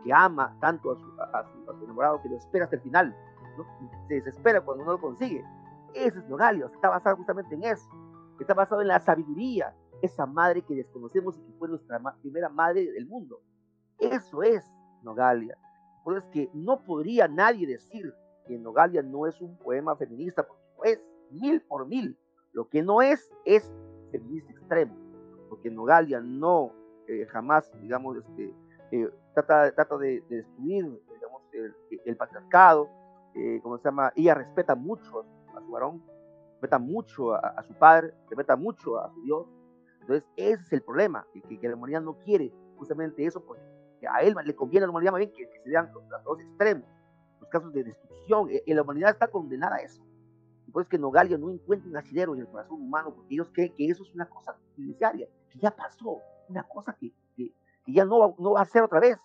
que 0.02 0.12
ama 0.12 0.57
tanto 0.61 0.92
a 0.92 0.96
su, 0.96 1.85
enamorado 1.85 2.20
que 2.22 2.28
lo 2.28 2.37
espera 2.37 2.64
hasta 2.64 2.76
el 2.76 2.83
final, 2.83 3.16
se 4.09 4.14
desespera 4.14 4.61
cuando 4.61 4.85
no 4.85 4.92
lo 4.92 5.00
consigue. 5.00 5.44
Ese 5.94 6.18
es 6.18 6.28
Nogalia, 6.28 6.66
está 6.66 6.88
basado 6.88 7.16
justamente 7.16 7.54
en 7.54 7.64
eso, 7.64 7.88
está 8.40 8.54
basado 8.54 8.83
en 8.83 8.88
la 8.88 8.98
sabiduría, 9.00 9.74
esa 10.02 10.26
madre 10.26 10.62
que 10.62 10.74
desconocemos 10.74 11.37
y 11.38 11.42
que 11.42 11.59
fue 11.59 11.68
nuestra 11.68 12.00
primera 12.20 12.48
madre 12.48 12.90
del 12.92 13.07
mundo. 13.07 13.40
Eso 13.98 14.42
es 14.42 14.64
Nogalia. 15.02 15.57
Por 16.02 16.16
eso 16.16 16.26
es 16.26 16.33
que 16.33 16.50
no 16.52 16.85
podría 16.85 17.28
nadie 17.28 17.66
decir 17.66 18.12
que 18.46 18.59
Nogalia 18.59 19.02
no 19.02 19.26
es 19.26 19.40
un 19.40 19.57
poema 19.57 19.96
feminista, 19.96 20.46
porque 20.46 20.92
es 20.92 21.02
mil 21.30 21.62
por 21.62 21.87
mil. 21.87 22.18
Lo 22.52 22.68
que 22.68 22.83
no 22.83 23.02
es 23.02 23.33
es 23.44 23.72
feminista 24.11 24.52
extremo, 24.52 24.94
porque 25.48 25.70
Nogalia 25.70 26.20
no 26.20 26.72
eh, 27.09 27.26
jamás, 27.26 27.70
digamos, 27.80 28.16
este, 28.16 28.54
eh, 28.92 29.11
trata, 29.35 29.72
trata 29.72 29.98
de, 29.98 30.22
destruir, 30.28 30.85
digamos, 31.12 31.42
el, 32.04 32.16
patriarcado, 32.16 32.88
eh, 33.35 33.61
como 33.62 33.78
se 33.78 33.85
llama, 33.85 34.12
ella 34.14 34.35
respeta 34.35 34.74
mucho 34.74 35.24
a 35.54 35.61
su 35.61 35.70
varón, 35.70 36.02
respeta 36.52 36.78
mucho 36.78 37.35
a, 37.35 37.62
su 37.62 37.74
padre, 37.74 38.14
respeta 38.28 38.57
mucho 38.57 38.98
a 38.98 39.11
su 39.12 39.22
Dios. 39.22 39.46
Entonces, 40.04 40.28
ese 40.36 40.62
es 40.62 40.72
el 40.74 40.82
problema, 40.82 41.26
que, 41.32 41.40
que 41.58 41.68
la 41.68 41.76
humanidad 41.76 42.02
no 42.02 42.18
quiere 42.18 42.52
justamente 42.76 43.24
eso, 43.24 43.42
porque 43.42 43.62
a 44.06 44.20
él 44.20 44.34
le 44.44 44.54
conviene 44.54 44.84
a 44.84 44.86
la 44.86 44.90
humanidad 44.90 45.12
más 45.12 45.20
bien 45.20 45.32
que, 45.32 45.46
se 45.46 45.70
vean 45.70 45.90
los, 45.94 46.24
dos 46.24 46.40
extremos, 46.40 46.86
los 47.40 47.48
casos 47.48 47.72
de 47.72 47.84
destrucción, 47.84 48.48
y 48.66 48.74
la 48.74 48.82
humanidad 48.82 49.10
está 49.10 49.28
condenada 49.28 49.76
a 49.76 49.78
eso. 49.78 50.02
Y 50.66 50.70
por 50.70 50.82
eso 50.82 50.88
es 50.88 50.90
que 50.90 50.98
Nogalia 50.98 51.38
no 51.38 51.50
encuentra 51.50 51.88
un 51.88 51.96
asidero 51.96 52.34
en 52.34 52.40
el 52.40 52.48
corazón 52.48 52.82
humano, 52.82 53.14
porque 53.14 53.32
ellos 53.34 53.48
creen 53.50 53.74
que 53.74 53.86
eso 53.86 54.02
es 54.02 54.14
una 54.14 54.28
cosa 54.28 54.58
necesaria, 54.76 55.26
que 55.48 55.58
ya 55.58 55.70
pasó, 55.70 56.20
una 56.50 56.64
cosa 56.64 56.94
que, 57.00 57.10
que, 57.34 57.50
ya 57.86 58.04
no 58.04 58.18
va, 58.18 58.34
no 58.38 58.52
va 58.52 58.60
a 58.60 58.66
ser 58.66 58.82
otra 58.82 59.00
vez. 59.00 59.18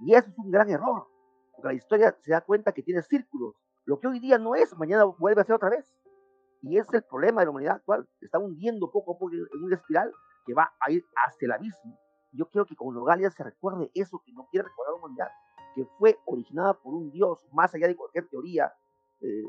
Y 0.00 0.14
eso 0.14 0.30
es 0.30 0.38
un 0.38 0.50
gran 0.50 0.70
error, 0.70 1.08
porque 1.52 1.68
la 1.68 1.74
historia 1.74 2.16
se 2.22 2.32
da 2.32 2.40
cuenta 2.40 2.72
que 2.72 2.82
tiene 2.82 3.02
círculos. 3.02 3.54
Lo 3.84 4.00
que 4.00 4.06
hoy 4.06 4.18
día 4.18 4.38
no 4.38 4.54
es, 4.54 4.74
mañana 4.78 5.04
vuelve 5.04 5.42
a 5.42 5.44
ser 5.44 5.56
otra 5.56 5.68
vez. 5.68 5.92
Y 6.62 6.78
ese 6.78 6.88
es 6.88 6.94
el 6.94 7.04
problema 7.04 7.40
de 7.40 7.46
la 7.46 7.50
humanidad 7.50 7.76
actual. 7.76 8.08
Está 8.20 8.38
hundiendo 8.38 8.90
poco 8.90 9.14
a 9.14 9.18
poco 9.18 9.32
en 9.32 9.64
una 9.64 9.76
espiral 9.76 10.12
que 10.46 10.54
va 10.54 10.72
a 10.80 10.90
ir 10.90 11.04
hacia 11.26 11.46
el 11.46 11.52
abismo. 11.52 11.98
Yo 12.32 12.48
quiero 12.48 12.64
que 12.64 12.76
con 12.76 12.94
Nogalia 12.94 13.30
se 13.30 13.44
recuerde 13.44 13.90
eso 13.94 14.22
que 14.24 14.32
no 14.32 14.46
quiere 14.50 14.68
recordar 14.68 14.94
la 14.94 14.98
humanidad, 14.98 15.28
que 15.74 15.84
fue 15.98 16.18
originada 16.24 16.74
por 16.74 16.94
un 16.94 17.10
Dios, 17.10 17.46
más 17.52 17.74
allá 17.74 17.88
de 17.88 17.96
cualquier 17.96 18.28
teoría 18.28 18.72
eh, 19.20 19.44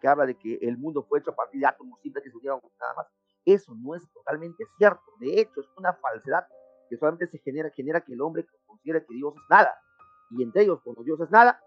que 0.00 0.08
habla 0.08 0.26
de 0.26 0.36
que 0.36 0.58
el 0.62 0.76
mundo 0.76 1.04
fue 1.08 1.20
hecho 1.20 1.30
a 1.30 1.36
partir 1.36 1.60
de 1.60 1.66
átomos 1.66 2.00
simples 2.00 2.24
que 2.24 2.30
se 2.30 2.36
unieron 2.36 2.60
nada 2.80 2.94
más. 2.94 3.06
Eso 3.44 3.74
no 3.76 3.94
es 3.94 4.02
totalmente 4.12 4.64
cierto. 4.76 5.04
De 5.20 5.40
hecho, 5.40 5.60
es 5.60 5.68
una 5.76 5.92
falsedad 5.94 6.46
que 6.88 6.96
solamente 6.96 7.26
se 7.28 7.38
genera, 7.38 7.70
genera 7.70 8.00
que 8.00 8.12
el 8.12 8.20
hombre 8.20 8.46
considera 8.66 9.00
que 9.00 9.14
Dios 9.14 9.34
es 9.36 9.42
nada. 9.50 9.76
Y 10.30 10.42
entre 10.42 10.62
ellos, 10.62 10.80
cuando 10.82 11.04
Dios 11.04 11.20
es 11.20 11.30
nada, 11.30 11.60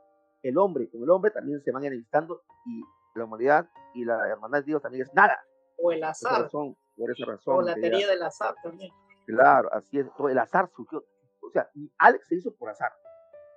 el 0.44 0.58
hombre 0.58 0.90
con 0.90 1.04
el 1.04 1.10
hombre 1.10 1.32
también 1.32 1.62
se 1.62 1.72
van 1.72 1.86
enemistando 1.86 2.42
y 2.66 2.84
la 3.16 3.26
humanidad 3.26 3.70
y 3.94 4.06
la 4.06 4.28
hermandad 4.28 4.60
de 4.60 4.66
Dios 4.66 4.82
también 4.82 5.04
es 5.04 5.14
nada. 5.14 5.40
O 5.78 5.92
el 5.92 6.04
azar. 6.04 6.50
Por 6.50 7.12
esa 7.12 7.26
razón, 7.26 7.56
o 7.56 7.62
la 7.62 7.76
teoría 7.76 8.08
del 8.08 8.22
azar 8.22 8.56
también. 8.62 8.92
Claro, 9.26 9.70
así 9.74 10.00
es. 10.00 10.08
El 10.30 10.38
azar 10.38 10.70
surgió. 10.76 11.04
O 11.42 11.50
sea, 11.52 11.70
Alex 11.98 12.28
se 12.28 12.36
hizo 12.36 12.54
por 12.54 12.70
azar. 12.70 12.92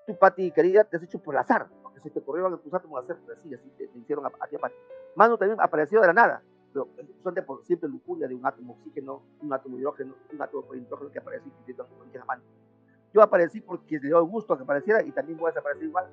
Tú, 0.07 0.17
Pati, 0.17 0.53
querida, 0.53 0.85
te 0.85 0.97
has 0.97 1.03
hecho 1.03 1.21
por 1.21 1.37
azar. 1.37 1.69
Porque 1.83 2.01
se 2.01 2.11
te 2.11 2.21
ocurrieron 2.21 2.61
tus 2.63 2.73
átomos 2.73 3.03
hacer 3.03 3.17
así, 3.37 3.53
así 3.53 3.69
te, 3.71 3.91
hicieron 3.99 4.25
a, 4.27 4.31
ti 4.49 4.57
a 4.57 4.59
Pati. 4.59 4.75
Manu 5.17 5.37
también 5.37 5.61
apareció 5.61 6.01
de 6.01 6.07
la 6.07 6.13
nada 6.13 6.43
pero 6.73 6.89
son 7.23 7.35
de 7.35 7.43
por 7.43 7.65
siempre 7.65 7.89
lujuria 7.89 8.27
de 8.27 8.35
un 8.35 8.47
átomo 8.47 8.75
oxígeno, 8.75 9.23
un 9.41 9.53
átomo 9.53 9.79
hidrógeno, 9.79 10.15
un 10.33 10.43
átomo 10.43 10.73
de 10.73 10.79
hidrógeno 10.79 11.11
que 11.11 11.19
aparece 11.19 11.49
y 11.49 11.75
que 11.75 12.19
mano. 12.27 12.43
Yo 13.13 13.23
aparecí 13.23 13.61
porque 13.61 13.99
le 13.99 14.09
dio 14.09 14.25
gusto 14.25 14.55
a 14.55 14.57
que 14.57 14.63
apareciera 14.63 15.03
y 15.03 15.13
también 15.13 15.39
voy 15.39 15.49
a 15.49 15.53
desaparecer 15.53 15.85
igual. 15.85 16.07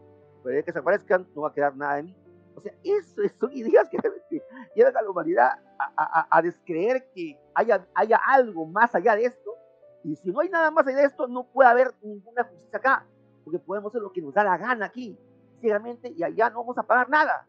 Pero 0.43 0.55
de 0.55 0.63
que 0.63 0.71
desaparezcan 0.71 1.27
no 1.33 1.41
va 1.41 1.49
a 1.49 1.53
quedar 1.53 1.75
nada 1.75 1.95
de 1.95 2.03
mí. 2.03 2.15
O 2.59 2.61
sea, 2.61 2.73
eso 2.83 3.21
son 3.39 3.53
ideas 3.53 3.87
que, 3.89 3.97
llevan 4.75 4.97
a 4.97 5.01
la 5.01 5.09
humanidad 5.09 5.51
a, 5.79 6.27
a, 6.29 6.41
descreer 6.41 7.09
que 7.15 7.39
haya, 7.53 7.87
haya 7.95 8.19
algo 8.27 8.65
más 8.65 8.93
allá 8.93 9.15
de 9.15 9.25
esto. 9.25 9.55
Y 10.03 10.17
si 10.17 10.29
no 10.29 10.41
hay 10.41 10.49
nada 10.49 10.71
más 10.71 10.85
allá 10.85 10.97
de 10.97 11.05
esto, 11.05 11.25
no 11.27 11.45
puede 11.45 11.69
haber 11.69 11.93
ninguna 12.01 12.43
justicia 12.43 12.77
acá. 12.77 13.07
Porque 13.45 13.59
podemos 13.59 13.91
hacer 13.91 14.01
lo 14.01 14.11
que 14.11 14.21
nos 14.21 14.33
da 14.33 14.43
la 14.43 14.57
gana 14.57 14.87
aquí, 14.87 15.17
ciegamente, 15.61 16.11
y 16.15 16.21
allá 16.21 16.49
no 16.49 16.59
vamos 16.59 16.77
a 16.77 16.83
pagar 16.83 17.09
nada. 17.09 17.47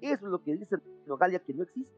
Eso 0.00 0.26
es 0.26 0.32
lo 0.32 0.42
que 0.42 0.56
dice 0.56 0.76
Nogalia, 1.06 1.38
que 1.38 1.54
no 1.54 1.62
existe. 1.62 1.94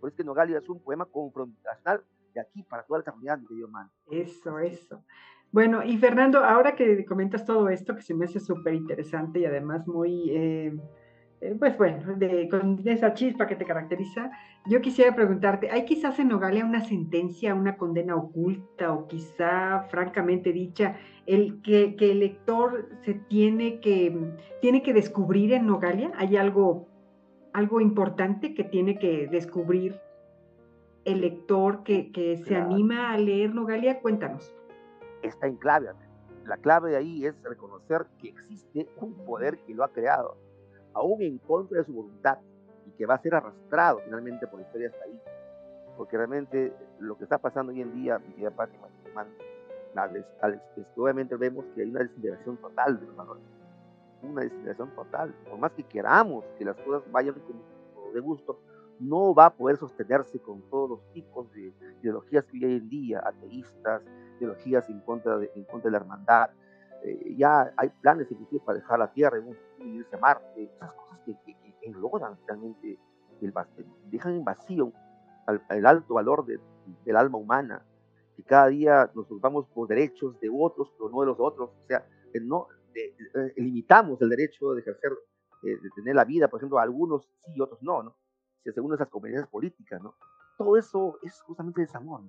Por 0.00 0.08
eso 0.08 0.16
que 0.16 0.24
Nogalia 0.24 0.58
es 0.58 0.68
un 0.68 0.80
poema 0.80 1.06
confrontacional 1.06 2.02
de 2.34 2.40
aquí 2.40 2.64
para 2.64 2.82
toda 2.82 2.98
la 2.98 3.12
comunidad 3.12 3.38
de 3.38 3.64
humano. 3.64 3.90
Eso, 4.10 4.58
eso. 4.58 5.04
Bueno, 5.52 5.84
y 5.84 5.96
Fernando, 5.98 6.44
ahora 6.44 6.74
que 6.74 7.06
comentas 7.06 7.44
todo 7.44 7.68
esto, 7.68 7.94
que 7.94 8.02
se 8.02 8.12
me 8.12 8.24
hace 8.24 8.40
súper 8.40 8.74
interesante 8.74 9.38
y 9.38 9.46
además 9.46 9.86
muy, 9.86 10.30
eh, 10.30 10.76
pues 11.58 11.76
bueno, 11.76 12.16
de, 12.16 12.48
con 12.48 12.80
esa 12.86 13.14
chispa 13.14 13.46
que 13.46 13.56
te 13.56 13.64
caracteriza, 13.64 14.30
yo 14.66 14.80
quisiera 14.80 15.14
preguntarte, 15.14 15.70
¿hay 15.70 15.84
quizás 15.84 16.18
en 16.18 16.28
Nogalia 16.28 16.64
una 16.64 16.80
sentencia, 16.80 17.54
una 17.54 17.76
condena 17.76 18.16
oculta 18.16 18.92
o 18.92 19.06
quizá 19.06 19.82
francamente 19.90 20.52
dicha, 20.52 20.96
el 21.26 21.60
que, 21.62 21.94
que 21.96 22.12
el 22.12 22.20
lector 22.20 22.88
se 23.04 23.14
tiene 23.14 23.80
que, 23.80 24.34
tiene 24.60 24.82
que 24.82 24.94
descubrir 24.94 25.52
en 25.52 25.66
Nogalia? 25.66 26.12
¿Hay 26.16 26.36
algo 26.36 26.88
algo 27.56 27.80
importante 27.80 28.52
que 28.52 28.64
tiene 28.64 28.98
que 28.98 29.28
descubrir 29.28 29.98
el 31.06 31.22
lector 31.22 31.84
que, 31.84 32.12
que 32.12 32.36
se 32.36 32.54
anima 32.54 33.12
a 33.12 33.18
leer 33.18 33.54
Nogalia? 33.54 34.00
Cuéntanos. 34.00 34.54
Está 35.22 35.46
en 35.46 35.56
clave. 35.56 35.88
La 36.44 36.58
clave 36.58 36.90
de 36.90 36.96
ahí 36.98 37.24
es 37.24 37.34
reconocer 37.42 38.06
que 38.20 38.28
existe 38.28 38.86
un 39.00 39.14
poder 39.24 39.58
que 39.60 39.74
lo 39.74 39.84
ha 39.84 39.88
creado, 39.92 40.36
aún 40.96 41.22
en 41.22 41.38
contra 41.38 41.78
de 41.78 41.84
su 41.84 41.92
voluntad, 41.92 42.38
y 42.86 42.90
que 42.92 43.06
va 43.06 43.14
a 43.14 43.18
ser 43.18 43.34
arrastrado 43.34 44.00
finalmente 44.04 44.46
por 44.46 44.60
la 44.60 44.66
historia 44.66 44.88
hasta 44.88 45.04
ahí. 45.04 45.20
Porque 45.96 46.16
realmente 46.16 46.72
lo 46.98 47.16
que 47.16 47.24
está 47.24 47.38
pasando 47.38 47.72
hoy 47.72 47.82
en 47.82 47.92
día, 47.94 48.18
mi 48.18 48.32
querida 48.32 48.50
Fátima, 48.50 48.88
obviamente 50.96 51.36
vemos 51.36 51.64
que 51.74 51.82
hay 51.82 51.90
una 51.90 52.00
desintegración 52.00 52.56
total 52.58 53.00
de 53.00 53.06
los 53.06 53.16
valores. 53.16 53.42
Una 54.22 54.42
desintegración 54.42 54.90
total. 54.94 55.34
Por 55.48 55.58
más 55.58 55.72
que 55.72 55.82
queramos 55.84 56.44
que 56.58 56.64
las 56.64 56.76
cosas 56.76 57.10
vayan 57.10 57.34
de 58.12 58.20
gusto, 58.20 58.58
no 58.98 59.34
va 59.34 59.46
a 59.46 59.54
poder 59.54 59.76
sostenerse 59.76 60.38
con 60.38 60.62
todos 60.70 60.90
los 60.90 61.12
tipos 61.12 61.52
de 61.52 61.72
ideologías 62.02 62.44
que 62.44 62.56
hay 62.56 62.64
hoy 62.64 62.76
en 62.76 62.88
día, 62.88 63.22
ateístas, 63.24 64.02
ideologías 64.38 64.88
en 64.88 65.00
contra 65.00 65.38
de, 65.38 65.50
en 65.54 65.64
contra 65.64 65.88
de 65.88 65.92
la 65.92 65.98
hermandad. 65.98 66.50
Eh, 67.02 67.34
ya 67.36 67.72
hay 67.76 67.90
planes 68.00 68.30
inclusive 68.30 68.62
para 68.64 68.78
dejar 68.78 68.98
la 68.98 69.12
Tierra 69.12 69.38
y 69.78 69.84
irse 69.84 70.16
a 70.16 70.18
Marte, 70.18 70.64
esas 70.64 70.92
cosas 70.92 71.18
que, 71.24 71.34
que, 71.44 71.54
que 71.54 71.92
realmente, 72.46 72.98
el, 73.40 73.52
dejan 74.10 74.34
en 74.34 74.44
vacío 74.44 74.92
el 75.70 75.86
alto 75.86 76.14
valor 76.14 76.44
de, 76.44 76.58
del 77.04 77.16
alma 77.16 77.38
humana, 77.38 77.82
que 78.36 78.42
cada 78.42 78.66
día 78.68 79.10
nos 79.14 79.26
ocupamos 79.26 79.66
por 79.68 79.88
derechos 79.88 80.38
de 80.40 80.50
otros, 80.52 80.92
pero 80.98 81.08
no 81.10 81.20
de 81.20 81.26
los 81.26 81.38
otros, 81.38 81.70
o 81.70 81.86
sea, 81.86 82.04
no 82.42 82.68
limitamos 83.56 84.20
el 84.22 84.28
derecho 84.28 84.72
de 84.72 84.80
ejercer, 84.80 85.12
eh, 85.62 85.78
de 85.80 85.90
tener 85.94 86.14
la 86.14 86.24
vida, 86.24 86.48
por 86.48 86.58
ejemplo, 86.58 86.78
algunos 86.78 87.24
sí 87.24 87.52
y 87.54 87.60
otros 87.60 87.82
no, 87.82 88.02
¿no? 88.02 88.16
según 88.72 88.94
esas 88.94 89.08
conveniencias 89.08 89.48
políticas, 89.48 90.02
¿no? 90.02 90.14
Todo 90.56 90.76
eso 90.76 91.18
es 91.22 91.40
justamente 91.42 91.82
desamor, 91.82 92.22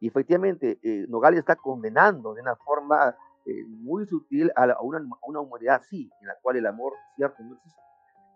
Y 0.00 0.08
efectivamente, 0.08 0.78
eh, 0.82 1.06
Nogales 1.08 1.40
está 1.40 1.56
condenando 1.56 2.34
de 2.34 2.42
una 2.42 2.56
forma 2.56 3.16
eh, 3.46 3.64
muy 3.66 4.06
sutil 4.06 4.52
a, 4.56 4.80
una, 4.80 5.02
una, 5.22 5.40
humanidad 5.40 5.76
así, 5.76 6.10
en 6.20 6.26
la 6.26 6.34
cual 6.42 6.56
el 6.56 6.66
amor, 6.66 6.92
cierto, 7.16 7.42
no 7.42 7.54
existe. 7.54 7.80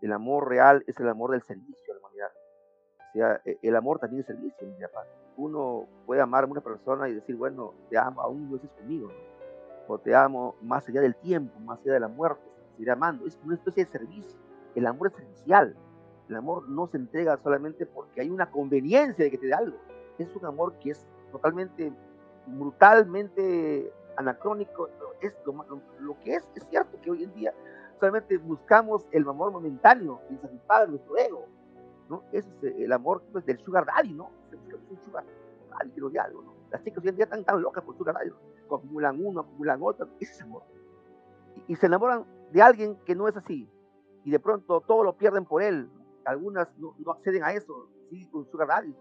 El 0.01 0.11
amor 0.11 0.49
real 0.49 0.83
es 0.87 0.99
el 0.99 1.09
amor 1.09 1.31
del 1.31 1.41
servicio 1.43 1.75
a 1.89 1.93
la 1.93 1.99
humanidad. 1.99 2.31
O 2.97 3.13
sea, 3.13 3.41
e, 3.45 3.59
el 3.61 3.75
amor 3.75 3.99
también 3.99 4.21
es 4.21 4.27
servicio, 4.27 4.67
Uno 5.37 5.87
puede 6.05 6.21
amar 6.21 6.43
a 6.43 6.47
una 6.47 6.61
persona 6.61 7.07
y 7.09 7.13
decir, 7.13 7.35
bueno, 7.35 7.73
te 7.89 7.97
amo, 7.97 8.21
aún 8.21 8.49
no 8.49 8.55
estás 8.55 8.71
conmigo, 8.71 9.09
o 9.87 9.97
te 9.97 10.15
amo 10.15 10.55
más 10.61 10.87
allá 10.89 11.01
del 11.01 11.15
tiempo, 11.15 11.59
más 11.59 11.79
allá 11.81 11.93
de 11.93 11.99
la 12.01 12.07
muerte, 12.07 12.41
seguir 12.71 12.91
amando. 12.91 13.25
Es 13.25 13.39
una 13.43 13.55
especie 13.55 13.85
de 13.85 13.91
servicio. 13.91 14.39
El 14.75 14.87
amor 14.87 15.07
es 15.07 15.13
servicial 15.13 15.75
el 16.29 16.35
amor 16.35 16.67
no 16.67 16.87
se 16.87 16.97
entrega 16.97 17.37
solamente 17.37 17.85
porque 17.85 18.21
hay 18.21 18.29
una 18.29 18.49
conveniencia 18.49 19.25
de 19.25 19.31
que 19.31 19.37
te 19.37 19.47
dé 19.47 19.53
algo. 19.53 19.77
Es 20.17 20.35
un 20.35 20.45
amor 20.45 20.73
que 20.79 20.91
es 20.91 21.05
totalmente, 21.31 21.93
brutalmente 22.47 23.91
anacrónico. 24.17 24.89
Es 25.21 25.33
lo, 25.99 26.19
que 26.23 26.35
es, 26.35 26.47
es 26.55 26.65
cierto 26.69 26.99
que 27.01 27.11
hoy 27.11 27.23
en 27.23 27.33
día 27.33 27.53
solamente 27.99 28.37
buscamos 28.37 29.07
el 29.11 29.27
amor 29.27 29.51
momentáneo 29.51 30.21
y 30.29 30.37
satisfacer 30.37 30.89
nuestro 30.89 31.17
ego. 31.17 31.45
¿no? 32.09 32.23
Ese 32.31 32.49
es 32.61 32.75
el 32.77 32.91
amor 32.91 33.23
pues, 33.31 33.45
del 33.45 33.59
sugar 33.59 33.85
daddy, 33.85 34.13
¿no? 34.13 34.29
Un 34.89 34.99
sugar 35.03 35.23
daddy 35.71 35.91
que 36.11 36.19
algo, 36.19 36.41
¿no? 36.43 36.53
Las 36.71 36.83
chicas 36.83 37.03
hoy 37.03 37.09
en 37.09 37.15
día 37.15 37.25
están 37.25 37.43
tan 37.43 37.61
locas 37.61 37.83
por 37.83 37.97
sugar 37.97 38.15
daddy, 38.15 38.31
acumulan 38.65 39.23
uno, 39.23 39.41
acumulan 39.41 39.79
otro, 39.81 40.07
ese 40.19 40.33
es 40.33 40.41
amor. 40.41 40.63
y 41.67 41.75
se 41.75 41.87
enamoran 41.87 42.25
de 42.51 42.61
alguien 42.61 42.95
que 43.05 43.15
no 43.15 43.27
es 43.27 43.35
así, 43.35 43.67
y 44.23 44.31
de 44.31 44.39
pronto 44.39 44.81
todo 44.81 45.03
lo 45.03 45.17
pierden 45.17 45.45
por 45.45 45.61
él, 45.61 45.89
algunas 46.25 46.67
no, 46.77 46.95
acceden 47.11 47.43
a 47.43 47.53
eso, 47.53 47.89
sí, 48.09 48.27
con 48.27 48.45
su 48.49 48.57
daddy. 48.57 48.93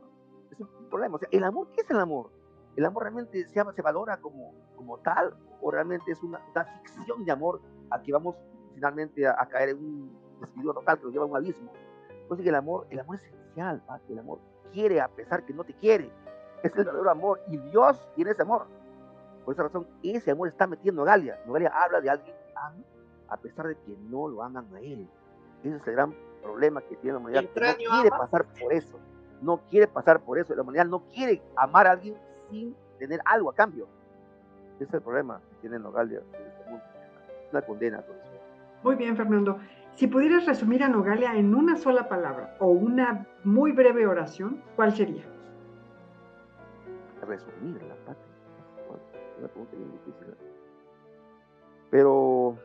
Es 0.50 0.60
un 0.60 0.68
problema. 0.90 1.16
O 1.16 1.18
sea, 1.18 1.28
¿el 1.32 1.42
amor 1.42 1.68
qué 1.72 1.80
es 1.80 1.90
el 1.90 1.98
amor? 1.98 2.30
¿El 2.77 2.85
amor 2.85 3.05
realmente 3.05 3.45
se, 3.47 3.64
se 3.72 3.83
valora 3.83 4.16
como, 4.18 4.53
como 4.77 4.99
tal 4.99 5.35
o 5.61 5.70
realmente 5.70 6.11
es 6.11 6.22
una, 6.22 6.41
ficción 6.83 7.25
de 7.25 7.33
amor 7.33 7.61
a 7.91 8.03
que 8.03 8.12
vamos 8.12 8.37
finalmente 8.75 9.27
a, 9.27 9.47
caer 9.47 9.70
en 9.70 9.79
un 9.79 10.18
despido 10.41 10.75
total 10.75 10.99
que 10.99 11.05
nos 11.05 11.12
lleva 11.12 11.25
a 11.25 11.29
un 11.29 11.37
abismo? 11.37 11.70
Entonces 12.11 12.47
el 12.47 12.55
amor, 12.55 12.87
el 12.91 13.01
amor 13.01 13.16
es 13.16 13.25
esencial, 13.25 13.83
el 14.09 14.18
amor 14.18 14.41
quiere 14.72 15.01
a 15.01 15.09
pesar 15.09 15.45
que 15.45 15.55
no 15.55 15.64
te 15.64 15.72
quiere. 15.75 16.11
Es 16.62 16.72
el 16.77 16.85
verdadero 16.85 17.11
amor 17.11 17.41
y 17.49 17.57
Dios 17.57 18.07
tiene 18.14 18.33
ese 18.33 18.43
amor. 18.43 18.66
Por 19.45 19.55
esa 19.55 19.64
razón, 19.64 19.87
ese 20.03 20.31
amor 20.31 20.49
está 20.49 20.66
metiendo 20.66 21.03
a 21.03 21.07
Galia. 21.07 21.39
Galia 21.47 21.68
habla 21.68 22.01
de 22.01 22.11
alguien 22.11 22.35
ama 22.57 22.83
a 23.29 23.37
pesar 23.37 23.68
de 23.68 23.77
que 23.77 23.97
no 24.09 24.29
lo 24.29 24.43
aman 24.43 24.66
a 24.75 24.81
él. 24.81 25.09
Ese 25.62 25.77
es 25.77 25.87
el 25.87 25.93
gran 25.95 26.14
problema 26.43 26.81
que 26.83 26.97
tiene 26.97 27.12
la 27.12 27.18
humanidad. 27.18 27.43
No 27.43 27.49
quiere 27.77 28.11
pasar 28.11 28.47
por 28.61 28.72
eso. 28.72 28.99
No 29.41 29.59
quiere 29.68 29.87
pasar 29.87 30.20
por 30.20 30.39
eso. 30.39 30.55
La 30.55 30.62
humanidad 30.62 30.87
no 30.87 31.05
quiere 31.11 31.43
amar 31.57 31.87
a 31.87 31.93
alguien 31.93 32.16
sin 32.51 32.74
tener 32.99 33.20
algo 33.24 33.51
a 33.51 33.55
cambio. 33.55 33.86
Ese 34.76 34.84
es 34.84 34.95
el 34.95 35.03
problema 35.03 35.40
que 35.51 35.57
tiene 35.62 35.78
Nogalia 35.78 36.18
en 36.18 36.47
este 36.47 36.70
mundo. 36.70 36.84
Una 37.53 37.62
condena 37.62 37.99
a 37.99 38.03
todo 38.03 38.16
eso. 38.16 38.30
Muy 38.82 38.97
bien, 38.97 39.16
Fernando. 39.16 39.59
Si 39.95 40.09
pudieras 40.09 40.45
resumir 40.47 40.82
a 40.82 40.88
Nogalia 40.88 41.36
en 41.36 41.55
una 41.55 41.76
sola 41.76 42.09
palabra 42.09 42.57
o 42.59 42.66
una 42.66 43.26
muy 43.45 43.72
breve 43.72 44.07
oración, 44.07 44.62
¿cuál 44.74 44.92
sería? 44.92 45.24
Resumir 47.26 47.82
la 47.82 47.95
patria. 47.95 48.24
Una 49.38 49.49
pregunta 49.49 49.76
bien 49.76 49.92
difícil. 49.92 50.28
¿eh? 50.28 50.36
Pero 51.90 52.59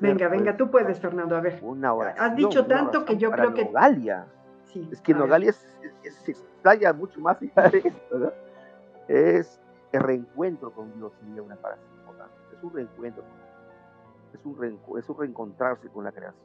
venga, 0.00 0.28
venga, 0.28 0.56
tú 0.56 0.70
puedes, 0.70 1.00
Fernando, 1.00 1.36
a 1.36 1.40
ver. 1.40 1.58
Una 1.62 1.92
Has 2.18 2.36
dicho 2.36 2.66
tanto 2.66 3.04
que 3.04 3.16
yo 3.16 3.30
creo 3.30 3.54
que. 3.54 3.64
Nogalia. 3.64 4.26
Sí, 4.64 4.88
es 4.92 5.00
que 5.00 5.14
Nogalia 5.14 5.52
se 5.52 6.34
explaya 6.62 6.92
mucho 6.92 7.20
más 7.20 7.36
allá 7.56 7.70
de 7.70 7.78
esto. 7.78 8.32
Es 9.08 9.60
el 9.92 10.00
reencuentro 10.00 10.72
con 10.72 10.92
Dios, 10.94 11.12
sería 11.20 11.42
una 11.42 11.56
frase 11.56 11.82
importante. 11.98 12.34
Es 12.56 12.62
un 12.62 12.72
reencuentro 12.72 13.24
con. 13.24 13.42
Es 14.32 14.46
un, 14.46 14.98
es 14.98 15.08
un 15.08 15.18
reencontrarse 15.18 15.88
con 15.88 16.04
la 16.04 16.12
creación. 16.12 16.42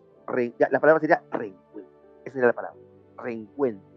la 0.58 0.80
palabra 0.80 1.00
sería 1.00 1.24
reencuentro. 1.32 1.94
Esa 2.26 2.34
sería 2.34 2.48
la 2.48 2.54
palabra. 2.54 2.80
Reencuentro. 3.18 3.88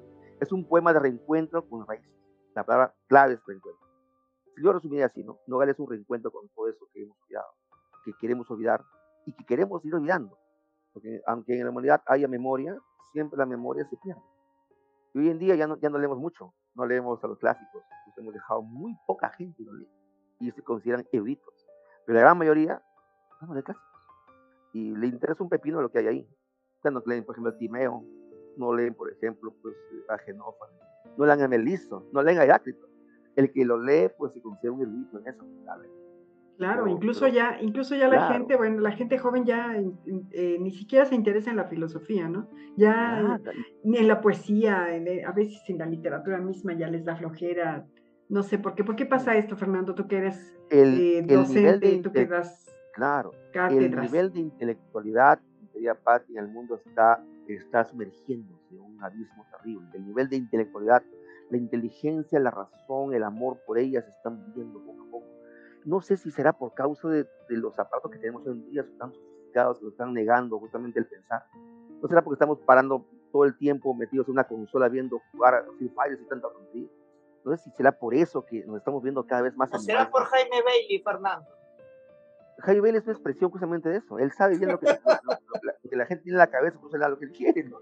Es 0.40 0.52
un 0.52 0.64
poema 0.64 0.92
de 0.92 1.00
reencuentro 1.00 1.68
con 1.68 1.86
raíces. 1.86 2.10
La 2.54 2.64
palabra 2.64 2.94
clave 3.08 3.34
es 3.34 3.40
reencuentro. 3.46 3.86
Si 4.54 4.62
yo 4.62 4.72
resumiría 4.72 5.06
así, 5.06 5.24
¿no? 5.24 5.38
Nogalia 5.46 5.72
es 5.72 5.78
un 5.78 5.88
reencuentro 5.88 6.30
con 6.30 6.48
todo 6.50 6.68
eso 6.68 6.86
que 6.92 7.02
hemos 7.02 7.16
olvidado, 7.22 7.52
que 8.04 8.12
queremos 8.20 8.50
olvidar, 8.50 8.84
y 9.24 9.32
que 9.32 9.44
queremos 9.44 9.84
ir 9.84 9.94
olvidando. 9.94 10.38
Porque 10.92 11.20
aunque 11.26 11.58
en 11.58 11.64
la 11.64 11.70
humanidad 11.70 12.02
haya 12.06 12.28
memoria, 12.28 12.76
siempre 13.12 13.38
la 13.38 13.46
memoria 13.46 13.84
se 13.88 13.96
pierde. 13.96 14.22
Y 15.14 15.18
hoy 15.18 15.28
en 15.28 15.38
día 15.38 15.54
ya 15.56 15.66
no, 15.66 15.76
ya 15.78 15.90
no 15.90 15.98
leemos 15.98 16.18
mucho, 16.18 16.54
no 16.74 16.86
leemos 16.86 17.22
a 17.24 17.26
los 17.26 17.38
clásicos, 17.38 17.82
hemos 18.20 18.34
dejado 18.34 18.62
muy 18.62 18.96
poca 19.06 19.30
gente 19.30 19.62
no 19.64 19.72
lee 19.72 19.88
y 20.40 20.50
se 20.52 20.62
consideran 20.62 21.06
eruditos. 21.12 21.66
Pero 22.06 22.16
la 22.16 22.22
gran 22.22 22.38
mayoría 22.38 22.82
no 23.40 23.54
lee 23.54 23.62
clásicos 23.62 23.90
y 24.72 24.94
le 24.94 25.06
interesa 25.08 25.42
un 25.42 25.48
pepino 25.48 25.82
lo 25.82 25.90
que 25.90 25.98
hay 25.98 26.06
ahí. 26.06 26.28
Ya 26.84 26.90
no 26.90 27.02
leen, 27.04 27.24
por 27.24 27.34
ejemplo, 27.34 27.52
a 27.52 27.58
Timeo, 27.58 28.04
no 28.56 28.74
leen, 28.74 28.94
por 28.94 29.10
ejemplo, 29.10 29.52
pues, 29.60 29.74
a 30.08 30.16
no 31.16 31.26
leen 31.26 31.42
a 31.42 31.48
Meliso, 31.48 32.08
no 32.12 32.22
leen 32.22 32.38
a 32.38 32.44
Heráclito. 32.44 32.86
El 33.36 33.52
que 33.52 33.64
lo 33.64 33.78
lee, 33.82 34.10
pues 34.16 34.32
se 34.32 34.40
considera 34.40 34.72
un 34.72 34.82
erudito 34.82 35.18
en 35.18 35.28
eso. 35.28 35.44
Claro, 36.60 36.86
incluso 36.88 37.26
ya, 37.26 37.56
incluso 37.62 37.94
ya 37.96 38.06
la 38.06 38.28
gente, 38.34 38.54
bueno, 38.54 38.80
la 38.80 38.92
gente 38.92 39.16
joven 39.16 39.46
ya 39.46 39.74
eh, 40.30 40.58
ni 40.60 40.70
siquiera 40.72 41.06
se 41.06 41.14
interesa 41.14 41.48
en 41.48 41.56
la 41.56 41.64
filosofía, 41.64 42.28
¿no? 42.28 42.50
Ya 42.76 43.40
ni 43.82 43.96
en 43.96 44.06
la 44.06 44.20
poesía, 44.20 44.84
a 44.84 45.32
veces 45.32 45.62
en 45.68 45.78
la 45.78 45.86
literatura 45.86 46.36
misma 46.36 46.74
ya 46.74 46.88
les 46.88 47.02
da 47.06 47.16
flojera. 47.16 47.86
No 48.28 48.42
sé 48.42 48.58
por 48.58 48.74
qué. 48.74 48.84
¿Por 48.84 48.94
qué 48.94 49.06
pasa 49.06 49.36
esto, 49.36 49.56
Fernando? 49.56 49.94
Tú 49.94 50.06
que 50.06 50.18
eres 50.18 50.54
eh, 50.68 51.24
docente, 51.26 51.98
tú 52.02 52.12
que 52.12 52.26
das 52.26 52.66
Claro, 52.92 53.32
el 53.54 53.98
nivel 53.98 54.30
de 54.30 54.40
intelectualidad, 54.40 55.40
querida 55.72 55.94
Patti, 55.94 56.36
en 56.36 56.44
el 56.44 56.48
mundo 56.48 56.78
está, 56.84 57.24
está 57.48 57.84
sumergiéndose 57.84 58.74
en 58.74 58.82
un 58.82 59.02
abismo 59.02 59.46
terrible. 59.50 59.88
El 59.94 60.04
nivel 60.04 60.28
de 60.28 60.36
intelectualidad, 60.36 61.02
la 61.48 61.56
inteligencia, 61.56 62.38
la 62.38 62.50
razón, 62.50 63.14
el 63.14 63.22
amor 63.22 63.56
por 63.66 63.78
ellas 63.78 64.06
están 64.06 64.44
viviendo 64.44 64.78
poco 64.84 65.02
a 65.04 65.10
poco 65.10 65.39
no 65.84 66.00
sé 66.00 66.16
si 66.16 66.30
será 66.30 66.52
por 66.52 66.74
causa 66.74 67.08
de, 67.08 67.26
los 67.48 67.78
aparatos 67.78 68.10
que 68.10 68.18
tenemos 68.18 68.46
hoy 68.46 68.52
en 68.52 68.70
día, 68.70 68.84
son 68.84 68.98
tan 68.98 69.12
sofisticados 69.12 69.78
que 69.78 69.84
nos 69.84 69.92
están 69.92 70.12
negando 70.12 70.58
justamente 70.58 70.98
el 70.98 71.06
pensar. 71.06 71.44
No 72.00 72.08
será 72.08 72.22
porque 72.22 72.34
estamos 72.34 72.58
parando 72.60 73.06
todo 73.32 73.44
el 73.44 73.56
tiempo 73.56 73.94
metidos 73.94 74.26
en 74.28 74.32
una 74.32 74.44
consola 74.44 74.88
viendo 74.88 75.20
jugar 75.32 75.54
a 75.54 75.64
Free 75.78 75.88
Fire 75.88 76.18
y 76.20 76.28
tanta 76.28 76.48
tontería. 76.50 76.88
No 77.44 77.56
sé 77.56 77.64
si 77.64 77.70
será 77.70 77.92
por 77.92 78.14
eso 78.14 78.44
que 78.44 78.64
nos 78.66 78.78
estamos 78.78 79.02
viendo 79.02 79.24
cada 79.26 79.42
vez 79.42 79.56
más. 79.56 79.72
¿O 79.72 79.78
será 79.78 80.10
por 80.10 80.24
Jaime 80.24 80.62
Bailey, 80.62 81.02
Fernando? 81.02 81.46
Jaime 82.58 82.80
Bailey 82.82 82.98
es 82.98 83.04
una 83.04 83.14
expresión 83.14 83.50
justamente 83.50 83.88
de 83.88 83.98
eso. 83.98 84.18
Él 84.18 84.30
sabe 84.32 84.58
bien 84.58 84.70
lo 84.70 84.78
que, 84.78 84.86
la 84.86 86.06
gente 86.06 86.24
tiene 86.24 86.36
en 86.36 86.38
la 86.38 86.48
cabeza, 86.48 86.78
pues 86.80 86.92
él 86.94 87.00
lo 87.00 87.18
que 87.18 87.24
él 87.26 87.32
quiere. 87.32 87.64
¿no? 87.64 87.78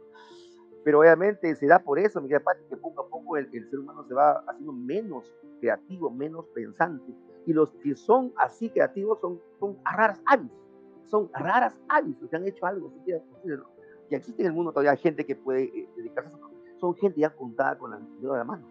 Pero 0.84 1.00
obviamente 1.00 1.54
se 1.56 1.66
da 1.66 1.80
por 1.80 1.98
eso, 1.98 2.20
Miguel 2.20 2.42
Pati, 2.42 2.64
que 2.68 2.76
poco 2.76 3.02
a 3.02 3.08
poco 3.08 3.36
el, 3.36 3.48
el 3.52 3.68
ser 3.68 3.80
humano 3.80 4.04
se 4.06 4.14
va 4.14 4.44
haciendo 4.46 4.72
menos 4.72 5.24
creativo, 5.60 6.10
menos 6.10 6.46
pensante 6.54 7.12
y 7.46 7.52
los 7.52 7.72
que 7.74 7.94
son 7.94 8.32
así 8.36 8.70
creativos 8.70 9.20
son, 9.20 9.40
son 9.58 9.78
raras 9.84 10.20
avis, 10.26 10.52
son 11.06 11.30
raras 11.32 11.80
avis, 11.88 12.16
que 12.30 12.36
han 12.36 12.46
hecho 12.46 12.66
algo, 12.66 12.92
ya 14.10 14.16
existe 14.16 14.42
en 14.42 14.48
el 14.48 14.54
mundo 14.54 14.72
todavía 14.72 14.96
gente 14.96 15.24
que 15.24 15.36
puede 15.36 15.64
eh, 15.64 15.88
dedicarse 15.96 16.30
a 16.30 16.36
eso, 16.36 16.50
son 16.78 16.94
gente 16.94 17.20
ya 17.20 17.30
contada 17.30 17.76
con 17.78 17.90
la 17.90 17.98
de 17.98 18.28
la 18.28 18.44
mano. 18.44 18.66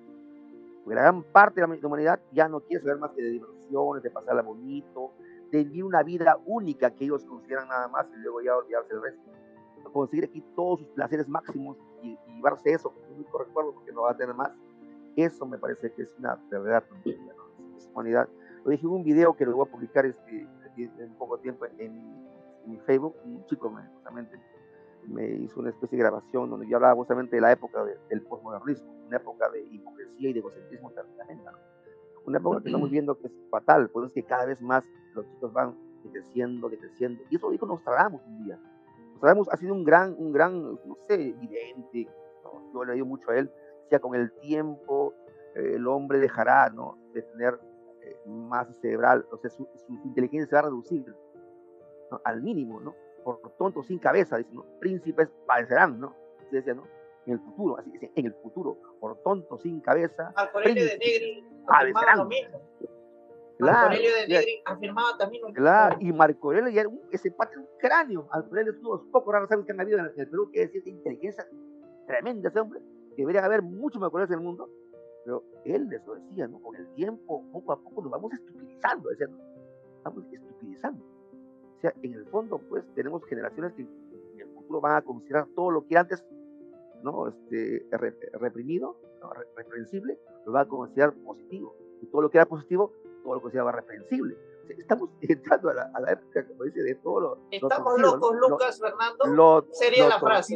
Porque 0.83 0.95
la 0.95 1.01
gran 1.01 1.23
parte 1.23 1.61
de 1.61 1.67
la 1.67 1.87
humanidad 1.87 2.19
ya 2.31 2.47
no 2.47 2.61
quiere 2.61 2.81
saber 2.81 2.97
más 2.97 3.11
que 3.11 3.21
de 3.21 3.31
diversiones, 3.31 4.03
de 4.03 4.09
pasarla 4.09 4.41
bonito, 4.41 5.11
de 5.51 5.63
vivir 5.63 5.83
una 5.83 6.03
vida 6.03 6.37
única 6.45 6.91
que 6.91 7.05
ellos 7.05 7.25
consideran 7.25 7.67
nada 7.67 7.87
más 7.87 8.07
y 8.13 8.19
luego 8.21 8.41
ya 8.41 8.55
olvidarse 8.55 8.93
del 8.93 9.03
resto. 9.03 9.21
Conseguir 9.91 10.25
aquí 10.25 10.43
todos 10.55 10.79
sus 10.79 10.87
placeres 10.89 11.27
máximos 11.27 11.77
y, 12.01 12.17
llevarse 12.35 12.71
eso 12.71 12.91
como 12.91 13.15
único 13.15 13.39
recuerdo 13.39 13.73
porque 13.73 13.91
no 13.91 14.03
va 14.03 14.11
a 14.11 14.17
tener 14.17 14.35
más. 14.35 14.51
Eso 15.15 15.45
me 15.45 15.57
parece 15.57 15.91
que 15.91 16.03
es 16.03 16.15
una 16.19 16.35
verdadera 16.49 16.85
humanidad. 17.93 18.29
Lo 18.67 18.71
dije 18.71 18.85
un 18.85 19.01
video 19.01 19.33
que 19.33 19.45
lo 19.45 19.55
voy 19.55 19.65
a 19.65 19.71
publicar 19.71 20.05
este, 20.05 20.45
en 20.75 21.13
poco 21.13 21.37
tiempo 21.37 21.65
en, 21.77 22.27
mi 22.65 22.77
Facebook, 22.79 23.15
un 23.23 23.45
chico 23.45 23.69
me, 23.69 23.81
justamente 23.93 24.37
me 25.05 25.25
hizo 25.35 25.61
una 25.61 25.69
especie 25.69 25.97
de 25.97 26.03
grabación 26.03 26.49
donde 26.49 26.67
yo 26.67 26.75
hablaba 26.75 26.95
justamente 26.95 27.37
de 27.37 27.41
la 27.41 27.53
época 27.53 27.81
del 28.09 28.21
postmodernismo, 28.23 28.91
una 29.07 29.15
época 29.15 29.49
de 29.51 29.61
hipocresía 29.71 30.31
y 30.31 30.33
de 30.33 30.39
egocentrismo 30.39 30.91
tremenda. 30.91 31.53
Una 32.25 32.39
época 32.39 32.61
que 32.61 32.67
estamos 32.67 32.89
viendo 32.89 33.17
que 33.17 33.27
es 33.27 33.33
fatal, 33.49 33.89
pues 33.89 34.07
es 34.07 34.11
que 34.11 34.23
cada 34.23 34.45
vez 34.45 34.61
más 34.61 34.83
los 35.13 35.25
chicos 35.29 35.53
van 35.53 35.73
decreciendo, 36.03 36.67
decreciendo. 36.67 37.23
Y 37.29 37.37
eso 37.37 37.45
lo 37.45 37.53
dijo 37.53 37.67
Nostradamus 37.67 38.21
un 38.27 38.43
día. 38.43 38.59
Nostradamus 39.11 39.47
ha 39.47 39.55
sido 39.55 39.75
un 39.75 39.85
gran, 39.85 40.13
un 40.19 40.33
gran, 40.33 40.61
no 40.61 40.97
sé, 41.07 41.13
evidente, 41.13 42.09
yo 42.73 42.83
le 42.83 42.95
digo 42.95 43.05
mucho 43.05 43.31
a 43.31 43.37
él, 43.37 43.49
sea 43.89 43.99
con 43.99 44.13
el 44.13 44.33
tiempo 44.41 45.13
eh, 45.55 45.75
el 45.75 45.87
hombre 45.87 46.19
dejará 46.19 46.69
¿no? 46.69 46.97
de 47.13 47.21
tener 47.21 47.57
eh, 48.07 48.19
masa 48.25 48.73
cerebral, 48.73 49.25
o 49.31 49.37
sea, 49.37 49.49
su, 49.49 49.67
inteligencia 50.05 50.47
se 50.47 50.55
va 50.55 50.59
a 50.59 50.65
reducir 50.65 51.05
al 52.23 52.41
mínimo, 52.41 52.79
¿no? 52.79 52.95
Por 53.23 53.39
tontos 53.57 53.87
sin 53.87 53.99
cabeza, 53.99 54.37
dicen, 54.37 54.55
¿no? 54.55 54.65
príncipes 54.79 55.29
padecerán, 55.45 55.99
¿no? 55.99 56.15
Se 56.49 56.57
decía, 56.57 56.73
¿no? 56.73 56.87
En 57.25 57.33
el 57.33 57.39
futuro, 57.39 57.77
así 57.77 57.91
dice, 57.91 58.11
en 58.15 58.27
el 58.27 58.33
futuro, 58.35 58.77
por 59.01 59.21
tontos 59.23 59.61
sin 59.61 59.81
cabeza. 59.81 60.33
Aurelio 60.35 60.85
de 60.85 60.97
Negri 60.97 61.45
afirmaba 61.67 62.15
lo 62.15 62.25
mismo. 62.25 62.61
Claro, 63.57 63.89
de 63.89 64.27
Negri 64.27 64.61
afirmaba 64.65 65.17
también 65.17 65.41
lo 65.41 65.49
mismo. 65.49 65.61
Claro, 65.61 65.97
y 65.99 66.13
Marco 66.13 66.47
Aurelio 66.47 66.69
ya 66.69 66.83
ese 67.11 67.31
pate 67.31 67.57
un 67.57 67.67
cráneo. 67.79 68.29
Aurelio 68.31 68.71
es 68.71 68.79
uno 68.79 68.97
de 68.97 69.03
los 69.03 69.11
pocos 69.11 69.33
raros 69.33 69.49
que 69.49 69.71
han 69.71 69.81
habido 69.81 69.99
en 69.99 70.05
el, 70.05 70.29
Perú, 70.29 70.49
que 70.53 70.61
es 70.61 70.73
esa 70.73 70.89
inteligencia 70.89 71.45
tremenda 72.05 72.47
ese 72.47 72.59
hombre, 72.61 72.79
que 73.15 73.23
debería 73.23 73.43
haber 73.43 73.61
mucho 73.61 73.99
Marco 73.99 74.17
Aurelio 74.17 74.33
en 74.33 74.39
el 74.39 74.45
mundo, 74.45 74.69
pero 75.27 75.43
él 75.65 75.89
les 75.89 76.07
lo 76.07 76.15
decía, 76.15 76.47
¿no? 76.47 76.61
Con 76.61 76.73
el 76.77 76.87
tiempo, 76.93 77.43
poco 77.51 77.73
a 77.73 77.81
poco 77.81 78.01
nos 78.01 78.11
vamos 78.11 78.31
estupidizando, 78.31 79.09
decía, 79.09 79.27
¿no? 79.27 79.37
Vamos 80.05 80.23
estupidizando. 80.31 81.03
O 81.03 81.81
sea, 81.81 81.93
en 82.01 82.13
el 82.13 82.25
fondo, 82.27 82.57
pues, 82.69 82.85
tenemos 82.95 83.25
generaciones 83.25 83.73
que 83.73 83.81
en 83.81 84.39
el 84.39 84.47
futuro 84.53 84.79
van 84.79 84.95
a 84.95 85.01
considerar 85.01 85.45
todo 85.53 85.69
lo 85.69 85.85
que 85.85 85.97
antes, 85.97 86.23
¿no? 87.03 87.27
Este, 87.27 87.85
reprimido, 88.39 88.95
¿no? 89.19 89.31
reprensible, 89.57 90.17
lo 90.45 90.53
van 90.53 90.65
a 90.65 90.69
considerar 90.69 91.13
positivo. 91.15 91.75
Y 92.01 92.05
todo 92.05 92.21
lo 92.21 92.29
que 92.29 92.37
era 92.37 92.45
positivo, 92.45 92.93
todo 93.21 93.35
lo 93.35 93.41
consideraba 93.41 93.73
reprensible. 93.73 94.37
O 94.63 94.67
sea, 94.67 94.77
estamos 94.79 95.09
entrando 95.23 95.71
a 95.71 95.73
la, 95.73 95.91
a 95.93 95.99
la, 95.99 96.11
época, 96.13 96.47
como 96.47 96.63
dice, 96.63 96.83
de 96.83 96.95
todo 96.95 97.19
lo. 97.19 97.37
Estamos 97.51 97.99
locos, 97.99 98.33
Lucas, 98.33 98.79
Fernando. 98.79 99.67
sería 99.73 100.07
la 100.07 100.21
frase. 100.21 100.55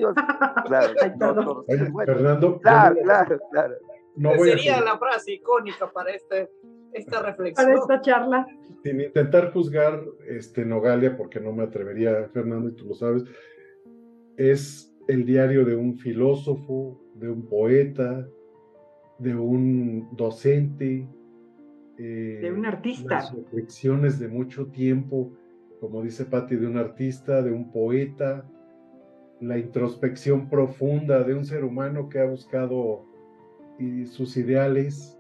Claro, 0.66 0.94
Fernando. 2.06 2.58
Claro, 2.62 2.96
claro, 3.04 3.40
claro. 3.52 3.76
No 4.16 4.34
Sería 4.36 4.82
la 4.82 4.98
frase 4.98 5.34
icónica 5.34 5.92
para 5.92 6.12
este, 6.12 6.50
esta 6.94 7.22
reflexión. 7.22 7.68
Para 7.68 7.80
esta 7.80 8.02
charla. 8.02 8.48
Sin 8.84 9.00
intentar 9.00 9.52
juzgar 9.54 10.04
este, 10.28 10.66
Nogalia, 10.66 11.16
porque 11.16 11.40
no 11.40 11.54
me 11.54 11.64
atrevería, 11.64 12.30
Fernando, 12.34 12.70
y 12.70 12.74
tú 12.74 12.86
lo 12.86 12.94
sabes, 12.94 13.24
es 14.38 14.94
el 15.08 15.26
diario 15.26 15.66
de 15.66 15.76
un 15.76 15.98
filósofo, 15.98 17.02
de 17.16 17.30
un 17.30 17.48
poeta, 17.48 18.28
de 19.20 19.36
un 19.36 20.10
docente. 20.16 21.08
Eh, 21.98 22.40
de 22.42 22.52
un 22.52 22.66
artista. 22.66 23.16
Las 23.16 23.36
reflexiones 23.36 24.20
de 24.20 24.28
mucho 24.28 24.68
tiempo, 24.68 25.32
como 25.80 26.02
dice 26.02 26.26
Patti, 26.26 26.56
de 26.56 26.68
un 26.68 26.78
artista, 26.78 27.42
de 27.42 27.52
un 27.52 27.72
poeta, 27.72 28.50
la 29.40 29.58
introspección 29.58 30.50
profunda 30.50 31.24
de 31.24 31.34
un 31.34 31.46
ser 31.46 31.64
humano 31.64 32.10
que 32.10 32.20
ha 32.20 32.26
buscado 32.26 33.11
y 33.80 34.06
sus 34.06 34.38
ideales 34.38 35.18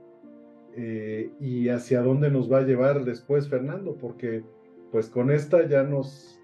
eh, 0.75 1.31
y 1.39 1.67
hacia 1.69 2.01
dónde 2.01 2.31
nos 2.31 2.51
va 2.51 2.59
a 2.59 2.63
llevar 2.63 3.03
después 3.03 3.49
Fernando, 3.49 3.97
porque 3.99 4.43
pues 4.91 5.09
con 5.09 5.31
esta 5.31 5.67
ya 5.67 5.83
nos, 5.83 6.39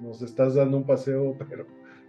nos, 0.00 0.22
estás 0.22 0.54
dando 0.54 0.76
un 0.76 0.86
paseo, 0.86 1.36
pero, 1.48 1.66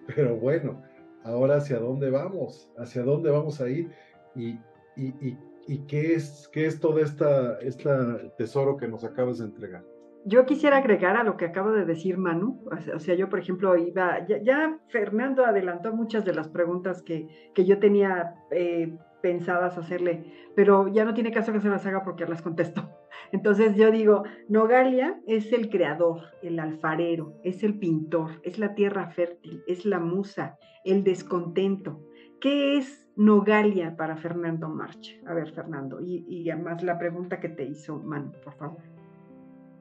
pero 0.07 0.35
bueno, 0.35 0.81
ahora 1.23 1.57
hacia 1.57 1.79
dónde 1.79 2.09
vamos, 2.09 2.69
hacia 2.77 3.03
dónde 3.03 3.31
vamos 3.31 3.59
a 3.61 3.69
ir 3.69 3.89
y, 4.35 4.59
y, 4.95 5.37
y, 5.67 5.77
qué, 5.87 6.13
es, 6.15 6.49
qué 6.51 6.65
es 6.65 6.79
todo 6.79 6.99
esta, 6.99 7.59
esta 7.59 8.35
tesoro 8.37 8.77
que 8.77 8.87
nos 8.87 9.03
acabas 9.03 9.39
de 9.39 9.45
entregar. 9.45 9.83
Yo 10.25 10.45
quisiera 10.45 10.77
agregar 10.77 11.17
a 11.17 11.23
lo 11.23 11.35
que 11.35 11.45
acabo 11.45 11.71
de 11.71 11.85
decir 11.85 12.17
Manu, 12.17 12.63
o 12.95 12.99
sea, 12.99 13.15
yo 13.15 13.29
por 13.29 13.39
ejemplo 13.39 13.75
iba, 13.75 14.25
ya, 14.25 14.79
Fernando 14.87 15.45
adelantó 15.45 15.93
muchas 15.93 16.23
de 16.23 16.33
las 16.33 16.47
preguntas 16.47 17.01
que, 17.01 17.27
que 17.53 17.65
yo 17.65 17.77
tenía 17.79 18.35
eh, 18.51 18.97
pensadas 19.23 19.77
hacerle, 19.77 20.25
pero 20.53 20.89
ya 20.89 21.05
no 21.05 21.13
tiene 21.13 21.31
caso 21.31 21.53
que 21.53 21.61
se 21.61 21.69
las 21.69 21.85
haga 21.85 22.03
porque 22.03 22.27
las 22.27 22.41
contesto. 22.41 22.89
Entonces 23.31 23.75
yo 23.77 23.89
digo, 23.89 24.23
Nogalia 24.49 25.19
es 25.25 25.53
el 25.53 25.69
creador, 25.69 26.19
el 26.43 26.59
alfarero, 26.59 27.33
es 27.41 27.63
el 27.63 27.79
pintor, 27.79 28.41
es 28.43 28.59
la 28.59 28.75
tierra 28.75 29.09
fértil, 29.11 29.63
es 29.65 29.85
la 29.85 29.99
musa, 29.99 30.59
el 30.83 31.05
descontento. 31.05 32.01
¿Qué 32.41 32.77
es 32.77 33.09
Nogalia 33.15 33.95
para 33.95 34.17
Fernando 34.17 34.67
March? 34.67 35.21
A 35.25 35.33
ver, 35.33 35.53
Fernando, 35.53 36.01
y, 36.01 36.49
además 36.49 36.83
la 36.83 36.99
pregunta 36.99 37.39
que 37.39 37.47
te 37.47 37.63
hizo 37.63 37.97
Manu, 37.99 38.33
por 38.43 38.53
favor. 38.55 38.81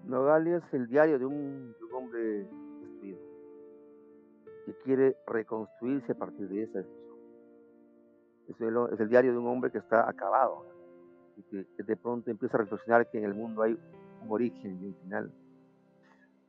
Nogalia 0.05 0.59
es 0.59 0.75
el 0.75 0.87
diario 0.87 1.19
de 1.19 1.27
un, 1.27 1.75
hombre 1.93 2.47
destruido 2.81 3.19
que 4.65 4.75
quiere 4.85 5.17
reconstruirse 5.27 6.13
a 6.13 6.15
partir 6.15 6.49
de 6.49 6.63
esa 6.63 6.85
es 8.49 8.61
el, 9.01 9.09
diario 9.09 9.33
de 9.33 9.39
un 9.39 9.47
hombre 9.47 9.71
que 9.71 9.79
está 9.79 10.09
acabado 10.09 10.67
y 11.37 11.43
que, 11.43 11.83
de 11.83 11.97
pronto 11.97 12.31
empieza 12.31 12.57
a 12.57 12.61
reflexionar 12.61 13.09
que 13.11 13.19
en 13.19 13.25
el 13.25 13.35
mundo 13.35 13.63
hay 13.63 13.79
un 14.23 14.31
origen 14.31 14.79
y 14.81 14.87
un 14.87 14.95
final. 14.97 15.33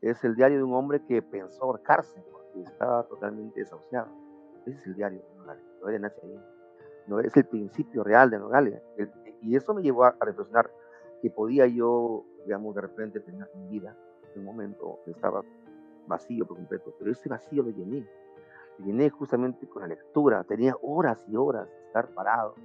Es 0.01 0.23
el 0.23 0.35
diario 0.35 0.57
de 0.57 0.63
un 0.63 0.73
hombre 0.73 1.03
que 1.05 1.21
pensó 1.21 1.63
ahorcarse 1.63 2.21
porque 2.31 2.61
estaba 2.63 3.03
totalmente 3.03 3.59
desahuciado. 3.59 4.09
Ese 4.65 4.77
es 4.77 4.87
el 4.87 4.95
diario 4.95 5.19
de 5.19 5.35
Nogalia. 5.37 5.63
Nogalia 5.79 5.99
nace 5.99 6.21
ahí. 6.23 6.39
No, 7.07 7.19
es 7.19 7.35
el 7.35 7.45
principio 7.45 8.03
real 8.03 8.29
de 8.29 8.39
Nogalia. 8.39 8.81
y 9.41 9.55
eso 9.55 9.73
me 9.73 9.81
llevó 9.81 10.05
a, 10.05 10.15
reflexionar 10.19 10.69
que 11.21 11.29
podía 11.29 11.67
yo, 11.67 12.25
digamos, 12.45 12.75
de 12.75 12.81
repente 12.81 13.19
tener 13.21 13.49
mi 13.55 13.67
vida 13.67 13.95
en 14.33 14.41
un 14.41 14.45
momento 14.45 14.99
que 15.05 15.11
estaba 15.11 15.41
vacío 16.07 16.45
por 16.45 16.57
completo, 16.57 16.93
pero 16.99 17.11
ese 17.11 17.29
vacío 17.29 17.63
lo 17.63 17.69
llené 17.69 18.05
llené 18.83 19.09
justamente 19.09 19.67
con 19.67 19.81
la 19.81 19.89
lectura, 19.89 20.43
tenía 20.43 20.75
horas 20.81 21.23
y 21.27 21.35
horas 21.35 21.67
de 21.67 21.85
estar 21.87 22.07
parado, 22.09 22.55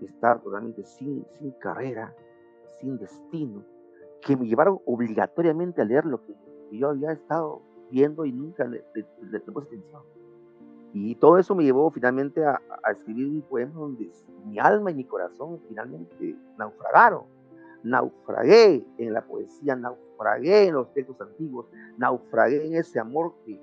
de 0.00 0.06
estar 0.06 0.40
totalmente 0.40 0.84
sin, 0.84 1.24
sin 1.38 1.52
carrera, 1.52 2.14
sin 2.80 2.98
destino, 2.98 3.64
que 4.20 4.36
me 4.36 4.46
llevaron 4.46 4.80
obligatoriamente 4.86 5.82
a 5.82 5.84
leer 5.84 6.04
lo 6.04 6.22
que, 6.22 6.34
yo 6.72 6.88
había 6.88 7.12
estado 7.12 7.60
viendo 7.90 8.24
y 8.24 8.32
nunca 8.32 8.64
le, 8.64 8.82
le, 8.94 9.40
puse 9.40 9.66
atención. 9.66 10.02
Y 10.94 11.14
todo 11.16 11.38
eso 11.38 11.54
me 11.54 11.64
llevó 11.64 11.90
finalmente 11.90 12.44
a, 12.44 12.60
a, 12.82 12.92
escribir 12.92 13.26
un 13.26 13.42
poema 13.42 13.74
donde 13.74 14.10
mi 14.46 14.58
alma 14.58 14.90
y 14.90 14.94
mi 14.94 15.04
corazón 15.04 15.60
finalmente 15.68 16.36
naufragaron. 16.56 17.24
Naufragué 17.82 18.86
en 18.96 19.12
la 19.12 19.22
poesía, 19.22 19.76
naufragué 19.76 20.68
en 20.68 20.74
los 20.74 20.92
textos 20.94 21.20
antiguos, 21.20 21.66
naufragué 21.98 22.66
en 22.66 22.76
ese 22.76 22.98
amor 22.98 23.34
que, 23.44 23.60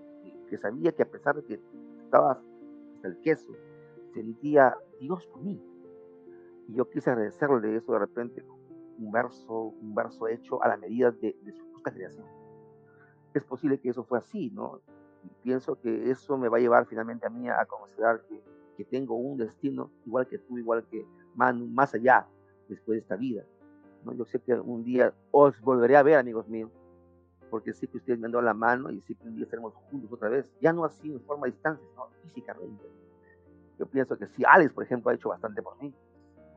que 0.49 0.57
sabía 0.57 0.91
que 0.91 1.03
a 1.03 1.10
pesar 1.10 1.36
de 1.36 1.43
que 1.43 1.60
estaba 2.10 2.41
hasta 2.95 3.07
el 3.07 3.22
queso, 3.22 3.53
sentía 4.16 4.76
Dios 4.99 5.28
por 5.28 5.43
mí. 5.43 5.62
Y 6.68 6.74
yo 6.74 6.89
quise 6.89 7.12
agradecerle 7.12 7.76
eso 7.76 7.93
de 7.93 7.99
repente, 7.99 8.43
un 8.97 9.12
verso, 9.12 9.76
un 9.80 9.93
verso 9.93 10.28
hecho 10.28 10.62
a 10.64 10.70
la 10.70 10.78
medida 10.78 11.12
de, 11.12 11.36
su 11.53 11.84
creación. 11.84 12.26
Es 13.36 13.43
posible 13.43 13.80
que 13.80 13.89
eso 13.89 14.03
fue 14.03 14.18
así, 14.18 14.49
¿no? 14.49 14.82
Y 15.24 15.30
pienso 15.43 15.80
que 15.80 16.10
eso 16.10 16.36
me 16.38 16.49
va 16.49 16.57
a 16.57 16.60
llevar 16.60 16.88
finalmente 16.88 17.28
a 17.28 17.30
mí 17.30 17.47
a 17.47 17.64
considerar 17.66 18.24
que, 18.28 18.41
que 18.76 18.86
tengo 18.86 19.16
un 19.16 19.38
destino 19.38 19.91
igual 20.05 20.28
que 20.28 20.39
tú, 20.39 20.57
igual 20.57 20.84
que 20.89 21.05
Manu, 21.36 21.68
más 21.68 21.93
allá 21.93 22.28
después 22.68 22.95
de 22.95 23.01
esta 23.01 23.18
vida. 23.18 23.43
¿no? 24.03 24.14
Yo 24.14 24.26
sé 24.26 24.39
que 24.39 24.53
un 24.53 24.84
día 24.84 25.14
os 25.30 25.62
volveré 25.62 25.95
a 25.95 26.03
ver, 26.03 26.18
amigos 26.18 26.47
míos, 26.49 26.72
porque 27.50 27.74
sé 27.74 27.88
que 27.88 27.97
ustedes 27.97 28.20
me 28.20 28.28
dado 28.28 28.41
la 28.41 28.54
mano 28.54 28.91
y 28.91 29.02
sé 29.02 29.16
que 29.16 29.28
un 29.28 29.36
día 29.36 29.43
estaremos 29.43 29.74
juntos 29.89 30.12
otra 30.12 30.30
vez, 30.30 30.52
ya 30.62 30.74
no 30.74 30.86
así 30.86 31.12
en 31.12 31.22
forma 31.22 31.47
de 31.47 31.54
distancia, 31.54 31.86
sino 31.89 32.08
físicamente. 32.24 32.84
Yo 33.78 33.86
pienso 33.86 34.18
que 34.18 34.28
sí, 34.28 34.43
Alex, 34.45 34.74
por 34.74 34.84
ejemplo, 34.84 35.12
ha 35.12 35.14
hecho 35.14 35.30
bastante 35.30 35.62
por 35.62 35.82
mí. 35.82 35.93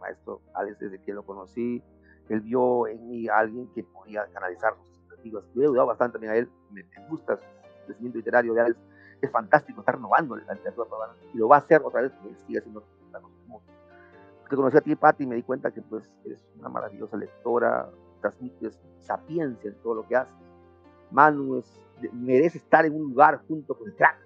Maestro 0.00 0.40
Alex, 0.54 0.78
desde 0.80 1.00
que 1.00 1.12
lo 1.12 1.24
conocí, 1.24 1.82
él 2.28 2.40
vio 2.40 2.88
en 2.88 3.08
mí 3.08 3.28
a 3.28 3.38
alguien 3.38 3.68
que 3.74 3.84
podía 3.84 4.26
canalizar 4.32 4.74
sus 4.74 4.88
expectativas. 4.88 5.44
Yo 5.54 5.62
he 5.62 5.64
ayudado 5.66 5.86
bastante 5.86 6.14
también 6.14 6.32
a 6.32 6.36
él, 6.36 6.50
me, 6.70 6.84
gusta 7.08 7.36
su 7.36 7.86
crecimiento 7.86 8.18
literario 8.18 8.54
de 8.54 8.60
Alex, 8.62 8.80
es 9.20 9.30
fantástico, 9.30 9.80
está 9.80 9.92
renovando 9.92 10.36
la 10.36 10.54
literatura 10.54 10.88
peruana 10.88 11.14
y 11.32 11.38
lo 11.38 11.46
va 11.46 11.56
a 11.56 11.58
hacer 11.60 11.80
otra 11.84 12.02
vez 12.02 12.12
porque 12.20 12.34
sigue 12.46 12.60
siendo 12.60 12.82
que 14.52 14.56
conocí 14.56 14.76
a 14.76 14.82
ti, 14.82 14.94
Patti, 14.94 15.24
y 15.24 15.26
me 15.26 15.36
di 15.36 15.42
cuenta 15.42 15.70
que 15.70 15.80
pues 15.80 16.12
eres 16.26 16.46
una 16.58 16.68
maravillosa 16.68 17.16
lectora, 17.16 17.88
transmites 18.20 18.78
sapiencia 19.00 19.70
en 19.70 19.76
todo 19.76 19.94
lo 19.94 20.06
que 20.06 20.14
haces. 20.14 20.34
Manu 21.12 21.58
es, 21.58 21.80
merece 22.12 22.58
estar 22.58 22.84
en 22.84 22.94
un 22.94 23.10
lugar 23.10 23.42
junto 23.46 23.74
con 23.74 23.88
el 23.88 23.94
crack. 23.94 24.18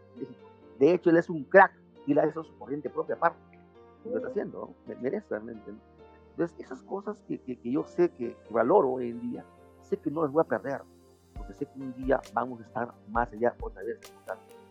De 0.79 0.95
hecho, 0.95 1.11
él 1.11 1.17
es 1.17 1.29
un 1.29 1.45
crack 1.45 1.73
y 2.07 2.15
la 2.15 2.25
eso 2.25 2.45
su 2.45 2.57
corriente 2.59 2.89
propia 2.89 3.17
aparte. 3.17 3.39
Lo 4.05 4.17
está 4.17 4.29
haciendo, 4.29 4.75
¿no? 4.87 4.95
merece 5.01 5.27
realmente. 5.31 5.73
Entonces, 6.31 6.57
esas 6.59 6.83
cosas 6.83 7.17
que, 7.27 7.39
que, 7.41 7.59
yo 7.71 7.85
sé 7.85 8.11
que, 8.11 8.37
valoro 8.51 8.93
hoy 8.93 9.11
en 9.11 9.21
día, 9.21 9.45
sé 9.83 9.97
que 9.97 10.11
no 10.11 10.23
las 10.23 10.31
voy 10.31 10.43
a 10.43 10.45
perder, 10.45 10.83
porque 11.37 11.55
sé 11.55 11.67
que 11.67 11.81
un 11.81 11.95
día 11.95 12.21
vamos 12.33 12.61
a 12.61 12.65
estar 12.65 12.95
más 13.09 13.33
allá 13.33 13.55
otra 13.61 13.83
vez. 13.83 13.99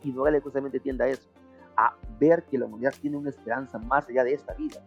Y 0.02 0.12
no 0.12 0.24
le 0.26 0.40
justamente 0.40 0.80
tienda 0.80 1.04
a 1.04 1.08
eso, 1.08 1.28
a 1.76 1.94
ver 2.18 2.44
que 2.44 2.56
la 2.56 2.66
humanidad 2.66 2.94
tiene 3.00 3.16
una 3.16 3.30
esperanza 3.30 3.78
más 3.78 4.08
allá 4.08 4.24
de 4.24 4.34
esta 4.34 4.54
vida. 4.54 4.80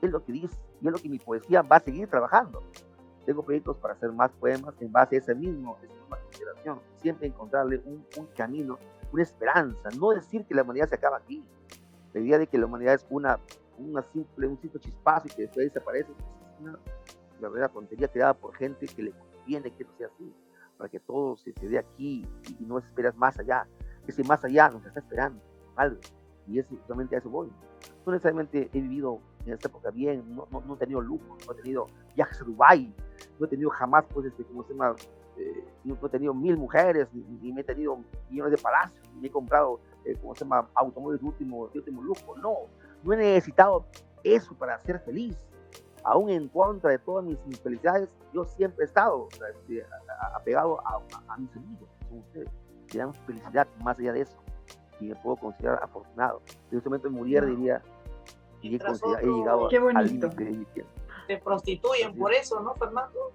Es 0.00 0.10
lo 0.10 0.24
que 0.24 0.32
dice, 0.32 0.56
y 0.80 0.86
es 0.86 0.92
lo 0.92 0.98
que 0.98 1.08
mi 1.08 1.18
poesía 1.18 1.62
va 1.62 1.76
a 1.76 1.80
seguir 1.80 2.08
trabajando. 2.08 2.62
Tengo 3.24 3.42
proyectos 3.42 3.76
para 3.76 3.94
hacer 3.94 4.12
más 4.12 4.30
poemas 4.32 4.74
en 4.80 4.90
base 4.90 5.16
a 5.16 5.18
ese 5.18 5.34
mismo, 5.34 5.78
esa 5.82 5.94
misma 5.94 6.18
consideración. 6.18 6.80
Siempre 6.96 7.28
encontrarle 7.28 7.80
un, 7.84 8.04
un 8.16 8.26
camino, 8.36 8.78
una 9.12 9.22
esperanza. 9.22 9.90
No 9.98 10.10
decir 10.10 10.44
que 10.44 10.54
la 10.54 10.62
humanidad 10.62 10.88
se 10.88 10.96
acaba 10.96 11.18
aquí. 11.18 11.44
La 12.12 12.20
idea 12.20 12.38
de 12.38 12.46
que 12.46 12.58
la 12.58 12.66
humanidad 12.66 12.94
es 12.94 13.06
una 13.10 13.38
una 13.78 14.02
simple, 14.02 14.46
un 14.46 14.58
simple 14.60 14.80
chispazo 14.80 15.28
y 15.28 15.30
que 15.30 15.42
después 15.42 15.72
desaparece, 15.72 16.12
pues, 16.12 16.26
es 16.54 16.60
una 16.60 16.78
verdadera 17.40 17.68
tontería 17.68 18.08
creada 18.08 18.34
por 18.34 18.54
gente 18.54 18.86
que 18.86 19.02
le 19.02 19.12
conviene 19.12 19.70
que 19.72 19.82
eso 19.82 19.92
sea 19.98 20.08
así, 20.08 20.32
para 20.76 20.88
que 20.88 21.00
todo 21.00 21.36
se, 21.36 21.52
se 21.52 21.68
dé 21.68 21.78
aquí 21.78 22.26
y, 22.48 22.64
no 22.64 22.78
esperas 22.78 23.16
más 23.16 23.38
allá. 23.38 23.66
Ese 24.06 24.24
más 24.24 24.44
allá 24.44 24.68
nos 24.70 24.84
está 24.84 25.00
esperando, 25.00 25.40
algo. 25.76 26.00
Y 26.48 26.58
es 26.58 26.66
justamente 26.66 27.14
a 27.14 27.18
eso 27.18 27.30
voy. 27.30 27.52
No 28.04 28.12
necesariamente 28.12 28.68
he 28.72 28.80
vivido 28.80 29.20
en 29.46 29.54
esta 29.54 29.68
época 29.68 29.90
bien, 29.90 30.34
no, 30.34 30.46
no, 30.50 30.74
he 30.74 30.78
tenido 30.78 31.00
lujo, 31.00 31.36
no 31.46 31.52
he 31.52 31.56
tenido 31.56 31.86
viajes 32.14 32.40
a 32.40 32.44
Dubái, 32.44 32.92
no 33.38 33.46
he 33.46 33.48
tenido 33.48 33.70
jamás, 33.70 34.04
pues, 34.12 34.26
este, 34.26 34.44
como 34.44 34.62
se 34.64 34.72
llama, 34.72 34.94
eh, 35.36 35.64
no 35.84 35.98
he 36.02 36.08
tenido 36.08 36.34
mil 36.34 36.56
mujeres, 36.56 37.08
ni, 37.12 37.52
me 37.52 37.62
he 37.62 37.64
tenido 37.64 37.98
millones 38.30 38.52
de 38.52 38.58
palacios, 38.58 39.08
ni 39.20 39.26
he 39.26 39.30
comprado, 39.30 39.80
eh, 40.04 40.16
como 40.20 40.34
se 40.34 40.44
llama, 40.44 40.68
automóviles 40.74 41.20
de 41.20 41.26
último, 41.26 41.68
de 41.68 41.78
último 41.78 42.02
lujo. 42.02 42.36
No, 42.38 42.54
no 43.02 43.12
he 43.12 43.16
necesitado 43.16 43.84
eso 44.22 44.54
para 44.54 44.78
ser 44.80 45.00
feliz. 45.00 45.36
Aún 46.04 46.30
en 46.30 46.48
contra 46.48 46.90
de 46.90 46.98
todas 46.98 47.24
mis 47.24 47.38
infelicidades, 47.46 48.08
yo 48.32 48.44
siempre 48.44 48.84
he 48.84 48.86
estado 48.86 49.28
este, 49.30 49.86
apegado 50.34 50.80
a, 50.84 51.38
mis 51.38 51.56
amigos, 51.56 51.88
que 51.98 52.08
son 52.08 52.18
ustedes, 52.18 52.48
dan 52.92 53.14
felicidad 53.14 53.68
más 53.82 53.98
allá 53.98 54.12
de 54.12 54.22
eso. 54.22 54.36
Y 55.00 55.06
me 55.06 55.16
puedo 55.16 55.36
considerar 55.36 55.82
afortunado. 55.82 56.42
En 56.70 56.78
este 56.78 56.88
momento 56.88 57.10
muriera 57.10 57.46
diría, 57.46 57.82
y 58.62 58.74
he, 58.74 58.78
he 58.78 59.26
llegado 59.26 59.68
al 59.68 60.06
límite 60.06 60.44
de 60.44 60.50
mi 60.50 60.64
tiempo. 60.66 61.01
Prostituyen 61.38 62.16
por 62.16 62.32
eso, 62.32 62.60
¿no, 62.60 62.74
Fernando? 62.74 63.32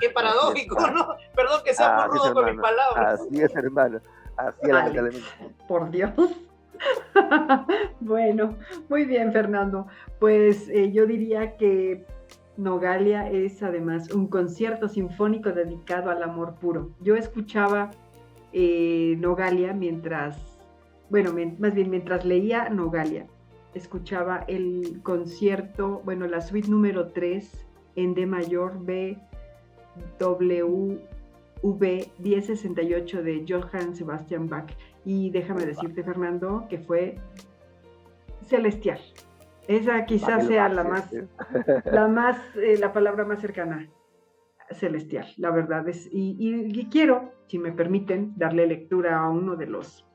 Qué 0.00 0.10
paradójico, 0.10 0.78
¿no? 0.90 1.08
Perdón 1.34 1.60
que 1.64 1.74
sea 1.74 2.06
muy 2.08 2.18
rudo 2.18 2.34
con 2.34 2.46
mis 2.46 2.60
palabras. 2.60 3.20
Así 3.20 3.42
es, 3.42 3.54
hermano. 3.56 4.00
Así 4.36 4.70
es, 4.70 5.22
Por 5.68 5.90
Dios. 5.90 6.12
bueno, 8.00 8.56
muy 8.88 9.04
bien, 9.04 9.32
Fernando. 9.32 9.86
Pues 10.18 10.68
eh, 10.68 10.92
yo 10.92 11.06
diría 11.06 11.56
que 11.56 12.06
Nogalia 12.56 13.30
es 13.30 13.62
además 13.62 14.10
un 14.10 14.28
concierto 14.28 14.88
sinfónico 14.88 15.50
dedicado 15.52 16.10
al 16.10 16.22
amor 16.22 16.54
puro. 16.56 16.90
Yo 17.00 17.16
escuchaba 17.16 17.90
eh, 18.52 19.16
Nogalia 19.18 19.72
mientras, 19.72 20.38
bueno, 21.10 21.32
más 21.58 21.74
bien 21.74 21.90
mientras 21.90 22.24
leía 22.24 22.68
Nogalia, 22.68 23.26
escuchaba 23.74 24.44
el 24.48 25.00
concierto, 25.02 26.00
bueno, 26.04 26.26
la 26.26 26.40
suite 26.40 26.68
número 26.68 27.12
3 27.12 27.66
en 27.96 28.14
D 28.14 28.26
mayor 28.26 28.84
B 28.84 29.18
W 30.18 30.98
V 31.62 32.12
1068 32.18 33.22
de 33.22 33.44
Johann 33.48 33.94
Sebastian 33.94 34.48
Bach. 34.48 34.70
Y 35.04 35.30
déjame 35.30 35.64
decirte, 35.64 36.02
Fernando, 36.02 36.66
que 36.68 36.78
fue 36.78 37.16
celestial. 38.42 39.00
Esa 39.66 40.04
quizás 40.04 40.46
sea 40.46 40.68
la 40.68 40.84
más, 40.84 41.10
la 41.84 42.08
más, 42.08 42.38
eh, 42.56 42.76
la 42.78 42.92
palabra 42.92 43.24
más 43.24 43.40
cercana, 43.40 43.88
celestial, 44.70 45.26
la 45.38 45.50
verdad 45.50 45.88
es. 45.88 46.06
Y, 46.12 46.86
quiero, 46.90 47.32
si 47.46 47.58
me 47.58 47.72
permiten, 47.72 48.34
darle 48.36 48.66
lectura 48.66 49.18
a 49.18 49.30
uno 49.30 49.56
de 49.56 49.66
los, 49.66 50.06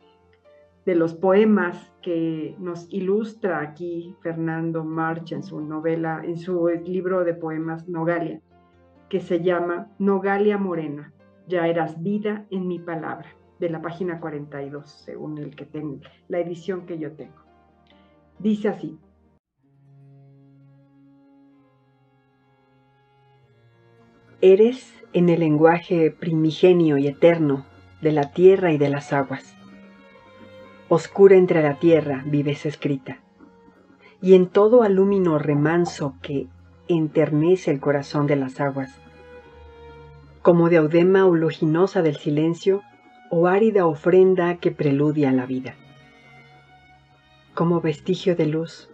de 0.90 0.96
los 0.96 1.14
poemas 1.14 1.94
que 2.02 2.56
nos 2.58 2.92
ilustra 2.92 3.62
aquí 3.62 4.16
Fernando 4.24 4.84
March 4.84 5.34
en 5.34 5.44
su 5.44 5.62
novela, 5.62 6.24
en 6.26 6.36
su 6.36 6.68
libro 6.68 7.24
de 7.24 7.36
poemas 7.36 7.88
Nogalia, 7.88 8.42
que 9.08 9.20
se 9.20 9.44
llama 9.44 9.92
Nogalia 10.00 10.58
Morena, 10.58 11.14
ya 11.48 11.68
eras 11.68 12.02
vida 12.02 12.48
en 12.50 12.68
mi 12.68 12.80
palabra 12.80 13.30
de 13.60 13.70
la 13.70 13.84
página 13.84 14.20
42, 14.20 14.90
según 14.90 15.38
el 15.38 15.56
que 15.56 15.66
tengo, 15.66 16.00
la 16.28 16.40
edición 16.40 16.88
que 16.88 16.98
yo 16.98 17.12
tengo. 17.12 17.38
Dice 18.40 18.70
así. 18.70 18.98
Eres 24.42 24.92
en 25.14 25.30
el 25.30 25.42
lenguaje 25.42 26.10
primigenio 26.10 26.98
y 26.98 27.06
eterno 27.06 27.68
de 28.02 28.12
la 28.12 28.32
tierra 28.32 28.72
y 28.72 28.80
de 28.80 28.90
las 28.90 29.14
aguas. 29.14 29.59
Oscura 30.92 31.36
entre 31.36 31.62
la 31.62 31.76
tierra 31.76 32.24
vives 32.26 32.66
escrita, 32.66 33.20
y 34.24 34.34
en 34.34 34.48
todo 34.48 34.82
alúmino 34.82 35.38
remanso 35.38 36.16
que 36.24 36.48
enternece 36.88 37.70
el 37.70 37.80
corazón 37.80 38.26
de 38.26 38.36
las 38.36 38.60
aguas. 38.60 39.00
Como 40.42 40.68
diadema 40.68 41.28
uloginosa 41.28 42.02
del 42.02 42.16
silencio, 42.16 42.82
o 43.30 43.46
árida 43.46 43.86
ofrenda 43.86 44.56
que 44.56 44.72
preludia 44.72 45.32
la 45.32 45.46
vida. 45.46 45.76
Como 47.54 47.82
vestigio 47.82 48.36
de 48.36 48.48
luz, 48.48 48.90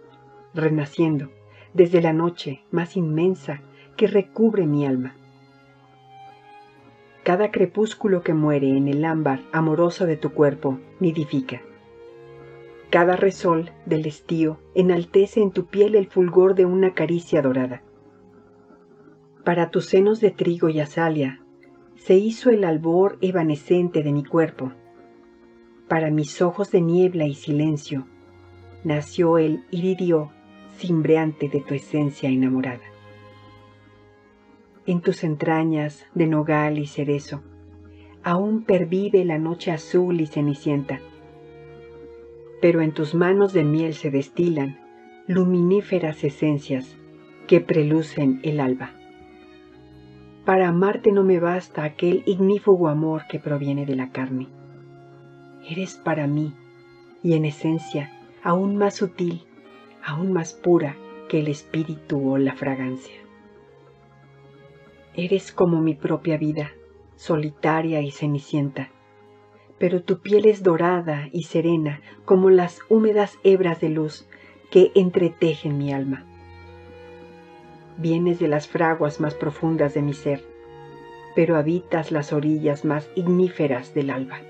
renaciendo 0.52 1.30
desde 1.72 2.02
la 2.02 2.12
noche 2.12 2.62
más 2.70 2.98
inmensa 2.98 3.62
que 3.96 4.06
recubre 4.06 4.66
mi 4.66 4.84
alma. 4.84 5.14
Cada 7.22 7.50
crepúsculo 7.50 8.22
que 8.22 8.34
muere 8.34 8.76
en 8.76 8.86
el 8.86 9.02
ámbar 9.06 9.40
amoroso 9.50 10.04
de 10.04 10.18
tu 10.18 10.32
cuerpo 10.32 10.78
nidifica. 11.00 11.62
Cada 12.90 13.16
resol 13.16 13.72
del 13.84 14.06
estío 14.06 14.58
enaltece 14.74 15.40
en 15.40 15.50
tu 15.50 15.66
piel 15.66 15.96
el 15.96 16.06
fulgor 16.06 16.54
de 16.54 16.66
una 16.66 16.94
caricia 16.94 17.42
dorada. 17.42 17.82
Para 19.44 19.70
tus 19.70 19.86
senos 19.86 20.20
de 20.20 20.30
trigo 20.30 20.68
y 20.68 20.80
azalia 20.80 21.40
se 21.96 22.14
hizo 22.14 22.50
el 22.50 22.64
albor 22.64 23.18
evanescente 23.20 24.02
de 24.02 24.12
mi 24.12 24.24
cuerpo. 24.24 24.72
Para 25.88 26.10
mis 26.10 26.40
ojos 26.42 26.70
de 26.70 26.80
niebla 26.80 27.26
y 27.26 27.34
silencio, 27.34 28.06
nació 28.84 29.38
el 29.38 29.64
iridio 29.70 30.30
cimbreante 30.76 31.48
de 31.48 31.60
tu 31.60 31.74
esencia 31.74 32.28
enamorada. 32.28 32.84
En 34.86 35.00
tus 35.00 35.24
entrañas 35.24 36.06
de 36.14 36.28
nogal 36.28 36.78
y 36.78 36.86
cerezo, 36.86 37.42
aún 38.22 38.62
pervive 38.62 39.24
la 39.24 39.38
noche 39.38 39.72
azul 39.72 40.20
y 40.20 40.26
cenicienta, 40.26 41.00
pero 42.60 42.80
en 42.80 42.92
tus 42.92 43.14
manos 43.14 43.52
de 43.52 43.64
miel 43.64 43.94
se 43.94 44.10
destilan 44.10 44.78
luminíferas 45.26 46.22
esencias 46.24 46.96
que 47.46 47.60
prelucen 47.60 48.40
el 48.42 48.60
alba. 48.60 48.90
Para 50.44 50.68
amarte 50.68 51.10
no 51.10 51.24
me 51.24 51.40
basta 51.40 51.82
aquel 51.82 52.22
ignífugo 52.26 52.88
amor 52.88 53.22
que 53.28 53.40
proviene 53.40 53.84
de 53.84 53.96
la 53.96 54.10
carne. 54.10 54.46
Eres 55.68 55.96
para 55.96 56.28
mí, 56.28 56.54
y 57.22 57.34
en 57.34 57.44
esencia, 57.44 58.12
aún 58.44 58.76
más 58.76 58.94
sutil, 58.94 59.42
aún 60.04 60.32
más 60.32 60.52
pura 60.52 60.96
que 61.28 61.40
el 61.40 61.48
espíritu 61.48 62.30
o 62.30 62.38
la 62.38 62.54
fragancia. 62.54 63.16
Eres 65.14 65.50
como 65.50 65.80
mi 65.80 65.94
propia 65.94 66.36
vida, 66.36 66.70
solitaria 67.16 68.00
y 68.02 68.12
cenicienta, 68.12 68.90
pero 69.78 70.02
tu 70.02 70.20
piel 70.20 70.46
es 70.46 70.62
dorada 70.62 71.28
y 71.32 71.44
serena 71.44 72.00
como 72.24 72.50
las 72.50 72.80
húmedas 72.88 73.38
hebras 73.44 73.80
de 73.80 73.90
luz 73.90 74.26
que 74.70 74.92
entretejen 74.94 75.78
mi 75.78 75.92
alma 75.92 76.26
vienes 77.98 78.38
de 78.38 78.48
las 78.48 78.68
fraguas 78.68 79.20
más 79.20 79.34
profundas 79.34 79.94
de 79.94 80.02
mi 80.02 80.14
ser, 80.14 80.44
pero 81.34 81.56
habitas 81.56 82.12
las 82.12 82.32
orillas 82.32 82.84
más 82.84 83.08
igníferas 83.14 83.94
del 83.94 84.10
alba. 84.10 84.40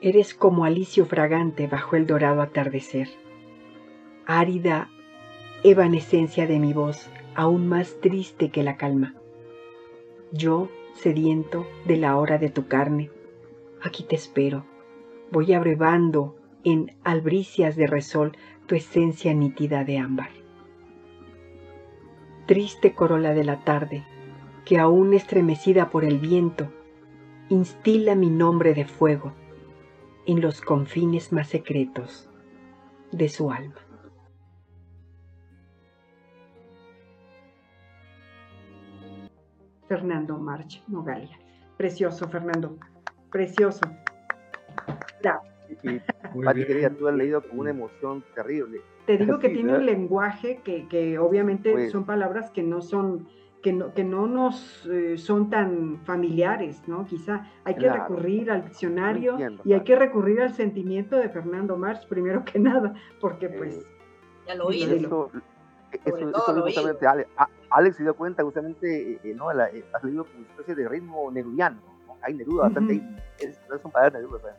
Eres 0.00 0.34
como 0.34 0.64
alicio 0.64 1.04
fragante 1.04 1.66
bajo 1.66 1.96
el 1.96 2.06
dorado 2.06 2.40
atardecer, 2.42 3.08
árida 4.26 4.88
evanescencia 5.62 6.46
de 6.46 6.58
mi 6.58 6.72
voz, 6.72 7.10
aún 7.34 7.68
más 7.68 8.00
triste 8.00 8.48
que 8.48 8.62
la 8.62 8.76
calma. 8.76 9.14
Yo, 10.32 10.68
sediento 10.94 11.66
de 11.84 11.96
la 11.96 12.16
hora 12.16 12.38
de 12.38 12.48
tu 12.48 12.66
carne, 12.66 13.10
aquí 13.82 14.02
te 14.04 14.16
espero, 14.16 14.64
voy 15.30 15.52
abrevando 15.52 16.36
en 16.64 16.96
albricias 17.04 17.76
de 17.76 17.86
resol 17.86 18.36
tu 18.66 18.74
esencia 18.74 19.34
nítida 19.34 19.84
de 19.84 19.98
ámbar. 19.98 20.30
Triste 22.46 22.94
corola 22.94 23.32
de 23.32 23.44
la 23.44 23.64
tarde, 23.64 24.04
que 24.64 24.78
aún 24.78 25.14
estremecida 25.14 25.90
por 25.90 26.04
el 26.04 26.18
viento, 26.18 26.68
instila 27.48 28.14
mi 28.14 28.30
nombre 28.30 28.74
de 28.74 28.84
fuego 28.84 29.32
en 30.26 30.40
los 30.40 30.60
confines 30.60 31.32
más 31.32 31.48
secretos 31.48 32.28
de 33.12 33.28
su 33.28 33.50
alma. 33.50 33.76
Fernando 39.88 40.38
March 40.38 40.84
Nogalia. 40.86 41.36
Precioso, 41.76 42.28
Fernando. 42.28 42.78
Precioso. 43.30 43.80
Ya. 45.22 45.40
Pati, 46.44 46.64
querida, 46.64 46.90
tú 46.90 47.08
has 47.08 47.14
leído 47.14 47.42
con 47.42 47.60
una 47.60 47.70
emoción 47.70 48.24
terrible. 48.34 48.80
Te 49.06 49.16
digo 49.16 49.38
que 49.38 49.48
tiene 49.48 49.74
un 49.74 49.86
lenguaje 49.86 50.60
que, 50.62 50.86
que 50.88 51.18
obviamente 51.18 51.72
pues 51.72 51.92
son 51.92 52.04
palabras 52.04 52.50
que 52.50 52.62
no 52.62 52.80
son 52.80 53.28
que 53.62 53.72
no, 53.72 53.92
que 53.92 54.04
no 54.04 54.26
nos 54.26 54.86
eh, 54.86 55.18
son 55.18 55.50
tan 55.50 55.98
familiares, 56.04 56.82
¿no? 56.86 57.04
Quizá 57.04 57.46
hay 57.64 57.74
que 57.74 57.90
recurrir 57.90 58.50
al 58.50 58.64
diccionario 58.64 59.36
y 59.64 59.72
hay 59.72 59.80
que 59.82 59.96
recurrir 59.96 60.40
al 60.40 60.54
sentimiento 60.54 61.16
de 61.16 61.28
Fernando 61.28 61.76
March 61.76 62.06
primero 62.08 62.44
que 62.44 62.58
nada, 62.58 62.94
porque 63.20 63.48
pues... 63.48 63.84
ya 64.46 64.54
lo 64.54 64.66
oí. 64.66 64.82
Eso, 64.82 65.30
eso, 66.04 66.62
justamente 66.62 67.06
Alex, 67.70 67.96
se 67.96 68.02
dio 68.02 68.14
cuenta 68.14 68.42
justamente, 68.42 69.12
eh, 69.12 69.20
eh, 69.24 69.34
¿no? 69.34 69.52
La, 69.52 69.70
has 69.92 70.04
leído 70.04 70.24
como 70.24 70.38
una 70.38 70.48
especie 70.48 70.74
de 70.74 70.88
ritmo 70.88 71.30
nerudiano, 71.30 71.80
¿no? 71.84 71.99
Hay 72.22 72.34
Neruda, 72.34 72.64
bastante, 72.64 72.94
uh 72.94 73.16
es, 73.38 73.48
es 73.50 73.84
un 73.84 73.90
padre 73.90 74.18
Neruda, 74.18 74.56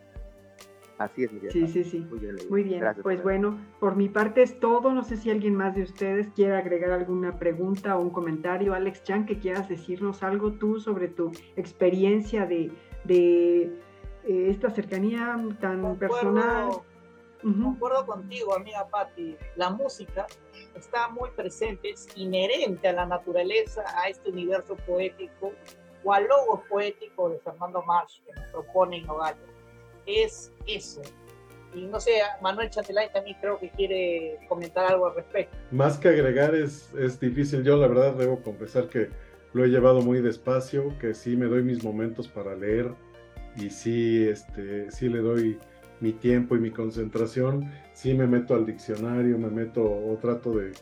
Así 1.01 1.23
es, 1.23 1.31
Sí, 1.51 1.67
sí, 1.67 1.83
sí. 1.83 2.07
Muy 2.49 2.63
bien. 2.63 2.83
pues 3.01 3.23
bueno, 3.23 3.57
por 3.79 3.95
mi 3.95 4.07
parte 4.07 4.43
es 4.43 4.59
todo. 4.59 4.93
No 4.93 5.03
sé 5.03 5.17
si 5.17 5.31
alguien 5.31 5.55
más 5.55 5.73
de 5.73 5.81
ustedes 5.81 6.27
quiere 6.35 6.55
agregar 6.55 6.91
alguna 6.91 7.39
pregunta 7.39 7.97
o 7.97 8.01
un 8.01 8.11
comentario. 8.11 8.75
Alex 8.75 9.03
Chan, 9.03 9.25
que 9.25 9.39
quieras 9.39 9.67
decirnos 9.67 10.21
algo 10.21 10.53
tú 10.53 10.79
sobre 10.79 11.07
tu 11.07 11.31
experiencia 11.55 12.45
de, 12.45 12.71
de 13.03 13.63
eh, 14.25 14.47
esta 14.49 14.69
cercanía 14.69 15.35
tan 15.59 15.97
personal. 15.97 16.69
Concuerdo 17.41 18.05
contigo, 18.05 18.53
amiga 18.53 18.87
Patti. 18.87 19.35
La 19.55 19.71
música 19.71 20.27
está 20.75 21.09
muy 21.09 21.31
presente, 21.31 21.89
es 21.89 22.07
inherente 22.15 22.87
a 22.87 22.93
la 22.93 23.07
naturaleza, 23.07 23.83
a 23.97 24.07
este 24.07 24.29
universo 24.29 24.75
poético 24.75 25.53
o 26.03 26.13
al 26.13 26.27
logo 26.27 26.63
poético 26.69 27.29
de 27.29 27.39
Fernando 27.39 27.81
Marsh 27.83 28.21
que 28.25 28.33
nos 28.33 28.51
propone 28.51 29.01
Nogales 29.01 29.41
es 30.05 30.51
eso. 30.67 31.01
Y 31.73 31.85
no 31.85 31.99
sé, 31.99 32.21
Manuel 32.41 32.69
Chatelay 32.69 33.11
también 33.13 33.37
creo 33.39 33.57
que 33.57 33.69
quiere 33.69 34.39
comentar 34.49 34.91
algo 34.91 35.07
al 35.07 35.15
respecto. 35.15 35.55
Más 35.71 35.97
que 35.97 36.09
agregar 36.09 36.53
es, 36.53 36.93
es 36.95 37.19
difícil. 37.19 37.63
Yo 37.63 37.77
la 37.77 37.87
verdad 37.87 38.13
debo 38.13 38.41
confesar 38.41 38.89
que 38.89 39.09
lo 39.53 39.63
he 39.63 39.69
llevado 39.69 40.01
muy 40.01 40.21
despacio, 40.21 40.97
que 40.99 41.13
sí 41.13 41.37
me 41.37 41.45
doy 41.45 41.63
mis 41.63 41.83
momentos 41.83 42.27
para 42.27 42.55
leer 42.55 42.93
y 43.55 43.69
sí, 43.69 44.27
este, 44.27 44.91
sí 44.91 45.07
le 45.09 45.19
doy 45.19 45.59
mi 46.01 46.11
tiempo 46.13 46.55
y 46.55 46.59
mi 46.59 46.71
concentración. 46.71 47.71
Sí 47.93 48.13
me 48.13 48.27
meto 48.27 48.53
al 48.53 48.65
diccionario, 48.65 49.37
me 49.37 49.49
meto 49.49 49.83
o 49.83 50.17
trato 50.17 50.51
de 50.51 50.73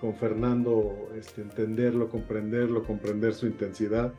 con 0.00 0.14
Fernando 0.14 1.08
este, 1.16 1.40
entenderlo, 1.40 2.10
comprenderlo, 2.10 2.82
comprender 2.82 3.32
su 3.32 3.46
intensidad 3.46 4.12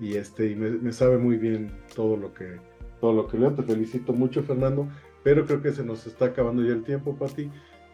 y, 0.00 0.16
este, 0.16 0.46
y 0.46 0.56
me, 0.56 0.70
me 0.70 0.92
sabe 0.92 1.18
muy 1.18 1.36
bien 1.36 1.70
todo 1.94 2.16
lo 2.16 2.32
que, 2.32 2.58
todo 3.00 3.12
lo 3.12 3.28
que 3.28 3.38
leo. 3.38 3.54
Te 3.54 3.62
felicito 3.62 4.12
mucho, 4.12 4.42
Fernando, 4.42 4.88
pero 5.22 5.44
creo 5.46 5.60
que 5.62 5.72
se 5.72 5.84
nos 5.84 6.06
está 6.06 6.26
acabando 6.26 6.62
ya 6.62 6.72
el 6.72 6.82
tiempo, 6.82 7.14
Pati. 7.16 7.50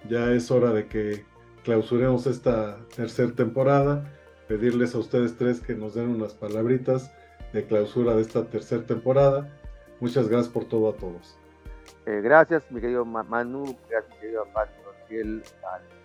Ya 0.08 0.32
es 0.32 0.50
hora 0.50 0.72
de 0.72 0.86
que 0.86 1.24
clausuremos 1.64 2.26
esta 2.26 2.78
tercera 2.94 3.32
temporada. 3.32 4.12
Pedirles 4.46 4.94
a 4.94 4.98
ustedes 4.98 5.36
tres 5.36 5.60
que 5.60 5.74
nos 5.74 5.94
den 5.94 6.08
unas 6.08 6.32
palabritas 6.32 7.12
de 7.52 7.66
clausura 7.66 8.14
de 8.14 8.22
esta 8.22 8.44
tercera 8.44 8.84
temporada. 8.84 9.52
Muchas 9.98 10.28
gracias 10.28 10.52
por 10.52 10.66
todo 10.66 10.88
a 10.90 10.94
todos. 10.94 11.36
Eh, 12.04 12.20
gracias, 12.22 12.62
mi 12.70 12.80
querido 12.80 13.04
Manu, 13.04 13.76
gracias, 13.90 14.14
mi 14.14 14.20
querido 14.20 14.46
Pati, 14.52 14.72
Rafael, 14.84 15.42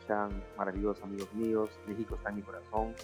Chan, 0.07 0.29
maravillosos 0.57 1.03
amigos 1.03 1.31
míos. 1.35 1.69
México 1.87 2.15
está 2.15 2.29
en 2.29 2.37
mi 2.37 2.41
corazón. 2.41 2.95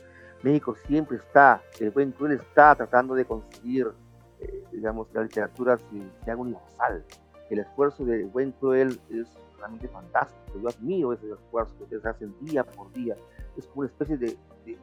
México 0.43 0.75
siempre 0.87 1.17
está, 1.17 1.61
el 1.79 1.91
buen 1.91 2.11
cruel 2.11 2.33
está 2.33 2.75
tratando 2.75 3.15
de 3.15 3.25
conseguir 3.25 3.91
eh, 4.39 4.63
digamos, 4.71 5.07
la 5.13 5.23
literatura 5.23 5.77
se, 5.77 5.85
se, 6.23 6.31
haga 6.31 6.41
universal. 6.41 7.03
El 7.49 7.59
esfuerzo 7.59 8.05
de 8.05 8.25
Buen 8.25 8.51
Cruel 8.53 8.99
es 9.09 9.27
realmente 9.57 9.87
fantástico. 9.87 10.59
Yo 10.61 10.69
admiro 10.69 11.13
ese 11.13 11.31
esfuerzo 11.31 11.75
que 11.77 11.83
ustedes 11.83 12.05
hacen 12.05 12.35
día 12.41 12.63
por 12.63 12.91
día. 12.93 13.15
Es 13.57 13.65
como 13.67 13.81
una 13.81 13.89
especie 13.89 14.17
de, 14.17 14.37
de, 14.65 14.77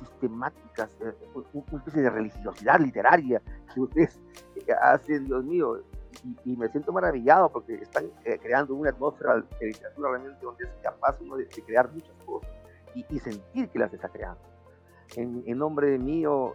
sistemáticas, 0.00 0.90
eh, 1.00 1.14
una 1.52 1.78
especie 1.78 2.02
de 2.02 2.10
religiosidad 2.10 2.78
literaria 2.80 3.40
que 3.72 3.80
ustedes 3.80 4.20
eh, 4.56 4.72
hacen, 4.82 5.24
Dios 5.24 5.44
mío. 5.44 5.82
Y, 6.44 6.56
me 6.56 6.68
siento 6.68 6.92
maravillado 6.92 7.48
porque 7.48 7.74
están 7.74 8.10
creando 8.42 8.74
una 8.74 8.90
atmósfera 8.90 9.36
de 9.36 9.66
literatura 9.66 10.10
realmente 10.10 10.44
donde 10.44 10.64
es 10.64 10.70
capaz 10.82 11.16
uno 11.20 11.36
de, 11.36 11.46
crear 11.46 11.90
muchas 11.92 12.14
cosas 12.26 12.50
y, 12.94 13.18
sentir 13.20 13.68
que 13.68 13.78
las 13.78 13.94
está 13.94 14.08
creando. 14.08 14.40
En, 15.16 15.58
nombre 15.58 15.98
mío 15.98 16.54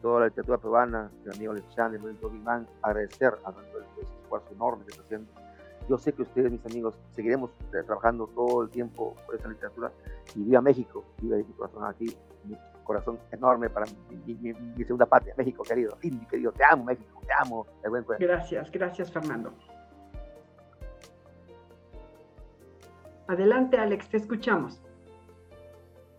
toda 0.00 0.20
la 0.20 0.26
literatura 0.26 0.58
peruana, 0.58 1.10
el 1.24 1.32
amigo 1.32 1.52
Alexandre, 1.52 1.98
el 1.98 2.10
amigo 2.10 2.30
Guimán, 2.30 2.66
agradecer 2.82 3.34
a 3.44 3.50
Manuel 3.50 3.84
por 3.94 4.04
ese 4.04 4.14
esfuerzo 4.22 4.48
enorme 4.52 4.84
que 4.84 4.90
está 4.90 5.02
haciendo. 5.02 5.32
Yo 5.88 5.98
sé 5.98 6.12
que 6.12 6.22
ustedes, 6.22 6.52
mis 6.52 6.64
amigos, 6.66 6.94
seguiremos 7.10 7.50
eh, 7.72 7.82
trabajando 7.84 8.28
todo 8.28 8.62
el 8.62 8.70
tiempo 8.70 9.16
por 9.26 9.34
esa 9.34 9.48
literatura 9.48 9.90
y 10.36 10.44
viva 10.44 10.60
México, 10.60 11.04
viva 11.20 11.36
mi 11.36 11.44
corazón 11.44 11.84
aquí, 11.84 12.16
mi 12.44 12.56
corazón 12.84 13.18
enorme 13.32 13.68
para 13.68 13.86
mi, 14.26 14.34
mi, 14.34 14.84
segunda 14.84 15.06
patria, 15.06 15.34
México 15.36 15.62
querido, 15.62 15.98
querido, 16.30 16.52
te 16.52 16.64
amo 16.64 16.84
México, 16.84 17.20
te 17.26 17.32
amo, 17.32 17.66
Gracias, 18.18 18.70
gracias 18.70 19.10
Fernando. 19.10 19.52
Adelante 23.26 23.78
Alex, 23.78 24.08
te 24.08 24.16
escuchamos. 24.18 24.80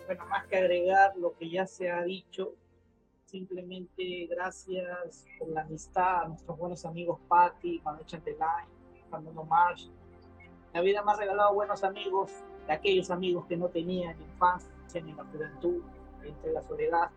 Bueno, 0.05 0.25
más 0.25 0.45
que 0.47 0.57
agregar 0.57 1.15
lo 1.15 1.33
que 1.37 1.49
ya 1.49 1.65
se 1.65 1.89
ha 1.89 2.03
dicho, 2.03 2.55
simplemente 3.25 4.27
gracias 4.29 5.25
por 5.39 5.47
la 5.49 5.61
amistad 5.61 6.23
a 6.23 6.27
nuestros 6.27 6.57
buenos 6.57 6.85
amigos 6.85 7.19
Patti, 7.27 7.81
Manuel 7.83 8.05
Chantelay, 8.05 8.65
Fernando 9.09 9.43
Marsh. 9.45 9.87
La 10.73 10.81
vida 10.81 11.03
me 11.03 11.11
ha 11.13 11.15
regalado 11.15 11.53
buenos 11.53 11.83
amigos, 11.83 12.31
de 12.67 12.73
aquellos 12.73 13.11
amigos 13.11 13.45
que 13.45 13.55
no 13.55 13.69
tenía 13.69 14.11
en 14.11 14.21
infancia 14.21 15.01
ni 15.01 15.11
en 15.11 15.17
la 15.17 15.23
juventud, 15.23 15.81
entre 16.23 16.51
la 16.51 16.61
soledad. 16.61 17.09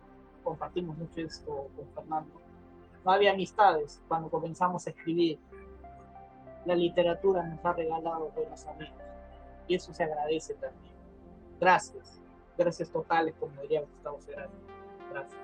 Compartimos 0.45 0.97
mucho 0.97 1.21
esto 1.21 1.69
con 1.75 1.89
Fernando. 1.93 2.41
No 3.05 3.11
había 3.11 3.33
amistades 3.33 4.01
cuando 4.07 4.31
comenzamos 4.31 4.87
a 4.87 4.91
escribir. 4.91 5.39
La 6.65 6.77
literatura 6.77 7.43
nos 7.43 7.65
ha 7.65 7.73
regalado 7.73 8.31
buenos 8.31 8.65
amigos 8.67 9.03
y 9.67 9.75
eso 9.75 9.93
se 9.93 10.05
agradece 10.05 10.55
también. 10.55 10.95
Gracias, 11.59 12.21
gracias 12.57 12.91
totales, 12.91 13.35
como 13.39 13.61
diría 13.63 13.81
Gustavo 13.83 14.21
Cerati. 14.21 14.53
Gracias. 15.11 15.41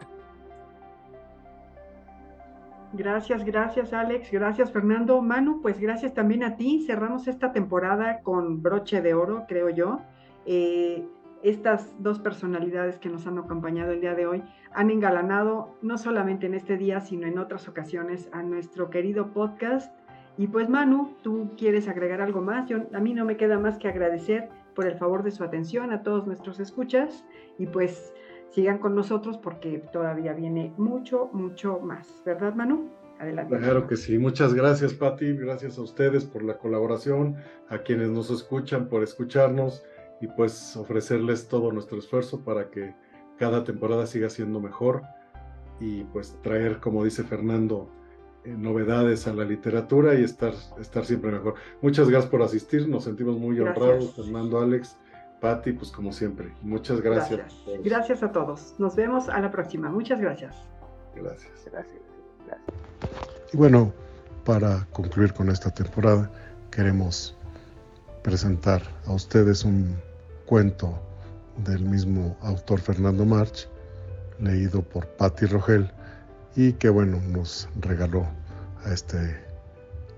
Gracias, 2.95 3.45
gracias 3.45 3.93
Alex, 3.95 4.31
gracias 4.31 4.71
Fernando. 4.71 5.23
Manu, 5.23 5.63
pues 5.63 5.81
gracias 5.81 6.13
también 6.13 6.45
a 6.45 6.57
ti. 6.57 6.85
Cerramos 6.87 7.27
esta 7.27 7.53
temporada 7.53 8.21
con 8.21 8.63
broche 8.63 9.01
de 9.01 9.15
oro, 9.15 9.47
creo 9.49 9.71
yo. 9.71 10.01
Eh, 10.45 11.07
estas 11.43 11.91
dos 12.03 12.21
personalidades 12.21 12.99
que 12.99 13.09
nos 13.09 13.27
han 13.27 13.39
acompañado 13.39 13.93
el 13.93 14.01
día 14.01 14.15
de 14.15 14.27
hoy 14.27 14.43
han 14.75 14.91
engalanado 14.91 15.75
no 15.81 15.97
solamente 15.97 16.47
en 16.47 16.55
este 16.55 16.77
día, 16.77 17.01
sino 17.01 17.27
en 17.27 17.39
otras 17.39 17.67
ocasiones 17.67 18.29
a 18.33 18.43
nuestro 18.43 18.91
querido 18.91 19.33
podcast. 19.33 19.93
Y 20.37 20.47
pues 20.47 20.69
Manu, 20.69 21.15
tú 21.23 21.51
quieres 21.57 21.89
agregar 21.89 22.21
algo 22.21 22.43
más. 22.43 22.69
Yo, 22.69 22.79
a 22.93 23.01
mí 23.01 23.15
no 23.15 23.25
me 23.25 23.37
queda 23.39 23.59
más 23.59 23.79
que 23.79 23.89
agradecer 23.89 24.51
por 24.75 24.87
el 24.87 24.97
favor 24.97 25.23
de 25.23 25.31
su 25.31 25.45
atención 25.45 25.93
a 25.93 26.03
todos 26.03 26.27
nuestros 26.27 26.61
escuchas 26.61 27.25
y 27.59 27.67
pues 27.67 28.13
sigan 28.51 28.79
con 28.79 28.95
nosotros 28.95 29.39
porque 29.39 29.79
todavía 29.93 30.33
viene 30.33 30.73
mucho, 30.77 31.31
mucho 31.33 31.81
más. 31.81 32.23
¿Verdad, 32.25 32.55
Manu? 32.55 32.91
Adelante. 33.19 33.57
Claro 33.57 33.87
que 33.87 33.97
sí. 33.97 34.19
Muchas 34.19 34.53
gracias, 34.53 34.95
Pati. 34.95 35.37
Gracias 35.37 35.79
a 35.79 35.83
ustedes 35.83 36.25
por 36.25 36.43
la 36.43 36.59
colaboración, 36.59 37.37
a 37.69 37.79
quienes 37.79 38.11
nos 38.11 38.31
escuchan 38.31 38.89
por 38.89 39.03
escucharnos 39.03 39.85
y 40.21 40.27
pues 40.27 40.77
ofrecerles 40.77 41.49
todo 41.49 41.73
nuestro 41.73 41.99
esfuerzo 41.99 42.45
para 42.45 42.71
que 42.71 42.95
cada 43.39 43.65
temporada 43.65 44.07
siga 44.07 44.29
siendo 44.29 44.61
mejor 44.61 45.03
y 45.81 46.05
pues 46.05 46.39
traer, 46.43 46.79
como 46.79 47.05
dice 47.05 47.25
Fernando, 47.25 47.91
novedades 48.45 49.27
a 49.27 49.33
la 49.33 49.45
literatura 49.45 50.15
y 50.15 50.25
estar, 50.25 50.53
estar 50.81 51.05
siempre 51.05 51.31
mejor. 51.31 51.55
Muchas 51.81 52.09
gracias 52.09 52.31
por 52.31 52.43
asistir, 52.43 52.89
nos 52.89 53.05
sentimos 53.05 53.39
muy 53.39 53.61
honrados, 53.61 54.15
Fernando, 54.15 54.61
Alex 54.61 54.97
Patti, 55.41 55.73
pues 55.73 55.91
como 55.91 56.13
siempre, 56.13 56.53
muchas 56.63 57.01
gracias. 57.01 57.41
Gracias. 57.41 57.83
gracias. 57.83 58.23
a 58.23 58.33
todos. 58.33 58.75
Nos 58.79 58.95
vemos 58.95 59.29
a 59.29 59.41
la 59.41 59.51
próxima. 59.51 59.91
Muchas 59.91 60.21
gracias. 60.21 60.55
Gracias. 61.15 61.51
Gracias. 61.71 62.01
gracias. 62.47 62.73
Y 63.53 63.57
bueno, 63.57 63.93
para 64.45 64.87
concluir 64.93 65.33
con 65.33 65.49
esta 65.49 65.71
temporada, 65.71 66.31
queremos 66.71 67.37
presentar 68.23 68.83
a 69.07 69.13
ustedes 69.13 69.65
un 69.65 69.97
cuento 70.47 70.99
del 71.65 71.83
mismo 71.85 72.37
autor 72.41 72.81
Fernando 72.81 73.25
March, 73.25 73.69
leído 74.39 74.81
por 74.83 75.07
Patti 75.07 75.47
Rogel, 75.47 75.91
y 76.55 76.75
que 76.75 76.89
bueno, 76.91 77.19
nos 77.21 77.69
regaló 77.81 78.27
a 78.85 78.93
este 78.93 79.45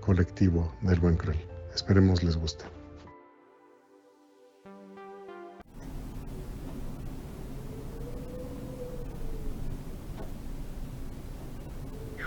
colectivo 0.01 0.73
del 0.81 0.99
Buen 0.99 1.17
Cruel. 1.17 1.39
Esperemos 1.73 2.23
les 2.23 2.37
guste. 2.37 2.65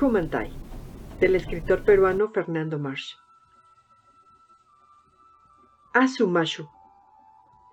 Humantai, 0.01 0.53
del 1.21 1.35
escritor 1.35 1.85
peruano 1.85 2.31
Fernando 2.31 2.79
Marsh. 2.79 3.15
Asumashu, 5.93 6.69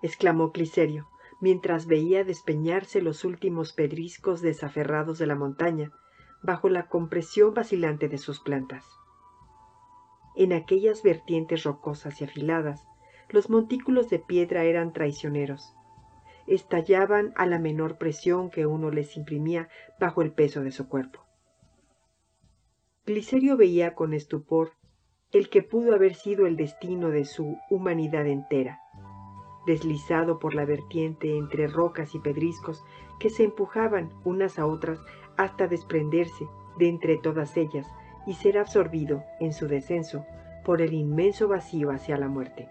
exclamó 0.02 0.50
Cliserio, 0.50 1.08
mientras 1.40 1.86
veía 1.86 2.24
despeñarse 2.24 3.00
los 3.00 3.24
últimos 3.24 3.72
pedriscos 3.72 4.42
desaferrados 4.42 5.18
de 5.18 5.26
la 5.26 5.36
montaña 5.36 5.92
bajo 6.42 6.68
la 6.68 6.88
compresión 6.88 7.54
vacilante 7.54 8.08
de 8.08 8.18
sus 8.18 8.40
plantas. 8.40 8.84
En 10.36 10.52
aquellas 10.52 11.02
vertientes 11.02 11.64
rocosas 11.64 12.20
y 12.20 12.24
afiladas, 12.24 12.86
los 13.30 13.50
montículos 13.50 14.10
de 14.10 14.18
piedra 14.18 14.64
eran 14.64 14.92
traicioneros. 14.92 15.74
Estallaban 16.46 17.32
a 17.36 17.46
la 17.46 17.58
menor 17.58 17.98
presión 17.98 18.50
que 18.50 18.66
uno 18.66 18.90
les 18.90 19.16
imprimía 19.16 19.68
bajo 19.98 20.22
el 20.22 20.32
peso 20.32 20.62
de 20.62 20.70
su 20.70 20.88
cuerpo. 20.88 21.26
Glicerio 23.06 23.56
veía 23.56 23.94
con 23.94 24.12
estupor 24.12 24.72
el 25.32 25.48
que 25.48 25.62
pudo 25.62 25.94
haber 25.94 26.14
sido 26.14 26.46
el 26.46 26.56
destino 26.56 27.08
de 27.10 27.24
su 27.24 27.56
humanidad 27.70 28.26
entera, 28.26 28.80
deslizado 29.66 30.38
por 30.38 30.54
la 30.54 30.64
vertiente 30.64 31.36
entre 31.36 31.66
rocas 31.66 32.14
y 32.14 32.20
pedriscos 32.20 32.84
que 33.18 33.30
se 33.30 33.44
empujaban 33.44 34.12
unas 34.24 34.58
a 34.58 34.66
otras 34.66 35.00
hasta 35.36 35.66
desprenderse 35.66 36.48
de 36.78 36.88
entre 36.88 37.16
todas 37.16 37.56
ellas 37.56 37.86
y 38.26 38.34
ser 38.34 38.58
absorbido 38.58 39.22
en 39.40 39.52
su 39.52 39.68
descenso 39.68 40.24
por 40.64 40.82
el 40.82 40.92
inmenso 40.92 41.48
vacío 41.48 41.90
hacia 41.90 42.16
la 42.16 42.28
muerte. 42.28 42.68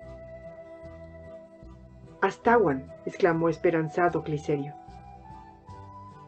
Astawan, 2.22 2.92
exclamó 3.06 3.50
esperanzado 3.50 4.24
Cliserio. 4.24 4.74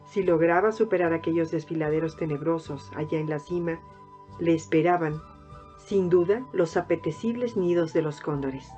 Si 0.06 0.22
lograba 0.22 0.72
superar 0.72 1.12
aquellos 1.12 1.50
desfiladeros 1.50 2.16
tenebrosos 2.16 2.90
allá 2.96 3.18
en 3.18 3.28
la 3.28 3.38
cima, 3.38 3.78
le 4.38 4.54
esperaban, 4.54 5.20
sin 5.76 6.08
duda, 6.08 6.46
los 6.52 6.76
apetecibles 6.76 7.56
nidos 7.56 7.92
de 7.92 8.02
los 8.02 8.20
cóndores. 8.20 8.72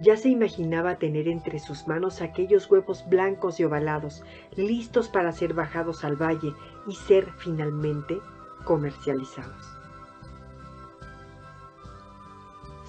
Ya 0.00 0.16
se 0.16 0.28
imaginaba 0.28 0.96
tener 0.96 1.28
entre 1.28 1.58
sus 1.58 1.86
manos 1.86 2.22
aquellos 2.22 2.70
huevos 2.70 3.04
blancos 3.08 3.60
y 3.60 3.64
ovalados, 3.64 4.22
listos 4.56 5.08
para 5.08 5.30
ser 5.32 5.54
bajados 5.54 6.04
al 6.04 6.16
valle 6.16 6.54
y 6.86 6.94
ser 6.94 7.30
finalmente 7.38 8.18
comercializados. 8.64 9.66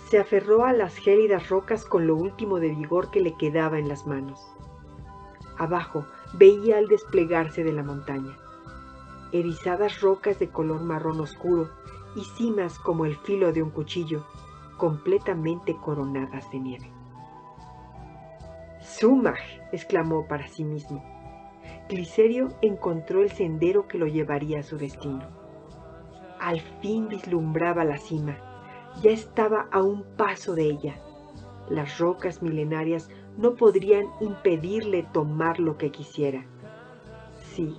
Se 0.10 0.20
aferró 0.20 0.66
a 0.66 0.74
las 0.74 0.96
gélidas 0.96 1.50
rocas 1.50 1.86
con 1.86 2.08
lo 2.08 2.16
último 2.16 2.60
de 2.60 2.70
vigor 2.70 3.12
que 3.12 3.22
le 3.22 3.36
quedaba 3.38 3.78
en 3.78 3.88
las 3.88 4.08
manos. 4.08 4.40
Abajo 5.58 6.06
veía 6.34 6.80
el 6.80 6.88
desplegarse 6.88 7.64
de 7.64 7.72
la 7.72 7.84
montaña 7.84 8.38
erizadas 9.32 10.02
rocas 10.02 10.40
de 10.40 10.50
color 10.50 10.82
marrón 10.82 11.20
oscuro 11.20 11.70
y 12.16 12.24
cimas 12.24 12.78
como 12.80 13.06
el 13.06 13.16
filo 13.18 13.54
de 13.54 13.64
un 13.64 13.70
cuchillo, 13.70 14.26
completamente 14.78 15.76
coronadas 15.78 16.50
de 16.52 16.60
nieve. 16.60 17.01
¡Sumaj! 18.82 19.40
exclamó 19.72 20.28
para 20.28 20.48
sí 20.48 20.64
mismo. 20.64 21.04
Glicerio 21.88 22.50
encontró 22.62 23.22
el 23.22 23.32
sendero 23.32 23.88
que 23.88 23.98
lo 23.98 24.08
llevaría 24.08 24.60
a 24.60 24.64
su 24.64 24.78
destino. 24.78 25.22
Al 26.40 26.60
fin 26.82 27.08
vislumbraba 27.08 27.86
la 27.86 27.98
cima. 27.98 28.38
Ya 29.02 29.12
estaba 29.12 29.68
a 29.72 29.82
un 29.82 30.04
paso 30.18 30.56
de 30.56 30.64
ella. 30.64 30.96
Las 31.70 32.00
rocas 32.00 32.42
milenarias 32.42 33.10
no 33.38 33.56
podrían 33.56 34.08
impedirle 34.20 35.04
tomar 35.14 35.60
lo 35.60 35.78
que 35.78 35.92
quisiera. 35.92 36.46
Sí, 37.54 37.78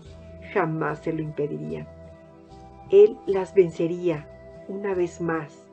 jamás 0.55 1.01
se 1.01 1.13
lo 1.13 1.21
impediría. 1.21 1.87
Él 2.91 3.19
las 3.27 3.55
vencería 3.55 4.29
una 4.69 4.95
vez 4.95 5.21
más. 5.21 5.67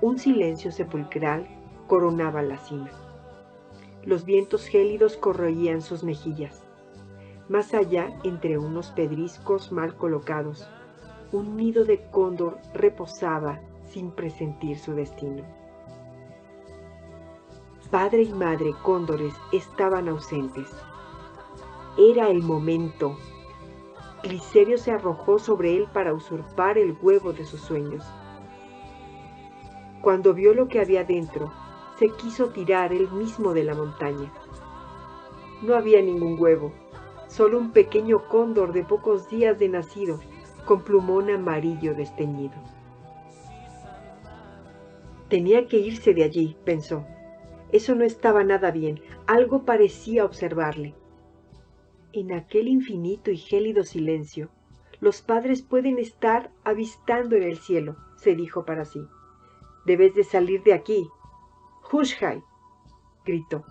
Un 0.00 0.18
silencio 0.18 0.70
sepulcral 0.70 1.48
coronaba 1.86 2.42
la 2.42 2.58
cima. 2.58 2.90
Los 4.04 4.24
vientos 4.24 4.66
gélidos 4.66 5.16
corroían 5.16 5.80
sus 5.80 6.02
mejillas. 6.02 6.64
Más 7.48 7.72
allá, 7.72 8.08
entre 8.24 8.58
unos 8.58 8.90
pedriscos 8.90 9.70
mal 9.70 9.96
colocados, 9.96 10.68
un 11.30 11.56
nido 11.56 11.84
de 11.84 12.02
cóndor 12.10 12.58
reposaba 12.74 13.60
sin 13.84 14.10
presentir 14.10 14.78
su 14.78 14.94
destino. 14.94 15.44
Padre 17.90 18.22
y 18.22 18.32
madre 18.32 18.72
cóndores 18.82 19.34
estaban 19.52 20.08
ausentes. 20.08 20.70
Era 21.98 22.28
el 22.28 22.42
momento. 22.42 23.18
Glicerio 24.22 24.78
se 24.78 24.92
arrojó 24.92 25.38
sobre 25.38 25.76
él 25.76 25.86
para 25.92 26.14
usurpar 26.14 26.78
el 26.78 26.96
huevo 27.02 27.32
de 27.32 27.44
sus 27.44 27.60
sueños. 27.60 28.04
Cuando 30.00 30.32
vio 30.32 30.54
lo 30.54 30.68
que 30.68 30.80
había 30.80 31.04
dentro, 31.04 31.52
se 31.98 32.08
quiso 32.10 32.48
tirar 32.48 32.92
él 32.92 33.10
mismo 33.10 33.54
de 33.54 33.64
la 33.64 33.74
montaña. 33.74 34.32
No 35.62 35.74
había 35.74 36.02
ningún 36.02 36.40
huevo, 36.40 36.72
solo 37.28 37.58
un 37.58 37.70
pequeño 37.72 38.28
cóndor 38.28 38.72
de 38.72 38.84
pocos 38.84 39.28
días 39.28 39.58
de 39.58 39.68
nacido, 39.68 40.20
con 40.64 40.82
plumón 40.82 41.30
amarillo 41.30 41.94
desteñido. 41.94 42.54
Tenía 45.28 45.66
que 45.66 45.78
irse 45.78 46.12
de 46.14 46.24
allí, 46.24 46.56
pensó. 46.64 47.06
Eso 47.72 47.94
no 47.94 48.04
estaba 48.04 48.44
nada 48.44 48.70
bien, 48.70 49.00
algo 49.26 49.64
parecía 49.64 50.24
observarle. 50.24 50.94
En 52.12 52.32
aquel 52.32 52.68
infinito 52.68 53.30
y 53.30 53.38
gélido 53.38 53.84
silencio, 53.84 54.50
los 55.00 55.22
padres 55.22 55.62
pueden 55.62 55.98
estar 55.98 56.50
avistando 56.64 57.34
en 57.34 57.44
el 57.44 57.56
cielo, 57.56 57.96
se 58.16 58.36
dijo 58.36 58.66
para 58.66 58.84
sí. 58.84 59.00
Debes 59.86 60.14
de 60.14 60.22
salir 60.22 60.62
de 60.62 60.74
aquí. 60.74 61.08
Hushai, 61.92 62.42
gritó. 63.24 63.64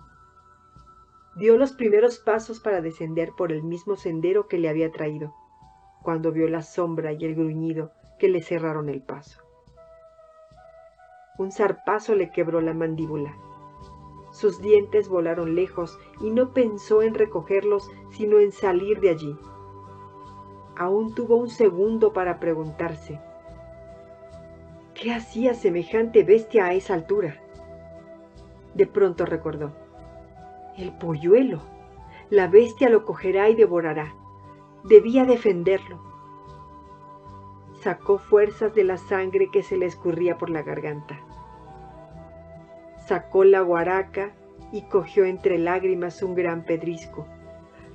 Dio 1.36 1.56
los 1.56 1.72
primeros 1.72 2.18
pasos 2.18 2.60
para 2.60 2.80
descender 2.80 3.32
por 3.36 3.50
el 3.52 3.62
mismo 3.62 3.96
sendero 3.96 4.46
que 4.46 4.58
le 4.58 4.68
había 4.68 4.92
traído, 4.92 5.34
cuando 6.02 6.30
vio 6.30 6.48
la 6.48 6.62
sombra 6.62 7.12
y 7.12 7.24
el 7.24 7.34
gruñido 7.34 7.90
que 8.18 8.28
le 8.28 8.42
cerraron 8.42 8.88
el 8.88 9.02
paso. 9.02 9.42
Un 11.38 11.50
zarpazo 11.50 12.14
le 12.14 12.30
quebró 12.30 12.60
la 12.60 12.74
mandíbula 12.74 13.34
sus 14.32 14.62
dientes 14.62 15.10
volaron 15.10 15.54
lejos 15.54 15.98
y 16.20 16.30
no 16.30 16.54
pensó 16.54 17.02
en 17.02 17.14
recogerlos, 17.14 17.90
sino 18.10 18.38
en 18.38 18.50
salir 18.50 18.98
de 19.00 19.10
allí. 19.10 19.36
Aún 20.74 21.14
tuvo 21.14 21.36
un 21.36 21.50
segundo 21.50 22.14
para 22.14 22.40
preguntarse, 22.40 23.20
¿qué 24.94 25.12
hacía 25.12 25.52
semejante 25.52 26.24
bestia 26.24 26.64
a 26.64 26.72
esa 26.72 26.94
altura? 26.94 27.41
De 28.74 28.86
pronto 28.86 29.26
recordó, 29.26 29.72
el 30.76 30.92
polluelo. 30.96 31.60
La 32.30 32.48
bestia 32.48 32.88
lo 32.88 33.04
cogerá 33.04 33.48
y 33.50 33.54
devorará. 33.54 34.14
Debía 34.84 35.24
defenderlo. 35.24 36.00
Sacó 37.82 38.18
fuerzas 38.18 38.74
de 38.74 38.84
la 38.84 38.96
sangre 38.96 39.50
que 39.52 39.62
se 39.62 39.76
le 39.76 39.86
escurría 39.86 40.38
por 40.38 40.48
la 40.48 40.62
garganta 40.62 41.20
Sacó 43.06 43.42
la 43.44 43.60
guaraca 43.60 44.32
y 44.70 44.82
cogió 44.82 45.24
entre 45.24 45.58
lágrimas 45.58 46.22
un 46.22 46.34
gran 46.34 46.64
pedrisco. 46.64 47.26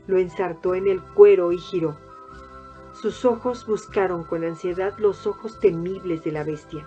Lo 0.06 0.18
ensartó 0.18 0.76
en 0.76 0.86
el 0.88 1.02
cuero 1.02 1.52
y 1.54 1.58
giró. 1.58 1.98
Sus 2.94 3.24
ojos 3.24 3.66
buscaron 3.66 4.26
con 4.26 4.44
ansiedad 4.44 4.94
los 4.98 5.26
ojos 5.26 5.60
temibles 5.60 6.24
de 6.24 6.32
la 6.34 6.44
bestia. 6.44 6.86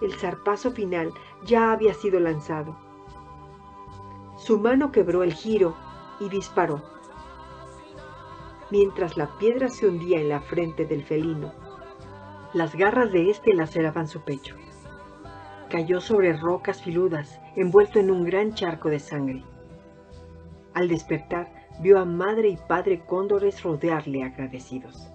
El 0.00 0.14
zarpazo 0.14 0.70
final 0.70 1.12
ya 1.46 1.72
había 1.72 1.94
sido 1.94 2.20
lanzado. 2.20 2.76
Su 4.36 4.58
mano 4.58 4.92
quebró 4.92 5.22
el 5.22 5.32
giro 5.32 5.74
y 6.20 6.28
disparó. 6.28 6.82
Mientras 8.70 9.16
la 9.16 9.38
piedra 9.38 9.68
se 9.68 9.86
hundía 9.86 10.20
en 10.20 10.28
la 10.28 10.40
frente 10.40 10.84
del 10.84 11.04
felino, 11.04 11.52
las 12.52 12.74
garras 12.74 13.12
de 13.12 13.30
éste 13.30 13.54
laceraban 13.54 14.08
su 14.08 14.20
pecho 14.20 14.56
cayó 15.68 16.00
sobre 16.00 16.32
rocas 16.32 16.82
filudas, 16.82 17.40
envuelto 17.56 17.98
en 17.98 18.10
un 18.10 18.24
gran 18.24 18.54
charco 18.54 18.88
de 18.88 18.98
sangre. 18.98 19.42
Al 20.74 20.88
despertar, 20.88 21.52
vio 21.80 21.98
a 21.98 22.04
madre 22.04 22.48
y 22.48 22.56
padre 22.56 23.00
cóndores 23.04 23.62
rodearle 23.62 24.22
agradecidos. 24.22 25.10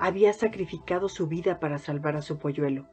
había 0.00 0.32
sacrificado 0.32 1.08
su 1.08 1.26
vida 1.26 1.58
para 1.58 1.78
salvar 1.78 2.14
a 2.14 2.22
su 2.22 2.38
polluelo. 2.38 2.86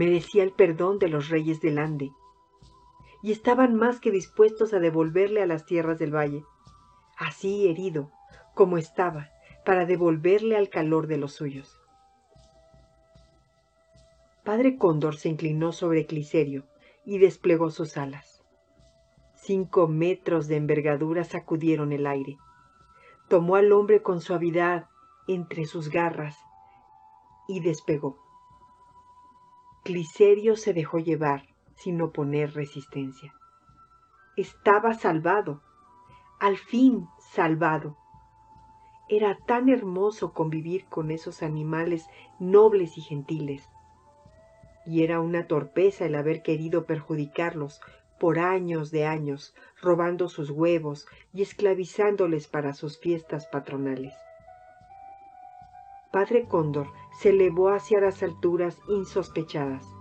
Merecía 0.00 0.44
el 0.44 0.52
perdón 0.52 0.98
de 0.98 1.08
los 1.08 1.28
reyes 1.28 1.60
del 1.60 1.78
Ande 1.78 2.10
y 3.22 3.32
estaban 3.32 3.74
más 3.74 4.00
que 4.00 4.10
dispuestos 4.10 4.72
a 4.72 4.78
devolverle 4.78 5.42
a 5.42 5.46
las 5.46 5.66
tierras 5.66 5.98
del 5.98 6.14
valle, 6.14 6.42
así 7.18 7.68
herido 7.68 8.10
como 8.54 8.78
estaba, 8.78 9.28
para 9.62 9.84
devolverle 9.84 10.56
al 10.56 10.70
calor 10.70 11.06
de 11.06 11.18
los 11.18 11.34
suyos. 11.34 11.78
Padre 14.42 14.78
Cóndor 14.78 15.16
se 15.16 15.28
inclinó 15.28 15.70
sobre 15.70 16.06
Cliserio 16.06 16.64
y 17.04 17.18
desplegó 17.18 17.68
sus 17.68 17.98
alas. 17.98 18.42
Cinco 19.34 19.86
metros 19.86 20.48
de 20.48 20.56
envergadura 20.56 21.24
sacudieron 21.24 21.92
el 21.92 22.06
aire. 22.06 22.38
Tomó 23.28 23.56
al 23.56 23.70
hombre 23.70 24.00
con 24.00 24.22
suavidad 24.22 24.88
entre 25.28 25.66
sus 25.66 25.90
garras 25.90 26.38
y 27.48 27.60
despegó. 27.60 28.29
Cliserio 29.82 30.56
se 30.56 30.74
dejó 30.74 30.98
llevar 30.98 31.48
sin 31.74 32.02
oponer 32.02 32.52
resistencia. 32.52 33.34
Estaba 34.36 34.92
salvado, 34.92 35.62
al 36.38 36.58
fin 36.58 37.08
salvado. 37.32 37.96
Era 39.08 39.38
tan 39.46 39.70
hermoso 39.70 40.34
convivir 40.34 40.84
con 40.86 41.10
esos 41.10 41.42
animales 41.42 42.06
nobles 42.38 42.98
y 42.98 43.00
gentiles. 43.00 43.68
Y 44.84 45.02
era 45.02 45.20
una 45.20 45.46
torpeza 45.46 46.04
el 46.04 46.14
haber 46.14 46.42
querido 46.42 46.84
perjudicarlos 46.84 47.80
por 48.18 48.38
años 48.38 48.90
de 48.90 49.06
años, 49.06 49.54
robando 49.80 50.28
sus 50.28 50.50
huevos 50.50 51.06
y 51.32 51.40
esclavizándoles 51.40 52.48
para 52.48 52.74
sus 52.74 52.98
fiestas 52.98 53.46
patronales. 53.46 54.14
Padre 56.10 56.48
Cóndor 56.48 56.88
se 57.12 57.28
elevó 57.28 57.68
hacia 57.68 58.00
las 58.00 58.24
alturas 58.24 58.82
insospechadas. 58.88 59.94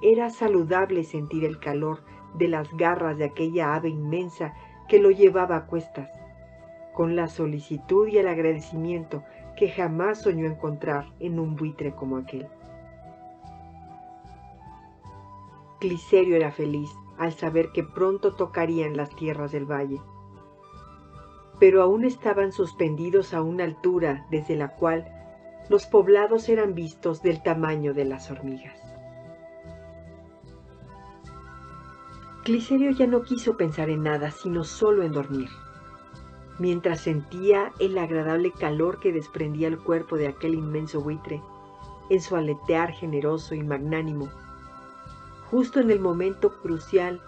Era 0.00 0.30
saludable 0.30 1.02
sentir 1.02 1.44
el 1.44 1.58
calor 1.58 2.04
de 2.34 2.46
las 2.46 2.72
garras 2.76 3.18
de 3.18 3.24
aquella 3.24 3.74
ave 3.74 3.88
inmensa 3.88 4.54
que 4.88 5.00
lo 5.00 5.10
llevaba 5.10 5.56
a 5.56 5.66
cuestas, 5.66 6.08
con 6.94 7.16
la 7.16 7.26
solicitud 7.26 8.06
y 8.06 8.18
el 8.18 8.28
agradecimiento 8.28 9.24
que 9.56 9.68
jamás 9.68 10.22
soñó 10.22 10.46
encontrar 10.46 11.06
en 11.18 11.40
un 11.40 11.56
buitre 11.56 11.92
como 11.92 12.18
aquel. 12.18 12.46
Cliserio 15.80 16.36
era 16.36 16.52
feliz 16.52 16.90
al 17.18 17.32
saber 17.32 17.72
que 17.72 17.82
pronto 17.82 18.34
tocarían 18.36 18.96
las 18.96 19.10
tierras 19.16 19.50
del 19.50 19.64
valle, 19.64 20.00
pero 21.58 21.82
aún 21.82 22.04
estaban 22.04 22.52
suspendidos 22.52 23.34
a 23.34 23.42
una 23.42 23.64
altura 23.64 24.24
desde 24.30 24.54
la 24.54 24.68
cual 24.76 25.14
los 25.68 25.86
poblados 25.86 26.48
eran 26.48 26.74
vistos 26.74 27.22
del 27.22 27.42
tamaño 27.42 27.92
de 27.92 28.04
las 28.04 28.30
hormigas. 28.30 28.78
Cliserio 32.44 32.92
ya 32.92 33.08
no 33.08 33.22
quiso 33.22 33.56
pensar 33.56 33.90
en 33.90 34.04
nada, 34.04 34.30
sino 34.30 34.62
solo 34.62 35.02
en 35.02 35.10
dormir. 35.10 35.48
Mientras 36.60 37.00
sentía 37.00 37.72
el 37.80 37.98
agradable 37.98 38.52
calor 38.52 39.00
que 39.00 39.12
desprendía 39.12 39.66
el 39.66 39.78
cuerpo 39.78 40.16
de 40.16 40.28
aquel 40.28 40.54
inmenso 40.54 41.00
buitre, 41.00 41.42
en 42.08 42.20
su 42.20 42.36
aletear 42.36 42.92
generoso 42.92 43.56
y 43.56 43.64
magnánimo, 43.64 44.28
justo 45.50 45.80
en 45.80 45.90
el 45.90 45.98
momento 45.98 46.60
crucial 46.62 47.20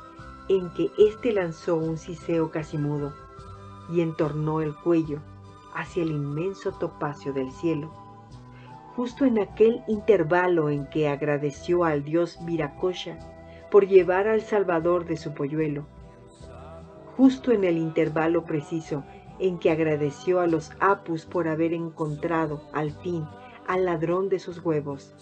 en 0.48 0.70
que 0.70 0.90
éste 0.98 1.32
lanzó 1.32 1.74
un 1.74 1.98
siseo 1.98 2.52
casi 2.52 2.78
mudo 2.78 3.12
y 3.90 4.00
entornó 4.00 4.60
el 4.60 4.74
cuello 4.74 5.18
hacia 5.74 6.04
el 6.04 6.10
inmenso 6.10 6.72
topacio 6.72 7.32
del 7.32 7.50
cielo, 7.50 7.90
justo 8.98 9.24
en 9.24 9.38
aquel 9.38 9.84
intervalo 9.86 10.70
en 10.70 10.84
que 10.86 11.06
agradeció 11.06 11.84
al 11.84 12.02
dios 12.02 12.36
Viracocha 12.44 13.16
por 13.70 13.86
llevar 13.86 14.26
al 14.26 14.40
Salvador 14.40 15.04
de 15.04 15.16
su 15.16 15.34
polluelo, 15.34 15.86
justo 17.16 17.52
en 17.52 17.62
el 17.62 17.78
intervalo 17.78 18.44
preciso 18.44 19.04
en 19.38 19.60
que 19.60 19.70
agradeció 19.70 20.40
a 20.40 20.48
los 20.48 20.72
Apus 20.80 21.26
por 21.26 21.46
haber 21.46 21.74
encontrado 21.74 22.64
al 22.72 22.90
fin 22.90 23.24
al 23.68 23.84
ladrón 23.84 24.28
de 24.28 24.40
sus 24.40 24.58
huevos, 24.64 25.14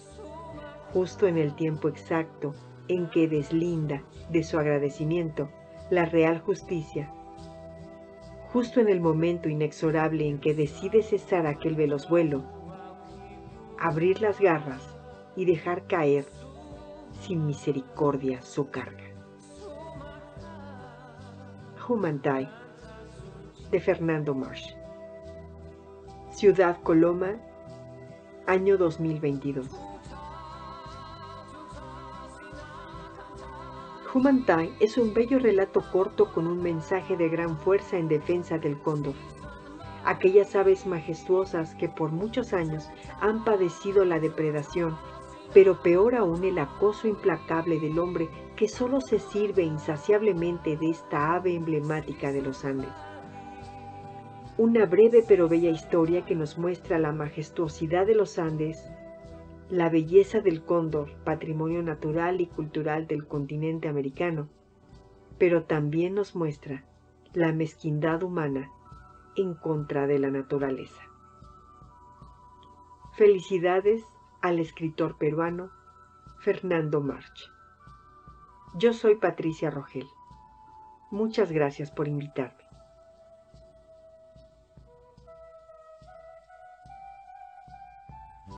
justo 0.91 1.27
en 1.27 1.37
el 1.37 1.53
tiempo 1.55 1.87
exacto 1.87 2.55
en 2.87 3.07
que 3.11 3.27
deslinda 3.27 4.01
de 4.31 4.41
su 4.41 4.57
agradecimiento 4.57 5.49
la 5.91 6.05
real 6.05 6.39
justicia, 6.39 7.13
justo 8.51 8.79
en 8.79 8.89
el 8.89 9.01
momento 9.01 9.49
inexorable 9.49 10.27
en 10.27 10.39
que 10.39 10.55
decide 10.55 11.03
cesar 11.03 11.45
aquel 11.45 11.75
veloz 11.75 12.09
vuelo, 12.09 12.56
abrir 13.79 14.21
las 14.21 14.39
garras 14.39 14.95
y 15.35 15.45
dejar 15.45 15.85
caer 15.87 16.25
sin 17.21 17.45
misericordia 17.45 18.41
su 18.41 18.69
carga. 18.69 19.03
Human 21.87 22.21
de 23.71 23.79
Fernando 23.79 24.33
Marsh. 24.33 24.73
Ciudad 26.31 26.77
Coloma, 26.83 27.35
año 28.45 28.77
2022. 28.77 29.67
Human 34.13 34.45
es 34.79 34.97
un 34.97 35.13
bello 35.13 35.37
relato 35.39 35.81
corto 35.91 36.33
con 36.33 36.47
un 36.47 36.61
mensaje 36.61 37.15
de 37.17 37.29
gran 37.29 37.57
fuerza 37.57 37.97
en 37.97 38.07
defensa 38.07 38.57
del 38.57 38.79
cóndor, 38.79 39.15
aquellas 40.09 40.55
aves 40.55 40.85
majestuosas 40.85 41.75
que 41.75 41.89
por 41.89 42.11
muchos 42.11 42.53
años 42.53 42.89
han 43.21 43.43
padecido 43.43 44.05
la 44.05 44.19
depredación 44.19 44.95
pero 45.53 45.81
peor 45.81 46.15
aún 46.15 46.43
el 46.43 46.59
acoso 46.59 47.07
implacable 47.07 47.79
del 47.79 47.99
hombre 47.99 48.29
que 48.55 48.67
solo 48.67 49.01
se 49.01 49.19
sirve 49.19 49.63
insaciablemente 49.63 50.77
de 50.77 50.89
esta 50.89 51.35
ave 51.35 51.55
emblemática 51.55 52.31
de 52.31 52.41
los 52.41 52.65
Andes. 52.65 52.89
Una 54.57 54.85
breve 54.85 55.23
pero 55.27 55.47
bella 55.47 55.69
historia 55.69 56.25
que 56.25 56.35
nos 56.35 56.57
muestra 56.57 56.97
la 56.97 57.11
majestuosidad 57.11 58.07
de 58.07 58.15
los 58.15 58.39
Andes, 58.39 58.89
la 59.69 59.89
belleza 59.89 60.39
del 60.41 60.63
cóndor, 60.63 61.11
patrimonio 61.23 61.83
natural 61.83 62.41
y 62.41 62.47
cultural 62.47 63.05
del 63.05 63.27
continente 63.27 63.87
americano, 63.87 64.49
pero 65.37 65.63
también 65.63 66.15
nos 66.15 66.35
muestra 66.35 66.83
la 67.33 67.51
mezquindad 67.51 68.23
humana 68.23 68.71
en 69.37 69.53
contra 69.53 70.07
de 70.07 70.19
la 70.19 70.29
naturaleza. 70.31 71.01
Felicidades 73.15 74.03
al 74.41 74.59
escritor 74.59 75.17
peruano 75.17 75.71
Fernando 76.39 77.01
March. 77.01 77.51
Yo 78.75 78.93
soy 78.93 79.15
Patricia 79.15 79.69
Rogel. 79.69 80.07
Muchas 81.09 81.51
gracias 81.51 81.91
por 81.91 82.07
invitarme. 82.07 82.66